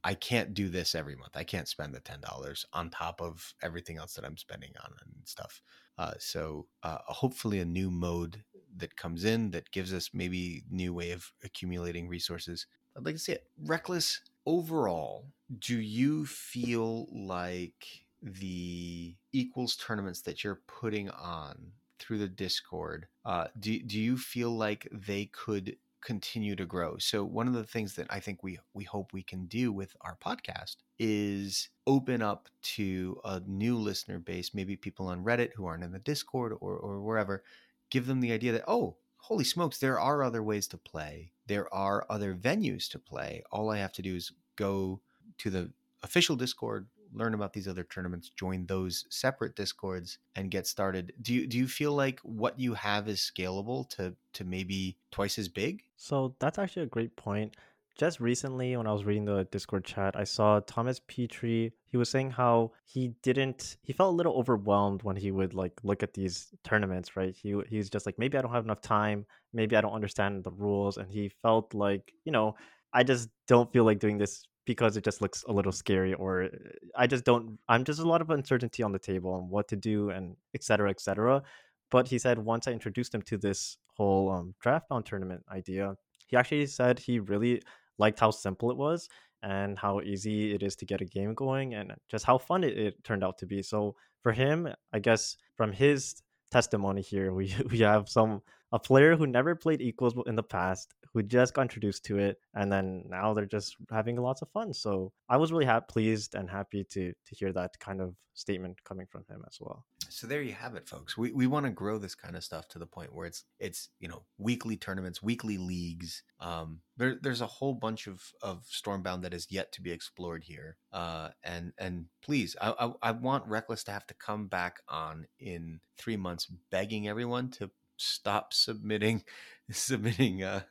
I 0.03 0.13
can't 0.13 0.53
do 0.53 0.69
this 0.69 0.93
every 0.93 1.15
month. 1.15 1.35
I 1.35 1.43
can't 1.43 1.67
spend 1.67 1.93
the 1.93 2.01
ten 2.01 2.21
dollars 2.21 2.65
on 2.71 2.91
top 2.91 3.19
of 3.19 3.53
everything 3.63 3.97
else 3.97 4.13
that 4.13 4.25
I'm 4.25 4.37
spending 4.37 4.71
on 4.83 4.91
and 5.03 5.13
stuff. 5.25 5.61
Uh, 5.97 6.13
so 6.19 6.67
uh, 6.83 6.99
hopefully, 7.07 7.59
a 7.59 7.65
new 7.65 7.89
mode 7.89 8.43
that 8.75 8.95
comes 8.95 9.25
in 9.25 9.49
that 9.51 9.71
gives 9.71 9.91
us 9.91 10.11
maybe 10.13 10.63
new 10.69 10.93
way 10.93 11.11
of 11.11 11.31
accumulating 11.43 12.07
resources. 12.07 12.67
I'd 12.95 13.05
like 13.05 13.15
to 13.15 13.19
see 13.19 13.31
it. 13.33 13.47
Reckless, 13.63 14.21
overall, 14.45 15.31
do 15.59 15.79
you 15.79 16.25
feel 16.25 17.07
like 17.11 17.85
the 18.21 19.15
equals 19.31 19.75
tournaments 19.75 20.21
that 20.21 20.43
you're 20.43 20.61
putting 20.67 21.09
on 21.09 21.71
through 21.99 22.17
the 22.19 22.27
Discord, 22.27 23.07
uh, 23.25 23.47
do 23.59 23.79
do 23.79 23.99
you 23.99 24.17
feel 24.17 24.51
like 24.51 24.87
they 24.91 25.25
could 25.25 25.77
continue 26.01 26.55
to 26.55 26.65
grow? 26.65 26.97
So 26.97 27.23
one 27.23 27.47
of 27.47 27.53
the 27.53 27.63
things 27.63 27.95
that 27.95 28.07
I 28.09 28.19
think 28.19 28.43
we 28.43 28.59
we 28.73 28.83
hope 28.83 29.13
we 29.13 29.23
can 29.23 29.45
do 29.45 29.71
with 29.71 29.95
our 30.01 30.17
podcast 30.23 30.77
is 30.99 31.69
open 31.85 32.21
up 32.21 32.49
to 32.61 33.19
a 33.23 33.39
new 33.41 33.77
listener 33.77 34.19
base, 34.19 34.53
maybe 34.53 34.75
people 34.75 35.07
on 35.07 35.23
Reddit 35.23 35.53
who 35.53 35.65
aren't 35.65 35.83
in 35.83 35.91
the 35.91 35.99
Discord 35.99 36.53
or 36.59 36.75
or 36.75 37.01
wherever, 37.01 37.43
give 37.89 38.05
them 38.05 38.19
the 38.19 38.31
idea 38.31 38.51
that 38.51 38.65
oh, 38.67 38.97
holy 39.17 39.43
smokes, 39.43 39.77
there 39.77 39.99
are 39.99 40.23
other 40.23 40.43
ways 40.43 40.67
to 40.67 40.77
play. 40.77 41.31
There 41.47 41.73
are 41.73 42.05
other 42.09 42.35
venues 42.35 42.89
to 42.91 42.99
play. 42.99 43.43
All 43.51 43.69
I 43.69 43.77
have 43.77 43.93
to 43.93 44.01
do 44.01 44.15
is 44.15 44.31
go 44.55 45.01
to 45.39 45.49
the 45.49 45.71
official 46.03 46.35
Discord, 46.35 46.87
learn 47.13 47.33
about 47.33 47.53
these 47.53 47.67
other 47.67 47.83
tournaments, 47.83 48.31
join 48.35 48.65
those 48.65 49.05
separate 49.09 49.55
discords, 49.55 50.19
and 50.35 50.51
get 50.51 50.67
started. 50.67 51.13
Do 51.21 51.33
you 51.33 51.47
do 51.47 51.57
you 51.57 51.67
feel 51.67 51.93
like 51.93 52.19
what 52.21 52.59
you 52.59 52.73
have 52.73 53.07
is 53.07 53.19
scalable 53.19 53.89
to 53.91 54.15
to 54.33 54.43
maybe 54.43 54.97
twice 55.11 55.37
as 55.39 55.47
big? 55.47 55.83
So 55.95 56.35
that's 56.39 56.59
actually 56.59 56.83
a 56.83 56.87
great 56.87 57.15
point. 57.15 57.55
Just 57.97 58.19
recently, 58.19 58.77
when 58.77 58.85
I 58.85 58.93
was 58.93 59.05
reading 59.05 59.25
the 59.25 59.45
Discord 59.45 59.83
chat, 59.83 60.15
I 60.15 60.23
saw 60.23 60.59
Thomas 60.59 61.01
Petrie. 61.07 61.73
He 61.87 61.97
was 61.97 62.09
saying 62.09 62.29
how 62.29 62.73
he 62.85 63.15
didn't, 63.23 63.77
he 63.81 63.91
felt 63.91 64.13
a 64.13 64.15
little 64.15 64.33
overwhelmed 64.33 65.01
when 65.01 65.15
he 65.15 65.31
would 65.31 65.55
like 65.55 65.73
look 65.81 66.03
at 66.03 66.13
these 66.13 66.53
tournaments, 66.63 67.15
right? 67.15 67.35
He 67.35 67.59
he's 67.67 67.89
just 67.89 68.05
like, 68.05 68.19
maybe 68.19 68.37
I 68.37 68.43
don't 68.43 68.53
have 68.53 68.65
enough 68.65 68.81
time, 68.81 69.25
maybe 69.51 69.75
I 69.75 69.81
don't 69.81 69.93
understand 69.93 70.43
the 70.43 70.51
rules, 70.51 70.97
and 70.97 71.11
he 71.11 71.29
felt 71.41 71.73
like, 71.73 72.13
you 72.23 72.31
know, 72.31 72.55
I 72.93 73.03
just 73.03 73.29
don't 73.47 73.73
feel 73.73 73.83
like 73.83 73.97
doing 73.97 74.19
this 74.19 74.45
because 74.67 74.97
it 74.97 75.03
just 75.03 75.21
looks 75.21 75.43
a 75.47 75.51
little 75.51 75.71
scary 75.71 76.13
or 76.13 76.43
uh, 76.43 76.49
i 76.95 77.07
just 77.07 77.23
don't 77.23 77.57
i'm 77.67 77.83
just 77.83 77.99
a 77.99 78.07
lot 78.07 78.21
of 78.21 78.29
uncertainty 78.29 78.83
on 78.83 78.91
the 78.91 78.99
table 78.99 79.33
on 79.33 79.49
what 79.49 79.67
to 79.67 79.75
do 79.75 80.11
and 80.11 80.35
etc 80.53 80.91
etc 80.91 81.41
but 81.89 82.07
he 82.07 82.19
said 82.19 82.37
once 82.37 82.67
i 82.67 82.71
introduced 82.71 83.15
him 83.15 83.21
to 83.23 83.37
this 83.37 83.77
whole 83.95 84.29
um, 84.29 84.53
draft 84.59 84.87
bound 84.89 85.05
tournament 85.05 85.43
idea 85.51 85.95
he 86.27 86.37
actually 86.37 86.67
said 86.67 86.99
he 86.99 87.19
really 87.19 87.61
liked 87.97 88.19
how 88.19 88.29
simple 88.29 88.69
it 88.69 88.77
was 88.77 89.09
and 89.41 89.79
how 89.79 90.01
easy 90.01 90.53
it 90.53 90.61
is 90.61 90.75
to 90.75 90.85
get 90.85 91.01
a 91.01 91.05
game 91.05 91.33
going 91.33 91.73
and 91.73 91.93
just 92.09 92.25
how 92.25 92.37
fun 92.37 92.63
it, 92.63 92.77
it 92.77 93.03
turned 93.03 93.23
out 93.23 93.37
to 93.37 93.45
be. 93.45 93.61
So 93.61 93.95
for 94.27 94.33
him 94.33 94.67
i 94.91 94.99
guess 94.99 95.37
from 95.55 95.71
his 95.71 96.21
testimony 96.51 97.01
here 97.01 97.33
we 97.33 97.55
we 97.71 97.79
have 97.79 98.09
some 98.09 98.41
a 98.71 98.79
player 98.79 99.15
who 99.15 99.27
never 99.27 99.55
played 99.55 99.81
equals 99.81 100.13
in 100.25 100.35
the 100.35 100.43
past 100.43 100.93
who 101.13 101.23
just 101.23 101.53
got 101.53 101.63
introduced 101.63 102.05
to 102.05 102.17
it 102.17 102.37
and 102.53 102.71
then 102.71 103.03
now 103.07 103.33
they're 103.33 103.45
just 103.45 103.75
having 103.89 104.15
lots 104.17 104.41
of 104.41 104.49
fun. 104.49 104.73
So 104.73 105.11
i 105.29 105.37
was 105.37 105.51
really 105.51 105.65
ha- 105.65 105.79
pleased 105.79 106.35
and 106.35 106.49
happy 106.49 106.83
to 106.91 107.11
to 107.11 107.35
hear 107.35 107.53
that 107.53 107.79
kind 107.79 108.01
of 108.01 108.15
statement 108.33 108.77
coming 108.83 109.07
from 109.09 109.25
him 109.29 109.43
as 109.47 109.57
well. 109.59 109.83
So 110.09 110.27
there 110.27 110.43
you 110.43 110.53
have 110.53 110.75
it 110.75 110.87
folks. 110.87 111.17
We, 111.17 111.31
we 111.31 111.47
want 111.47 111.65
to 111.65 111.71
grow 111.71 111.97
this 111.97 112.13
kind 112.13 112.35
of 112.35 112.43
stuff 112.43 112.67
to 112.69 112.79
the 112.79 112.85
point 112.85 113.13
where 113.13 113.25
it's 113.25 113.43
it's 113.59 113.89
you 113.99 114.07
know 114.07 114.23
weekly 114.37 114.77
tournaments 114.77 115.23
weekly 115.23 115.57
leagues. 115.57 116.23
Um 116.39 116.81
there, 116.97 117.17
there's 117.21 117.41
a 117.41 117.47
whole 117.47 117.73
bunch 117.73 118.07
of 118.07 118.21
of 118.41 118.65
stormbound 118.65 119.23
that 119.23 119.33
is 119.33 119.47
yet 119.49 119.71
to 119.73 119.81
be 119.81 119.91
explored 119.91 120.43
here. 120.43 120.77
Uh 120.91 121.29
and 121.43 121.73
and 121.77 122.05
please 122.21 122.55
I, 122.61 122.73
I 122.79 122.91
i 123.01 123.11
want 123.11 123.47
reckless 123.47 123.83
to 123.85 123.91
have 123.91 124.07
to 124.07 124.13
come 124.13 124.47
back 124.47 124.81
on 124.87 125.25
in 125.39 125.79
three 125.97 126.17
months 126.17 126.47
begging 126.69 127.07
everyone 127.07 127.49
to 127.51 127.71
stop 127.97 128.53
submitting 128.53 129.23
submitting 129.71 130.43
uh, 130.43 130.61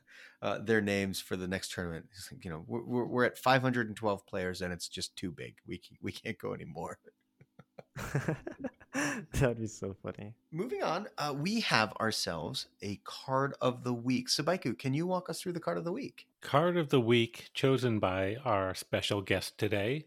uh, 0.41 0.59
their 0.59 0.81
names 0.81 1.19
for 1.19 1.35
the 1.35 1.47
next 1.47 1.71
tournament. 1.71 2.05
You 2.41 2.49
know, 2.51 2.63
we're, 2.67 3.05
we're 3.05 3.25
at 3.25 3.37
512 3.37 4.25
players 4.25 4.61
and 4.61 4.73
it's 4.73 4.87
just 4.87 5.15
too 5.15 5.31
big. 5.31 5.55
We 5.65 5.81
we 6.01 6.11
can't 6.11 6.37
go 6.37 6.53
anymore. 6.53 6.99
That'd 9.33 9.59
be 9.59 9.67
so 9.67 9.95
funny. 10.01 10.33
Moving 10.51 10.81
on, 10.81 11.07
uh, 11.17 11.33
we 11.35 11.59
have 11.61 11.93
ourselves 11.93 12.67
a 12.81 12.99
card 13.03 13.53
of 13.61 13.83
the 13.83 13.93
week. 13.93 14.27
Sabaiku, 14.29 14.77
can 14.77 14.93
you 14.93 15.05
walk 15.05 15.29
us 15.29 15.41
through 15.41 15.53
the 15.53 15.59
card 15.59 15.77
of 15.77 15.83
the 15.83 15.91
week? 15.91 16.27
Card 16.41 16.77
of 16.77 16.89
the 16.89 17.01
week 17.01 17.49
chosen 17.53 17.99
by 17.99 18.37
our 18.43 18.73
special 18.73 19.21
guest 19.21 19.57
today 19.57 20.05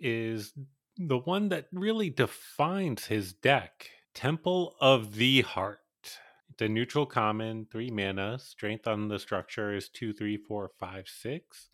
is 0.00 0.52
the 0.98 1.18
one 1.18 1.50
that 1.50 1.66
really 1.72 2.10
defines 2.10 3.06
his 3.06 3.32
deck 3.32 3.90
Temple 4.14 4.74
of 4.80 5.16
the 5.16 5.42
Heart. 5.42 5.80
The 6.58 6.68
neutral 6.68 7.06
common, 7.06 7.66
three 7.70 7.90
mana. 7.90 8.38
Strength 8.38 8.86
on 8.86 9.08
the 9.08 9.18
structure 9.18 9.74
is 9.74 9.88
two, 9.88 10.12
three, 10.12 10.36
four, 10.36 10.70
five, 10.78 11.06
six. 11.06 11.68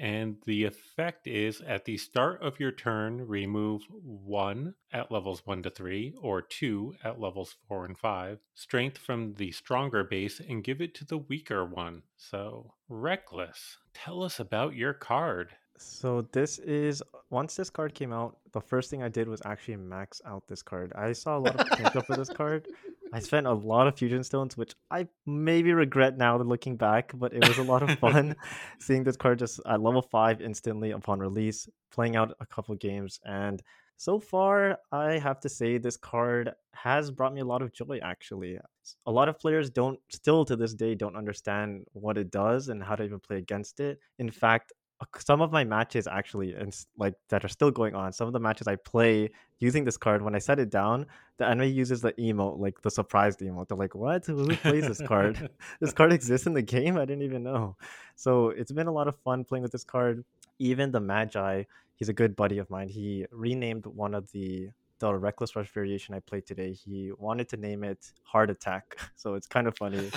And 0.00 0.36
the 0.46 0.64
effect 0.64 1.26
is 1.26 1.60
at 1.60 1.84
the 1.84 1.98
start 1.98 2.42
of 2.42 2.58
your 2.58 2.72
turn, 2.72 3.26
remove 3.26 3.82
one 3.90 4.74
at 4.90 5.12
levels 5.12 5.42
one 5.44 5.62
to 5.64 5.70
three, 5.70 6.14
or 6.22 6.40
two 6.40 6.94
at 7.04 7.20
levels 7.20 7.56
four 7.68 7.84
and 7.84 7.98
five, 7.98 8.38
strength 8.54 8.96
from 8.96 9.34
the 9.34 9.52
stronger 9.52 10.02
base, 10.02 10.40
and 10.40 10.64
give 10.64 10.80
it 10.80 10.94
to 10.94 11.04
the 11.04 11.18
weaker 11.18 11.64
one. 11.66 12.04
So, 12.16 12.72
Reckless, 12.88 13.76
tell 13.92 14.22
us 14.22 14.40
about 14.40 14.74
your 14.74 14.94
card. 14.94 15.50
So 15.76 16.26
this 16.32 16.58
is 16.60 17.02
once 17.30 17.56
this 17.56 17.68
card 17.68 17.94
came 17.94 18.12
out, 18.12 18.38
the 18.52 18.60
first 18.60 18.88
thing 18.88 19.02
I 19.02 19.08
did 19.08 19.28
was 19.28 19.42
actually 19.44 19.76
max 19.76 20.22
out 20.24 20.46
this 20.46 20.62
card. 20.62 20.92
I 20.94 21.12
saw 21.12 21.36
a 21.36 21.40
lot 21.40 21.60
of 21.60 21.66
potential 21.66 22.02
for 22.02 22.16
this 22.16 22.28
card. 22.30 22.66
I 23.12 23.20
spent 23.20 23.46
a 23.46 23.52
lot 23.52 23.86
of 23.86 23.98
fusion 23.98 24.24
stones, 24.24 24.56
which 24.56 24.74
I 24.90 25.06
maybe 25.26 25.72
regret 25.72 26.16
now 26.16 26.38
looking 26.38 26.76
back, 26.76 27.12
but 27.14 27.34
it 27.34 27.46
was 27.46 27.58
a 27.58 27.62
lot 27.62 27.82
of 27.82 27.98
fun 27.98 28.34
seeing 28.80 29.04
this 29.04 29.16
card 29.16 29.38
just 29.38 29.60
at 29.66 29.82
level 29.82 30.02
five 30.02 30.40
instantly 30.40 30.92
upon 30.92 31.20
release, 31.20 31.68
playing 31.90 32.16
out 32.16 32.34
a 32.40 32.46
couple 32.46 32.74
games, 32.76 33.20
and 33.24 33.62
so 33.98 34.18
far 34.18 34.78
I 34.90 35.18
have 35.18 35.38
to 35.40 35.48
say 35.48 35.78
this 35.78 35.96
card 35.96 36.52
has 36.72 37.10
brought 37.10 37.34
me 37.34 37.40
a 37.40 37.44
lot 37.44 37.62
of 37.62 37.72
joy. 37.72 38.00
Actually, 38.02 38.58
a 39.06 39.12
lot 39.12 39.28
of 39.28 39.38
players 39.38 39.70
don't 39.70 40.00
still 40.10 40.44
to 40.46 40.56
this 40.56 40.74
day 40.74 40.94
don't 40.94 41.14
understand 41.14 41.84
what 41.92 42.18
it 42.18 42.30
does 42.30 42.68
and 42.68 42.82
how 42.82 42.96
to 42.96 43.04
even 43.04 43.20
play 43.20 43.36
against 43.36 43.78
it. 43.78 44.00
In 44.18 44.30
fact, 44.30 44.72
Uh, 45.02 45.18
some 45.18 45.40
of 45.40 45.50
my 45.52 45.64
matches 45.64 46.06
actually 46.06 46.54
and 46.54 46.74
like 46.96 47.14
that 47.28 47.44
are 47.44 47.48
still 47.48 47.70
going 47.70 47.94
on 47.94 48.12
some 48.12 48.26
of 48.26 48.32
the 48.32 48.38
matches 48.38 48.68
i 48.68 48.76
play 48.76 49.28
using 49.58 49.84
this 49.84 49.96
card 49.96 50.22
when 50.22 50.34
i 50.34 50.38
set 50.38 50.58
it 50.58 50.70
down 50.70 51.06
the 51.42 51.48
enemy 51.48 51.68
uses 51.68 52.00
the 52.00 52.12
emote 52.12 52.58
like 52.58 52.80
the 52.82 52.90
surprised 52.90 53.40
emote 53.40 53.66
they're 53.68 53.76
like 53.76 53.94
what? 53.94 54.24
Who 54.26 54.46
plays 54.56 54.86
this 54.86 55.02
card? 55.02 55.50
This 55.80 55.92
card 55.92 56.12
exists 56.12 56.46
in 56.46 56.54
the 56.54 56.62
game? 56.62 56.96
I 56.96 57.04
didn't 57.04 57.22
even 57.22 57.42
know. 57.42 57.76
So 58.14 58.50
it's 58.50 58.70
been 58.70 58.86
a 58.86 58.92
lot 58.92 59.08
of 59.08 59.16
fun 59.16 59.44
playing 59.44 59.62
with 59.62 59.72
this 59.72 59.84
card. 59.84 60.24
Even 60.58 60.92
the 60.92 61.00
magi 61.00 61.64
he's 61.96 62.08
a 62.08 62.12
good 62.12 62.36
buddy 62.36 62.58
of 62.58 62.70
mine. 62.70 62.88
He 62.88 63.26
renamed 63.30 63.86
one 63.86 64.14
of 64.14 64.30
the 64.32 64.68
the 65.00 65.12
reckless 65.12 65.56
rush 65.56 65.68
variation 65.72 66.14
i 66.14 66.20
played 66.20 66.46
today. 66.46 66.72
He 66.72 67.10
wanted 67.18 67.48
to 67.48 67.56
name 67.56 67.82
it 67.82 68.12
heart 68.22 68.50
attack. 68.50 68.96
So 69.16 69.34
it's 69.34 69.48
kind 69.48 69.66
of 69.66 69.76
funny 69.76 70.10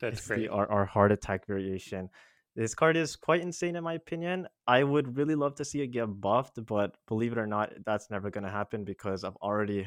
that's 0.00 0.18
it's 0.18 0.26
great. 0.26 0.40
the, 0.40 0.48
our, 0.48 0.70
our 0.70 0.84
heart 0.84 1.12
attack 1.12 1.46
variation 1.46 2.10
this 2.56 2.74
card 2.74 2.96
is 2.96 3.16
quite 3.16 3.42
insane 3.42 3.76
in 3.76 3.84
my 3.84 3.94
opinion. 3.94 4.48
I 4.66 4.82
would 4.82 5.16
really 5.16 5.34
love 5.34 5.54
to 5.56 5.64
see 5.64 5.82
it 5.82 5.88
get 5.88 6.06
buffed, 6.06 6.64
but 6.64 6.96
believe 7.06 7.32
it 7.32 7.38
or 7.38 7.46
not, 7.46 7.72
that's 7.84 8.10
never 8.10 8.30
going 8.30 8.44
to 8.44 8.50
happen 8.50 8.82
because 8.82 9.24
I've 9.24 9.36
already 9.36 9.86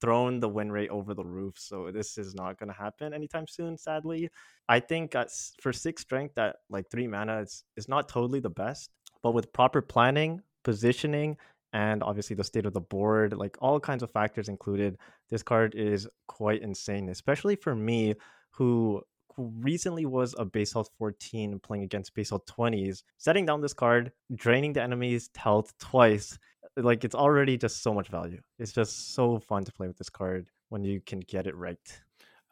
thrown 0.00 0.40
the 0.40 0.48
win 0.48 0.72
rate 0.72 0.90
over 0.90 1.14
the 1.14 1.24
roof. 1.24 1.54
So 1.56 1.92
this 1.92 2.18
is 2.18 2.34
not 2.34 2.58
going 2.58 2.68
to 2.68 2.76
happen 2.76 3.14
anytime 3.14 3.46
soon, 3.46 3.78
sadly. 3.78 4.28
I 4.68 4.80
think 4.80 5.14
for 5.60 5.72
six 5.72 6.02
strength, 6.02 6.34
that 6.34 6.56
like 6.68 6.90
three 6.90 7.06
mana 7.06 7.40
is, 7.40 7.62
is 7.76 7.88
not 7.88 8.08
totally 8.08 8.40
the 8.40 8.50
best, 8.50 8.90
but 9.22 9.32
with 9.32 9.52
proper 9.52 9.80
planning, 9.80 10.42
positioning, 10.64 11.36
and 11.72 12.02
obviously 12.02 12.34
the 12.34 12.44
state 12.44 12.66
of 12.66 12.72
the 12.72 12.80
board, 12.80 13.34
like 13.34 13.56
all 13.60 13.78
kinds 13.78 14.02
of 14.02 14.10
factors 14.10 14.48
included, 14.48 14.98
this 15.30 15.42
card 15.42 15.74
is 15.76 16.08
quite 16.26 16.62
insane, 16.62 17.10
especially 17.10 17.54
for 17.54 17.76
me 17.76 18.14
who 18.50 19.02
recently 19.38 20.06
was 20.06 20.34
a 20.38 20.44
base 20.44 20.72
health 20.72 20.90
14 20.98 21.60
playing 21.60 21.84
against 21.84 22.14
base 22.14 22.30
health 22.30 22.46
20s, 22.46 23.02
setting 23.16 23.46
down 23.46 23.60
this 23.60 23.72
card, 23.72 24.12
draining 24.34 24.72
the 24.72 24.82
enemy's 24.82 25.30
health 25.36 25.72
twice, 25.78 26.38
like 26.76 27.04
it's 27.04 27.14
already 27.14 27.56
just 27.56 27.82
so 27.82 27.92
much 27.92 28.08
value. 28.08 28.40
It's 28.58 28.72
just 28.72 29.14
so 29.14 29.38
fun 29.38 29.64
to 29.64 29.72
play 29.72 29.86
with 29.86 29.98
this 29.98 30.10
card 30.10 30.48
when 30.68 30.84
you 30.84 31.00
can 31.00 31.20
get 31.20 31.46
it 31.46 31.56
right. 31.56 31.78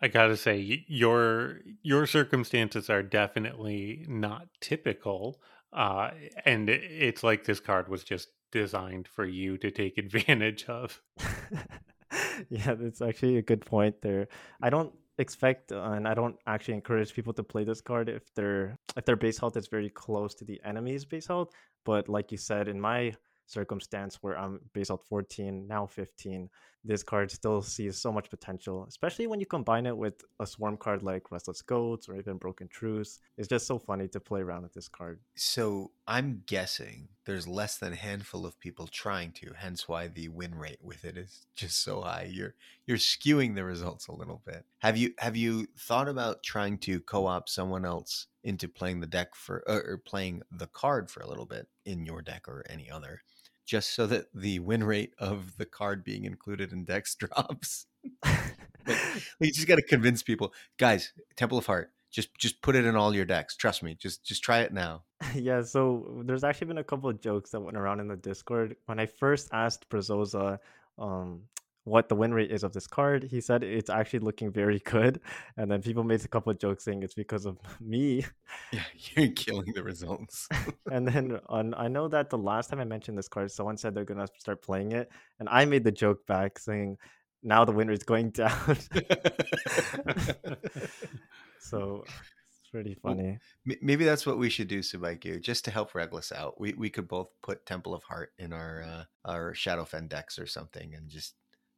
I 0.01 0.09
gotta 0.09 0.37
say, 0.37 0.85
your 0.87 1.61
your 1.83 2.07
circumstances 2.07 2.91
are 2.91 3.03
definitely 3.03 4.05
not 4.09 4.49
typical, 4.61 5.41
uh, 5.73 6.11
and 6.45 6.69
it's 6.69 7.23
like 7.23 7.45
this 7.45 7.61
card 7.61 7.89
was 7.89 8.05
just 8.05 8.29
designed 8.53 9.09
for 9.09 9.25
you 9.25 9.57
to 9.59 9.71
take 9.71 9.97
advantage 9.99 10.67
of. 10.67 11.01
yeah, 12.51 12.75
that's 12.75 13.01
actually 13.01 13.39
a 13.39 13.43
good 13.43 13.65
point 13.65 14.03
there. 14.03 14.29
I 14.61 14.69
don't 14.69 14.93
expect 15.19 15.73
uh, 15.73 15.93
and 15.93 16.07
I 16.07 16.15
don't 16.15 16.37
actually 16.47 16.75
encourage 16.75 17.15
people 17.15 17.33
to 17.35 17.43
play 17.43 17.65
this 17.65 17.81
card 17.81 18.09
if 18.09 18.33
their 18.35 18.79
if 18.97 19.05
their 19.05 19.17
base 19.17 19.39
health 19.39 19.57
is 19.57 19.69
very 19.69 19.91
close 19.91 20.35
to 20.37 20.45
the 20.45 20.61
enemy's 20.65 21.05
base 21.05 21.27
health. 21.27 21.51
But 21.85 22.09
like 22.09 22.33
you 22.33 22.39
said, 22.39 22.69
in 22.69 22.81
my 22.81 23.15
circumstance 23.47 24.19
where 24.23 24.37
I'm 24.39 24.61
base 24.73 24.89
health 24.89 25.05
14, 25.09 25.67
now 25.67 25.87
15, 25.87 26.49
this 26.87 27.03
card 27.03 27.31
still 27.31 27.63
sees 27.63 27.99
so 27.99 28.13
much 28.13 28.31
potential, 28.31 28.87
especially 28.89 29.27
when 29.27 29.41
you 29.41 29.47
combine 29.47 29.87
it 29.87 29.97
with 29.97 30.23
a 30.41 30.47
swarm 30.47 30.77
card 30.77 31.03
like 31.03 31.31
Restless 31.31 31.63
Goats 31.63 32.09
or 32.09 32.17
even 32.17 32.37
Broken 32.37 32.69
Truce. 32.69 33.19
It's 33.37 33.49
just 33.49 33.67
so 33.67 33.79
funny 33.79 34.09
to 34.09 34.21
play 34.21 34.41
around 34.41 34.63
with 34.63 34.73
this 34.73 34.89
card. 34.89 35.21
So 35.35 35.91
I'm 36.07 36.43
guessing 36.47 37.09
there's 37.25 37.49
less 37.49 37.79
than 37.79 37.93
a 37.93 37.97
handful 37.97 38.47
of 38.47 38.61
people 38.61 38.87
trying 38.87 39.33
to, 39.33 39.53
hence 39.57 39.89
why 39.89 40.09
the 40.09 40.29
win 40.29 40.55
rate 40.55 40.79
with 40.81 41.05
it 41.05 41.17
is 41.17 41.47
just 41.57 41.83
so 41.83 42.03
high. 42.03 42.29
You're 42.31 42.55
you're 42.87 42.99
skewing 42.99 43.57
the 43.57 43.65
results 43.65 44.07
a 44.07 44.15
little 44.15 44.43
bit. 44.47 44.65
Have 44.79 44.97
you 44.97 45.13
have 45.19 45.37
you 45.37 45.67
thought 45.79 46.09
about 46.09 46.43
trying 46.43 46.79
to 46.79 47.01
co-op 47.01 47.49
someone 47.49 47.85
else 47.85 48.29
into 48.45 48.69
playing 48.69 49.01
the 49.01 49.07
deck 49.09 49.35
for 49.35 49.65
or 49.67 50.01
playing 50.05 50.43
the 50.53 50.69
card 50.69 51.11
for 51.11 51.21
a 51.21 51.29
little 51.29 51.47
bit 51.47 51.67
in 51.85 52.07
your 52.07 52.23
deck 52.23 52.47
or 52.47 52.65
any 52.71 52.89
other? 52.89 53.23
Just 53.67 53.95
so 53.95 54.07
that 54.07 54.27
the 54.33 54.61
win 54.61 54.85
rate 54.85 55.13
of 55.19 55.57
the 55.59 55.67
card 55.67 56.05
being 56.05 56.25
included 56.25 56.73
in 56.73 56.85
decks 56.85 57.15
drops. 57.19 57.87
you 59.41 59.53
just 59.53 59.67
got 59.67 59.77
to 59.77 59.83
convince 59.83 60.23
people, 60.23 60.55
guys. 60.79 61.13
Temple 61.37 61.59
of 61.59 61.67
Heart, 61.67 61.91
just 62.11 62.35
just 62.39 62.63
put 62.63 62.77
it 62.77 62.85
in 62.85 62.97
all 62.97 63.15
your 63.15 63.25
decks. 63.25 63.57
Trust 63.57 63.83
me. 63.83 63.95
Just 63.95 64.25
just 64.25 64.43
try 64.43 64.61
it 64.61 64.73
now. 64.73 65.03
Yeah. 65.35 65.63
So 65.63 66.23
there's 66.25 66.45
actually 66.45 66.69
been 66.69 66.79
a 66.79 66.85
couple 66.85 67.11
of 67.11 67.21
jokes 67.21 67.51
that 67.51 67.61
went 67.61 67.77
around 67.77 68.01
in 68.01 68.09
the 68.09 68.17
Discord 68.17 68.77
when 68.87 69.01
I 69.01 69.07
first 69.07 69.49
asked 69.53 69.89
Brazoza, 69.89 70.59
um, 70.99 71.43
what 71.87 72.09
the 72.09 72.17
win 72.17 72.35
rate 72.35 72.51
is 72.51 72.65
of 72.65 72.73
this 72.73 72.89
card. 72.89 73.23
He 73.23 73.41
said 73.41 73.63
it's 73.63 73.89
actually 73.89 74.19
looking 74.19 74.51
very 74.51 74.81
good, 74.85 75.21
and 75.57 75.71
then 75.71 75.81
people 75.81 76.03
made 76.03 76.23
a 76.25 76.29
couple 76.29 76.51
of 76.51 76.59
jokes 76.59 76.85
saying 76.85 77.03
it's 77.05 77.15
because 77.15 77.47
of 77.47 77.59
me. 77.81 78.25
Yeah, 78.73 78.83
you're 79.17 79.29
killing 79.33 79.73
the 79.73 79.85
results. 79.85 80.49
and 80.91 81.07
then 81.07 81.39
on, 81.49 81.75
I 81.75 81.87
know 81.89 82.09
that 82.09 82.29
the 82.29 82.39
last 82.39 82.71
time 82.71 82.81
I 82.81 82.85
mentioned 82.85 83.17
this 83.17 83.29
card, 83.29 83.51
someone 83.53 83.77
said 83.77 83.95
they're 83.95 84.05
gonna 84.05 84.27
start 84.37 84.63
playing 84.63 84.93
it, 84.93 85.11
and 85.39 85.49
I 85.49 85.65
made 85.65 85.85
the 85.85 85.93
joke 85.93 86.27
back 86.27 86.59
saying, 86.59 86.99
"Now 87.45 87.65
the 87.65 87.73
win 87.73 87.87
rate's 87.87 88.03
going 88.03 88.31
down." 88.31 88.77
so 91.61 92.05
it's 92.51 92.69
pretty 92.73 92.95
funny. 93.01 93.39
Well, 93.65 93.77
maybe 93.81 94.05
that's 94.05 94.27
what 94.27 94.39
we 94.39 94.51
should 94.51 94.67
do, 94.67 94.81
Sabaiku, 94.81 95.41
just 95.41 95.65
to 95.67 95.71
help 95.71 95.95
Reckless 95.95 96.33
out. 96.33 96.61
We 96.61 96.73
we 96.73 96.91
could 96.91 97.07
both 97.07 97.29
put 97.45 97.65
Temple 97.65 97.95
of 97.95 98.03
Heart 98.03 98.33
in 98.41 98.53
our 98.53 98.83
uh, 98.83 99.05
our 99.25 99.55
Shadowfen 99.55 100.09
decks 100.09 100.37
or 100.37 100.49
something, 100.49 100.93
and 100.93 101.09
just 101.09 101.37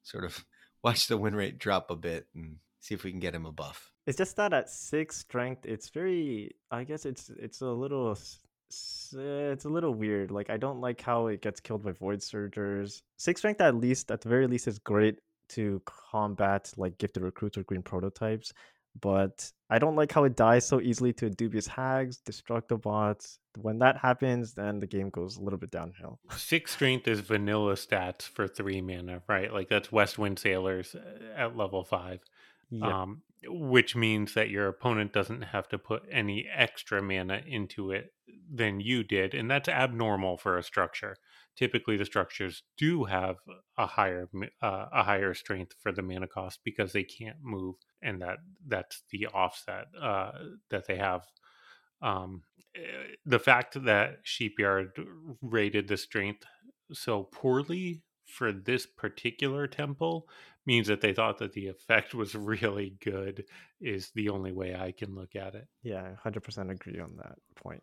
sort 0.08 0.24
of 0.24 0.44
watch 0.84 1.06
the 1.06 1.16
win 1.16 1.34
rate 1.34 1.58
drop 1.58 1.90
a 1.90 1.96
bit 1.96 2.26
and 2.34 2.56
see 2.80 2.94
if 2.94 3.04
we 3.04 3.10
can 3.10 3.20
get 3.20 3.34
him 3.34 3.46
a 3.46 3.52
buff. 3.52 3.92
It's 4.06 4.16
just 4.16 4.36
that 4.36 4.52
at 4.52 4.70
six 4.70 5.18
strength, 5.18 5.66
it's 5.66 5.90
very. 5.90 6.52
I 6.70 6.84
guess 6.84 7.04
it's 7.04 7.30
it's 7.38 7.60
a 7.60 7.68
little. 7.68 8.12
Eh, 8.12 9.52
it's 9.52 9.64
a 9.64 9.68
little 9.68 9.94
weird. 9.94 10.30
Like 10.30 10.50
I 10.50 10.56
don't 10.56 10.80
like 10.80 11.00
how 11.00 11.26
it 11.26 11.42
gets 11.42 11.60
killed 11.60 11.82
by 11.82 11.92
void 11.92 12.20
surgers. 12.20 13.02
Six 13.18 13.40
strength 13.40 13.60
at 13.60 13.74
least, 13.74 14.10
at 14.10 14.22
the 14.22 14.28
very 14.28 14.46
least, 14.46 14.66
is 14.66 14.78
great 14.78 15.18
to 15.50 15.82
combat 15.86 16.72
like 16.76 16.98
gifted 16.98 17.22
recruits 17.22 17.56
or 17.56 17.62
green 17.64 17.82
prototypes 17.82 18.52
but 19.00 19.50
I 19.70 19.78
don't 19.78 19.96
like 19.96 20.12
how 20.12 20.24
it 20.24 20.36
dies 20.36 20.66
so 20.66 20.80
easily 20.80 21.12
to 21.14 21.30
dubious 21.30 21.66
hags, 21.66 22.18
destructobots. 22.18 23.38
When 23.60 23.78
that 23.80 23.96
happens, 23.98 24.54
then 24.54 24.78
the 24.78 24.86
game 24.86 25.10
goes 25.10 25.36
a 25.36 25.42
little 25.42 25.58
bit 25.58 25.70
downhill. 25.70 26.18
Six 26.36 26.72
strength 26.72 27.08
is 27.08 27.20
vanilla 27.20 27.74
stats 27.74 28.22
for 28.22 28.46
three 28.48 28.80
mana, 28.80 29.22
right? 29.28 29.52
Like 29.52 29.68
that's 29.68 29.92
West 29.92 30.18
Wind 30.18 30.38
Sailors 30.38 30.94
uh, 30.94 31.40
at 31.40 31.56
level 31.56 31.84
five. 31.84 32.20
Yeah. 32.70 33.02
Um, 33.02 33.22
which 33.46 33.94
means 33.94 34.34
that 34.34 34.50
your 34.50 34.68
opponent 34.68 35.12
doesn't 35.12 35.42
have 35.42 35.68
to 35.68 35.78
put 35.78 36.02
any 36.10 36.48
extra 36.52 37.02
mana 37.02 37.42
into 37.46 37.90
it 37.90 38.12
than 38.52 38.80
you 38.80 39.04
did, 39.04 39.34
and 39.34 39.50
that's 39.50 39.68
abnormal 39.68 40.36
for 40.36 40.58
a 40.58 40.62
structure. 40.62 41.16
Typically, 41.56 41.96
the 41.96 42.04
structures 42.04 42.62
do 42.76 43.04
have 43.04 43.36
a 43.76 43.86
higher 43.86 44.28
uh, 44.62 44.86
a 44.92 45.02
higher 45.02 45.34
strength 45.34 45.74
for 45.80 45.92
the 45.92 46.02
mana 46.02 46.26
cost 46.26 46.60
because 46.64 46.92
they 46.92 47.04
can't 47.04 47.38
move, 47.42 47.76
and 48.02 48.20
that 48.22 48.38
that's 48.66 49.02
the 49.10 49.26
offset 49.26 49.86
uh, 50.00 50.32
that 50.70 50.86
they 50.86 50.96
have. 50.96 51.22
Um, 52.00 52.42
eh, 52.74 52.80
the 53.26 53.40
fact 53.40 53.82
that 53.84 54.18
Sheepyard 54.22 54.92
rated 55.42 55.88
the 55.88 55.96
strength 55.96 56.44
so 56.92 57.24
poorly 57.24 58.02
for 58.24 58.52
this 58.52 58.86
particular 58.86 59.66
temple 59.66 60.28
means 60.68 60.86
that 60.86 61.00
they 61.00 61.14
thought 61.14 61.38
that 61.38 61.54
the 61.54 61.66
effect 61.66 62.14
was 62.14 62.34
really 62.34 62.94
good 63.02 63.44
is 63.80 64.10
the 64.14 64.28
only 64.28 64.52
way 64.52 64.76
I 64.76 64.92
can 64.92 65.14
look 65.14 65.34
at 65.34 65.54
it. 65.54 65.66
Yeah, 65.82 66.10
100% 66.24 66.70
agree 66.70 67.00
on 67.00 67.16
that 67.16 67.38
point. 67.56 67.82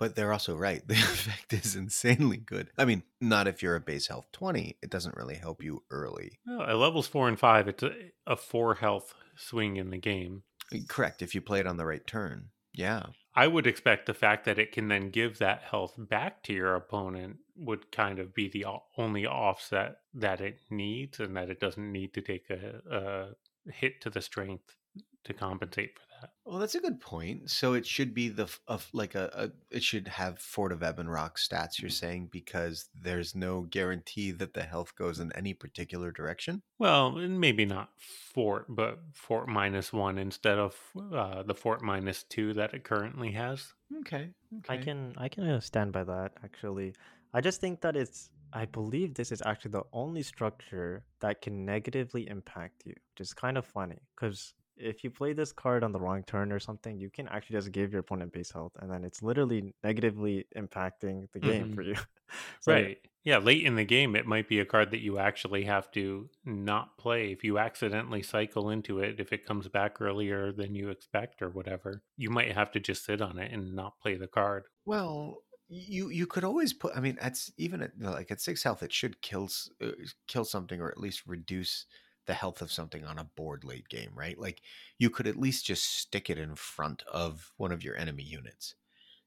But 0.00 0.16
they're 0.16 0.32
also 0.32 0.56
right. 0.56 0.82
The 0.88 0.94
effect 0.94 1.52
is 1.52 1.76
insanely 1.76 2.38
good. 2.38 2.70
I 2.76 2.84
mean, 2.84 3.04
not 3.20 3.46
if 3.46 3.62
you're 3.62 3.76
a 3.76 3.80
base 3.80 4.08
health 4.08 4.26
20. 4.32 4.76
It 4.82 4.90
doesn't 4.90 5.16
really 5.16 5.36
help 5.36 5.62
you 5.62 5.84
early. 5.92 6.40
No, 6.44 6.62
at 6.62 6.76
levels 6.76 7.06
4 7.06 7.28
and 7.28 7.38
5, 7.38 7.68
it's 7.68 7.82
a, 7.84 7.92
a 8.26 8.36
4 8.36 8.74
health 8.74 9.14
swing 9.36 9.76
in 9.76 9.90
the 9.90 9.98
game. 9.98 10.42
Correct, 10.88 11.22
if 11.22 11.36
you 11.36 11.40
play 11.40 11.60
it 11.60 11.68
on 11.68 11.76
the 11.76 11.86
right 11.86 12.04
turn. 12.04 12.48
Yeah. 12.74 13.04
I 13.36 13.48
would 13.48 13.66
expect 13.66 14.06
the 14.06 14.14
fact 14.14 14.44
that 14.44 14.58
it 14.58 14.70
can 14.70 14.88
then 14.88 15.10
give 15.10 15.38
that 15.38 15.62
health 15.62 15.94
back 15.98 16.42
to 16.44 16.52
your 16.52 16.76
opponent 16.76 17.38
would 17.56 17.90
kind 17.90 18.18
of 18.18 18.32
be 18.32 18.48
the 18.48 18.66
only 18.96 19.26
offset 19.26 19.96
that 20.14 20.40
it 20.40 20.60
needs, 20.70 21.18
and 21.18 21.36
that 21.36 21.50
it 21.50 21.58
doesn't 21.58 21.90
need 21.92 22.14
to 22.14 22.20
take 22.20 22.48
a, 22.50 23.34
a 23.66 23.70
hit 23.72 24.00
to 24.02 24.10
the 24.10 24.22
strength 24.22 24.76
to 25.24 25.34
compensate 25.34 25.98
for 25.98 26.03
that. 26.20 26.30
Well, 26.44 26.58
that's 26.58 26.74
a 26.74 26.80
good 26.80 27.00
point. 27.00 27.50
So 27.50 27.74
it 27.74 27.86
should 27.86 28.14
be 28.14 28.28
the 28.28 28.48
of 28.68 28.88
like 28.92 29.14
a, 29.14 29.30
a 29.34 29.76
it 29.76 29.82
should 29.82 30.08
have 30.08 30.38
Fort 30.38 30.72
of 30.72 30.82
Ebon 30.82 31.08
Rock 31.08 31.38
stats. 31.38 31.80
You're 31.80 31.90
saying 31.90 32.28
because 32.30 32.88
there's 33.00 33.34
no 33.34 33.62
guarantee 33.62 34.30
that 34.32 34.54
the 34.54 34.62
health 34.62 34.94
goes 34.96 35.20
in 35.20 35.32
any 35.32 35.54
particular 35.54 36.10
direction. 36.10 36.62
Well, 36.78 37.12
maybe 37.12 37.64
not 37.64 37.90
Fort, 37.98 38.66
but 38.68 39.00
Fort 39.12 39.48
minus 39.48 39.92
one 39.92 40.18
instead 40.18 40.58
of 40.58 40.76
uh, 41.12 41.42
the 41.42 41.54
Fort 41.54 41.82
minus 41.82 42.24
two 42.24 42.52
that 42.54 42.74
it 42.74 42.84
currently 42.84 43.32
has. 43.32 43.72
Okay, 44.00 44.30
okay. 44.58 44.74
I 44.74 44.76
can 44.76 45.14
I 45.16 45.28
can 45.28 45.60
stand 45.60 45.92
by 45.92 46.04
that. 46.04 46.32
Actually, 46.42 46.94
I 47.32 47.40
just 47.40 47.60
think 47.60 47.80
that 47.80 47.96
it's 47.96 48.30
I 48.52 48.66
believe 48.66 49.14
this 49.14 49.32
is 49.32 49.42
actually 49.44 49.72
the 49.72 49.82
only 49.92 50.22
structure 50.22 51.02
that 51.20 51.42
can 51.42 51.64
negatively 51.64 52.28
impact 52.28 52.82
you, 52.84 52.92
which 52.92 53.20
is 53.20 53.34
kind 53.34 53.58
of 53.58 53.66
funny 53.66 53.98
because 54.14 54.54
if 54.76 55.04
you 55.04 55.10
play 55.10 55.32
this 55.32 55.52
card 55.52 55.84
on 55.84 55.92
the 55.92 56.00
wrong 56.00 56.22
turn 56.24 56.52
or 56.52 56.58
something, 56.58 56.98
you 56.98 57.10
can 57.10 57.28
actually 57.28 57.56
just 57.56 57.72
give 57.72 57.92
your 57.92 58.00
opponent 58.00 58.32
base 58.32 58.50
health, 58.50 58.72
and 58.80 58.90
then 58.90 59.04
it's 59.04 59.22
literally 59.22 59.74
negatively 59.82 60.46
impacting 60.56 61.30
the 61.32 61.40
game 61.40 61.66
mm-hmm. 61.66 61.74
for 61.74 61.82
you. 61.82 61.96
so, 62.60 62.72
right. 62.72 62.98
Yeah, 63.24 63.38
late 63.38 63.64
in 63.64 63.74
the 63.74 63.84
game, 63.84 64.16
it 64.16 64.26
might 64.26 64.48
be 64.48 64.60
a 64.60 64.66
card 64.66 64.90
that 64.90 65.00
you 65.00 65.18
actually 65.18 65.64
have 65.64 65.90
to 65.92 66.28
not 66.44 66.98
play. 66.98 67.32
If 67.32 67.42
you 67.42 67.58
accidentally 67.58 68.22
cycle 68.22 68.68
into 68.68 68.98
it, 68.98 69.18
if 69.18 69.32
it 69.32 69.46
comes 69.46 69.66
back 69.66 70.02
earlier 70.02 70.52
than 70.52 70.74
you 70.74 70.90
expect 70.90 71.40
or 71.40 71.48
whatever, 71.48 72.02
you 72.18 72.28
might 72.28 72.52
have 72.52 72.70
to 72.72 72.80
just 72.80 73.06
sit 73.06 73.22
on 73.22 73.38
it 73.38 73.50
and 73.50 73.74
not 73.74 73.98
play 73.98 74.16
the 74.16 74.26
card. 74.26 74.64
Well, 74.84 75.38
you 75.68 76.10
you 76.10 76.26
could 76.26 76.44
always 76.44 76.74
put. 76.74 76.94
I 76.94 77.00
mean, 77.00 77.16
at 77.18 77.38
even 77.56 77.82
at 77.82 77.92
like 77.98 78.30
at 78.30 78.42
six 78.42 78.62
health, 78.62 78.82
it 78.82 78.92
should 78.92 79.22
kill 79.22 79.48
uh, 79.82 79.92
kill 80.28 80.44
something 80.44 80.78
or 80.80 80.90
at 80.90 81.00
least 81.00 81.22
reduce 81.26 81.86
the 82.26 82.34
health 82.34 82.62
of 82.62 82.72
something 82.72 83.04
on 83.04 83.18
a 83.18 83.28
board 83.36 83.64
late 83.64 83.88
game, 83.88 84.10
right? 84.14 84.38
Like 84.38 84.62
you 84.98 85.10
could 85.10 85.26
at 85.26 85.36
least 85.36 85.66
just 85.66 85.98
stick 85.98 86.30
it 86.30 86.38
in 86.38 86.54
front 86.56 87.02
of 87.12 87.52
one 87.56 87.72
of 87.72 87.84
your 87.84 87.96
enemy 87.96 88.22
units. 88.22 88.74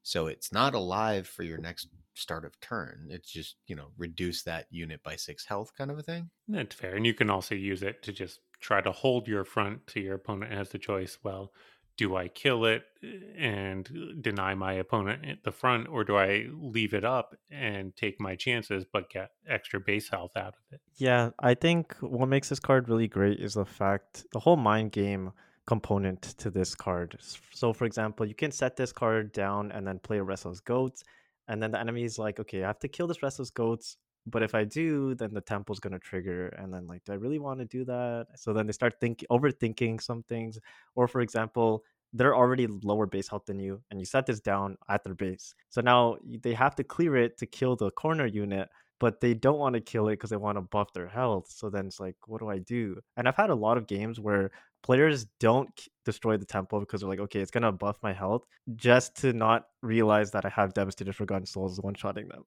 So 0.03 0.27
it's 0.27 0.53
not 0.53 0.73
alive 0.73 1.27
for 1.27 1.43
your 1.43 1.57
next 1.57 1.89
start 2.13 2.45
of 2.45 2.59
turn. 2.61 3.07
It's 3.09 3.29
just, 3.29 3.57
you 3.67 3.75
know, 3.75 3.89
reduce 3.97 4.43
that 4.43 4.67
unit 4.69 5.03
by 5.03 5.17
six 5.17 5.45
health 5.45 5.73
kind 5.77 5.91
of 5.91 5.99
a 5.99 6.03
thing. 6.03 6.29
That's 6.47 6.75
fair. 6.75 6.95
And 6.95 7.05
you 7.05 7.13
can 7.13 7.29
also 7.29 7.55
use 7.55 7.83
it 7.83 8.03
to 8.03 8.13
just 8.13 8.39
try 8.59 8.81
to 8.81 8.91
hold 8.91 9.27
your 9.27 9.43
front 9.43 9.81
so 9.89 9.99
your 9.99 10.15
opponent 10.15 10.53
has 10.53 10.69
the 10.69 10.79
choice. 10.79 11.17
Well, 11.23 11.51
do 11.97 12.15
I 12.15 12.27
kill 12.27 12.65
it 12.65 12.83
eh, 13.03 13.07
and 13.37 14.17
deny 14.21 14.53
my 14.55 14.73
opponent 14.73 15.25
at 15.25 15.43
the 15.43 15.51
front, 15.51 15.89
or 15.89 16.03
do 16.03 16.15
I 16.15 16.47
leave 16.53 16.93
it 16.93 17.03
up 17.03 17.35
and 17.51 17.95
take 17.95 18.19
my 18.19 18.35
chances 18.35 18.85
but 18.91 19.09
get 19.09 19.31
extra 19.47 19.79
base 19.79 20.09
health 20.09 20.37
out 20.37 20.53
of 20.55 20.61
it? 20.71 20.81
Yeah, 20.95 21.31
I 21.39 21.55
think 21.55 21.95
what 21.99 22.27
makes 22.27 22.49
this 22.49 22.59
card 22.59 22.87
really 22.87 23.07
great 23.07 23.39
is 23.39 23.55
the 23.55 23.65
fact 23.65 24.25
the 24.31 24.39
whole 24.39 24.57
mind 24.57 24.91
game 24.91 25.31
component 25.65 26.21
to 26.21 26.49
this 26.49 26.73
card. 26.73 27.17
So, 27.51 27.73
for 27.73 27.85
example, 27.85 28.25
you 28.25 28.35
can 28.35 28.51
set 28.51 28.77
this 28.77 28.93
card 28.93 29.33
down 29.33 29.71
and 29.71 29.85
then 29.85 29.99
play 29.99 30.17
a 30.19 30.23
Restless 30.23 30.61
Goats, 30.61 31.03
and 31.47 31.61
then 31.61 31.71
the 31.71 31.79
enemy 31.79 32.03
is 32.03 32.17
like, 32.17 32.39
okay, 32.39 32.63
I 32.63 32.67
have 32.67 32.79
to 32.79 32.87
kill 32.87 33.07
this 33.07 33.21
Restless 33.21 33.49
Goats. 33.49 33.97
But 34.29 34.43
if 34.43 34.53
I 34.53 34.65
do, 34.65 35.15
then 35.15 35.33
the 35.33 35.41
temple's 35.41 35.79
gonna 35.79 35.99
trigger, 35.99 36.49
and 36.49 36.73
then 36.73 36.85
like, 36.85 37.03
do 37.05 37.13
I 37.13 37.15
really 37.15 37.39
want 37.39 37.59
to 37.59 37.65
do 37.65 37.85
that? 37.85 38.27
So 38.35 38.53
then 38.53 38.67
they 38.67 38.73
start 38.73 38.95
thinking, 38.99 39.27
overthinking 39.31 40.01
some 40.01 40.23
things. 40.23 40.59
Or 40.95 41.07
for 41.07 41.21
example, 41.21 41.83
they're 42.13 42.35
already 42.35 42.67
lower 42.67 43.05
base 43.05 43.27
health 43.27 43.45
than 43.45 43.59
you, 43.59 43.81
and 43.89 43.99
you 43.99 44.05
set 44.05 44.25
this 44.25 44.39
down 44.39 44.77
at 44.89 45.03
their 45.03 45.15
base. 45.15 45.55
So 45.69 45.81
now 45.81 46.17
they 46.41 46.53
have 46.53 46.75
to 46.75 46.83
clear 46.83 47.15
it 47.15 47.37
to 47.39 47.45
kill 47.45 47.75
the 47.75 47.91
corner 47.91 48.25
unit, 48.25 48.69
but 48.99 49.21
they 49.21 49.33
don't 49.33 49.59
want 49.59 49.75
to 49.75 49.81
kill 49.81 50.07
it 50.07 50.13
because 50.13 50.29
they 50.29 50.37
want 50.37 50.57
to 50.57 50.61
buff 50.61 50.93
their 50.93 51.07
health. 51.07 51.49
So 51.49 51.69
then 51.69 51.87
it's 51.87 51.99
like, 51.99 52.15
what 52.25 52.39
do 52.39 52.49
I 52.49 52.59
do? 52.59 52.99
And 53.15 53.27
I've 53.27 53.35
had 53.35 53.49
a 53.49 53.55
lot 53.55 53.77
of 53.77 53.87
games 53.87 54.19
where 54.19 54.51
players 54.83 55.25
don't 55.39 55.69
destroy 56.05 56.37
the 56.37 56.45
temple 56.45 56.79
because 56.79 57.01
they're 57.01 57.09
like, 57.09 57.19
okay, 57.19 57.39
it's 57.39 57.51
gonna 57.51 57.71
buff 57.71 57.97
my 58.01 58.13
health, 58.13 58.45
just 58.75 59.15
to 59.17 59.33
not 59.33 59.67
realize 59.81 60.31
that 60.31 60.45
I 60.45 60.49
have 60.49 60.73
devastated 60.73 61.15
forgotten 61.15 61.45
souls 61.45 61.79
one 61.81 61.95
shotting 61.95 62.29
them. 62.29 62.45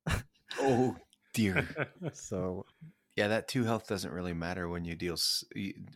oh, 0.61 0.97
dear. 1.33 1.67
So 2.13 2.67
Yeah, 3.17 3.29
that 3.29 3.49
two 3.49 3.65
health 3.65 3.87
doesn't 3.87 4.13
really 4.13 4.33
matter 4.33 4.69
when 4.69 4.85
you 4.85 4.95
deal. 4.95 5.17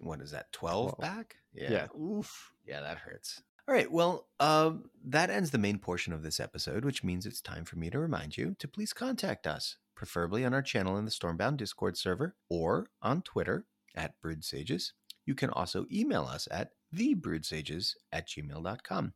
What 0.00 0.20
is 0.20 0.30
that? 0.32 0.52
Twelve 0.52 0.96
12. 0.96 0.98
back? 1.00 1.36
Yeah. 1.52 1.70
Yeah. 1.70 1.86
Oof. 1.98 2.52
Yeah, 2.66 2.80
that 2.80 2.98
hurts. 2.98 3.42
All 3.66 3.74
right. 3.74 3.90
Well, 3.90 4.26
um, 4.40 4.90
that 5.06 5.30
ends 5.30 5.50
the 5.50 5.58
main 5.58 5.78
portion 5.78 6.12
of 6.12 6.22
this 6.22 6.38
episode, 6.38 6.84
which 6.84 7.02
means 7.02 7.24
it's 7.24 7.40
time 7.40 7.64
for 7.64 7.76
me 7.76 7.88
to 7.90 7.98
remind 7.98 8.36
you 8.36 8.54
to 8.58 8.68
please 8.68 8.92
contact 8.92 9.46
us, 9.46 9.78
preferably 9.94 10.44
on 10.44 10.52
our 10.52 10.60
channel 10.62 10.98
in 10.98 11.06
the 11.06 11.10
Stormbound 11.10 11.56
Discord 11.56 11.96
server 11.96 12.36
or 12.50 12.88
on 13.00 13.22
Twitter 13.22 13.64
at 13.94 14.20
Brewedsages. 14.22 14.92
You 15.24 15.34
can 15.34 15.48
also 15.50 15.86
email 15.90 16.24
us 16.24 16.46
at 16.50 16.72
thebrewedsages 16.94 17.94
at 18.12 18.28
gmail.com. 18.28 19.14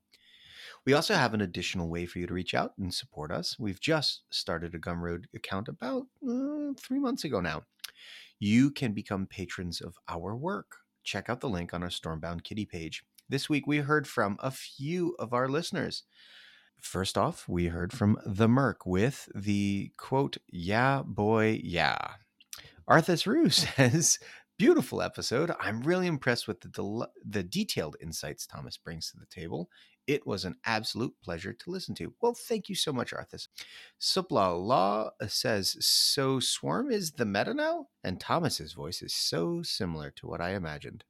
We 0.84 0.92
also 0.92 1.14
have 1.14 1.34
an 1.34 1.40
additional 1.40 1.88
way 1.88 2.06
for 2.06 2.18
you 2.18 2.26
to 2.26 2.34
reach 2.34 2.54
out 2.54 2.72
and 2.78 2.92
support 2.92 3.30
us. 3.30 3.58
We've 3.58 3.80
just 3.80 4.22
started 4.30 4.74
a 4.74 4.78
Gumroad 4.78 5.24
account 5.34 5.68
about 5.68 6.06
uh, 6.26 6.72
three 6.78 6.98
months 6.98 7.24
ago 7.24 7.40
now. 7.40 7.62
You 8.38 8.70
can 8.70 8.92
become 8.92 9.26
patrons 9.26 9.80
of 9.80 9.96
our 10.08 10.36
work. 10.36 10.76
Check 11.02 11.28
out 11.28 11.40
the 11.40 11.48
link 11.48 11.74
on 11.74 11.82
our 11.82 11.88
Stormbound 11.88 12.44
Kitty 12.44 12.64
page. 12.66 13.04
This 13.28 13.48
week, 13.48 13.66
we 13.66 13.78
heard 13.78 14.06
from 14.06 14.36
a 14.40 14.50
few 14.50 15.14
of 15.18 15.32
our 15.32 15.48
listeners. 15.48 16.04
First 16.80 17.18
off, 17.18 17.48
we 17.48 17.66
heard 17.66 17.92
from 17.92 18.18
The 18.24 18.48
Merc 18.48 18.86
with 18.86 19.28
the 19.34 19.90
quote, 19.96 20.36
Yeah, 20.48 21.02
boy, 21.04 21.60
yeah. 21.62 21.98
Arthas 22.88 23.26
Rue 23.26 23.50
says, 23.50 24.18
Beautiful 24.58 25.02
episode. 25.02 25.52
I'm 25.60 25.82
really 25.82 26.06
impressed 26.06 26.48
with 26.48 26.60
the, 26.60 26.68
del- 26.68 27.12
the 27.24 27.42
detailed 27.42 27.96
insights 28.00 28.46
Thomas 28.46 28.76
brings 28.76 29.10
to 29.10 29.18
the 29.18 29.26
table. 29.26 29.68
It 30.08 30.26
was 30.26 30.46
an 30.46 30.56
absolute 30.64 31.14
pleasure 31.22 31.52
to 31.52 31.70
listen 31.70 31.94
to. 31.96 32.14
Well, 32.22 32.32
thank 32.34 32.70
you 32.70 32.74
so 32.74 32.94
much, 32.94 33.12
Arthas. 33.12 33.48
Supla 34.00 34.58
Law 34.58 35.10
says, 35.28 35.76
So 35.80 36.40
Swarm 36.40 36.90
is 36.90 37.12
the 37.12 37.26
meta 37.26 37.52
now? 37.52 37.88
And 38.02 38.18
Thomas's 38.18 38.72
voice 38.72 39.02
is 39.02 39.14
so 39.14 39.62
similar 39.62 40.10
to 40.12 40.26
what 40.26 40.40
I 40.40 40.54
imagined. 40.54 41.04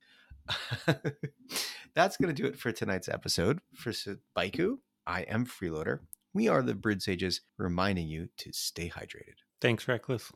That's 1.94 2.16
going 2.16 2.34
to 2.34 2.42
do 2.42 2.48
it 2.48 2.58
for 2.58 2.72
tonight's 2.72 3.08
episode. 3.08 3.60
For 3.72 3.92
Baiku, 4.36 4.78
I 5.06 5.20
am 5.22 5.46
Freeloader. 5.46 6.00
We 6.34 6.48
are 6.48 6.62
the 6.62 6.74
Brewed 6.74 7.00
Sages, 7.00 7.42
reminding 7.56 8.08
you 8.08 8.28
to 8.38 8.52
stay 8.52 8.90
hydrated. 8.90 9.36
Thanks, 9.60 9.86
Reckless. 9.86 10.32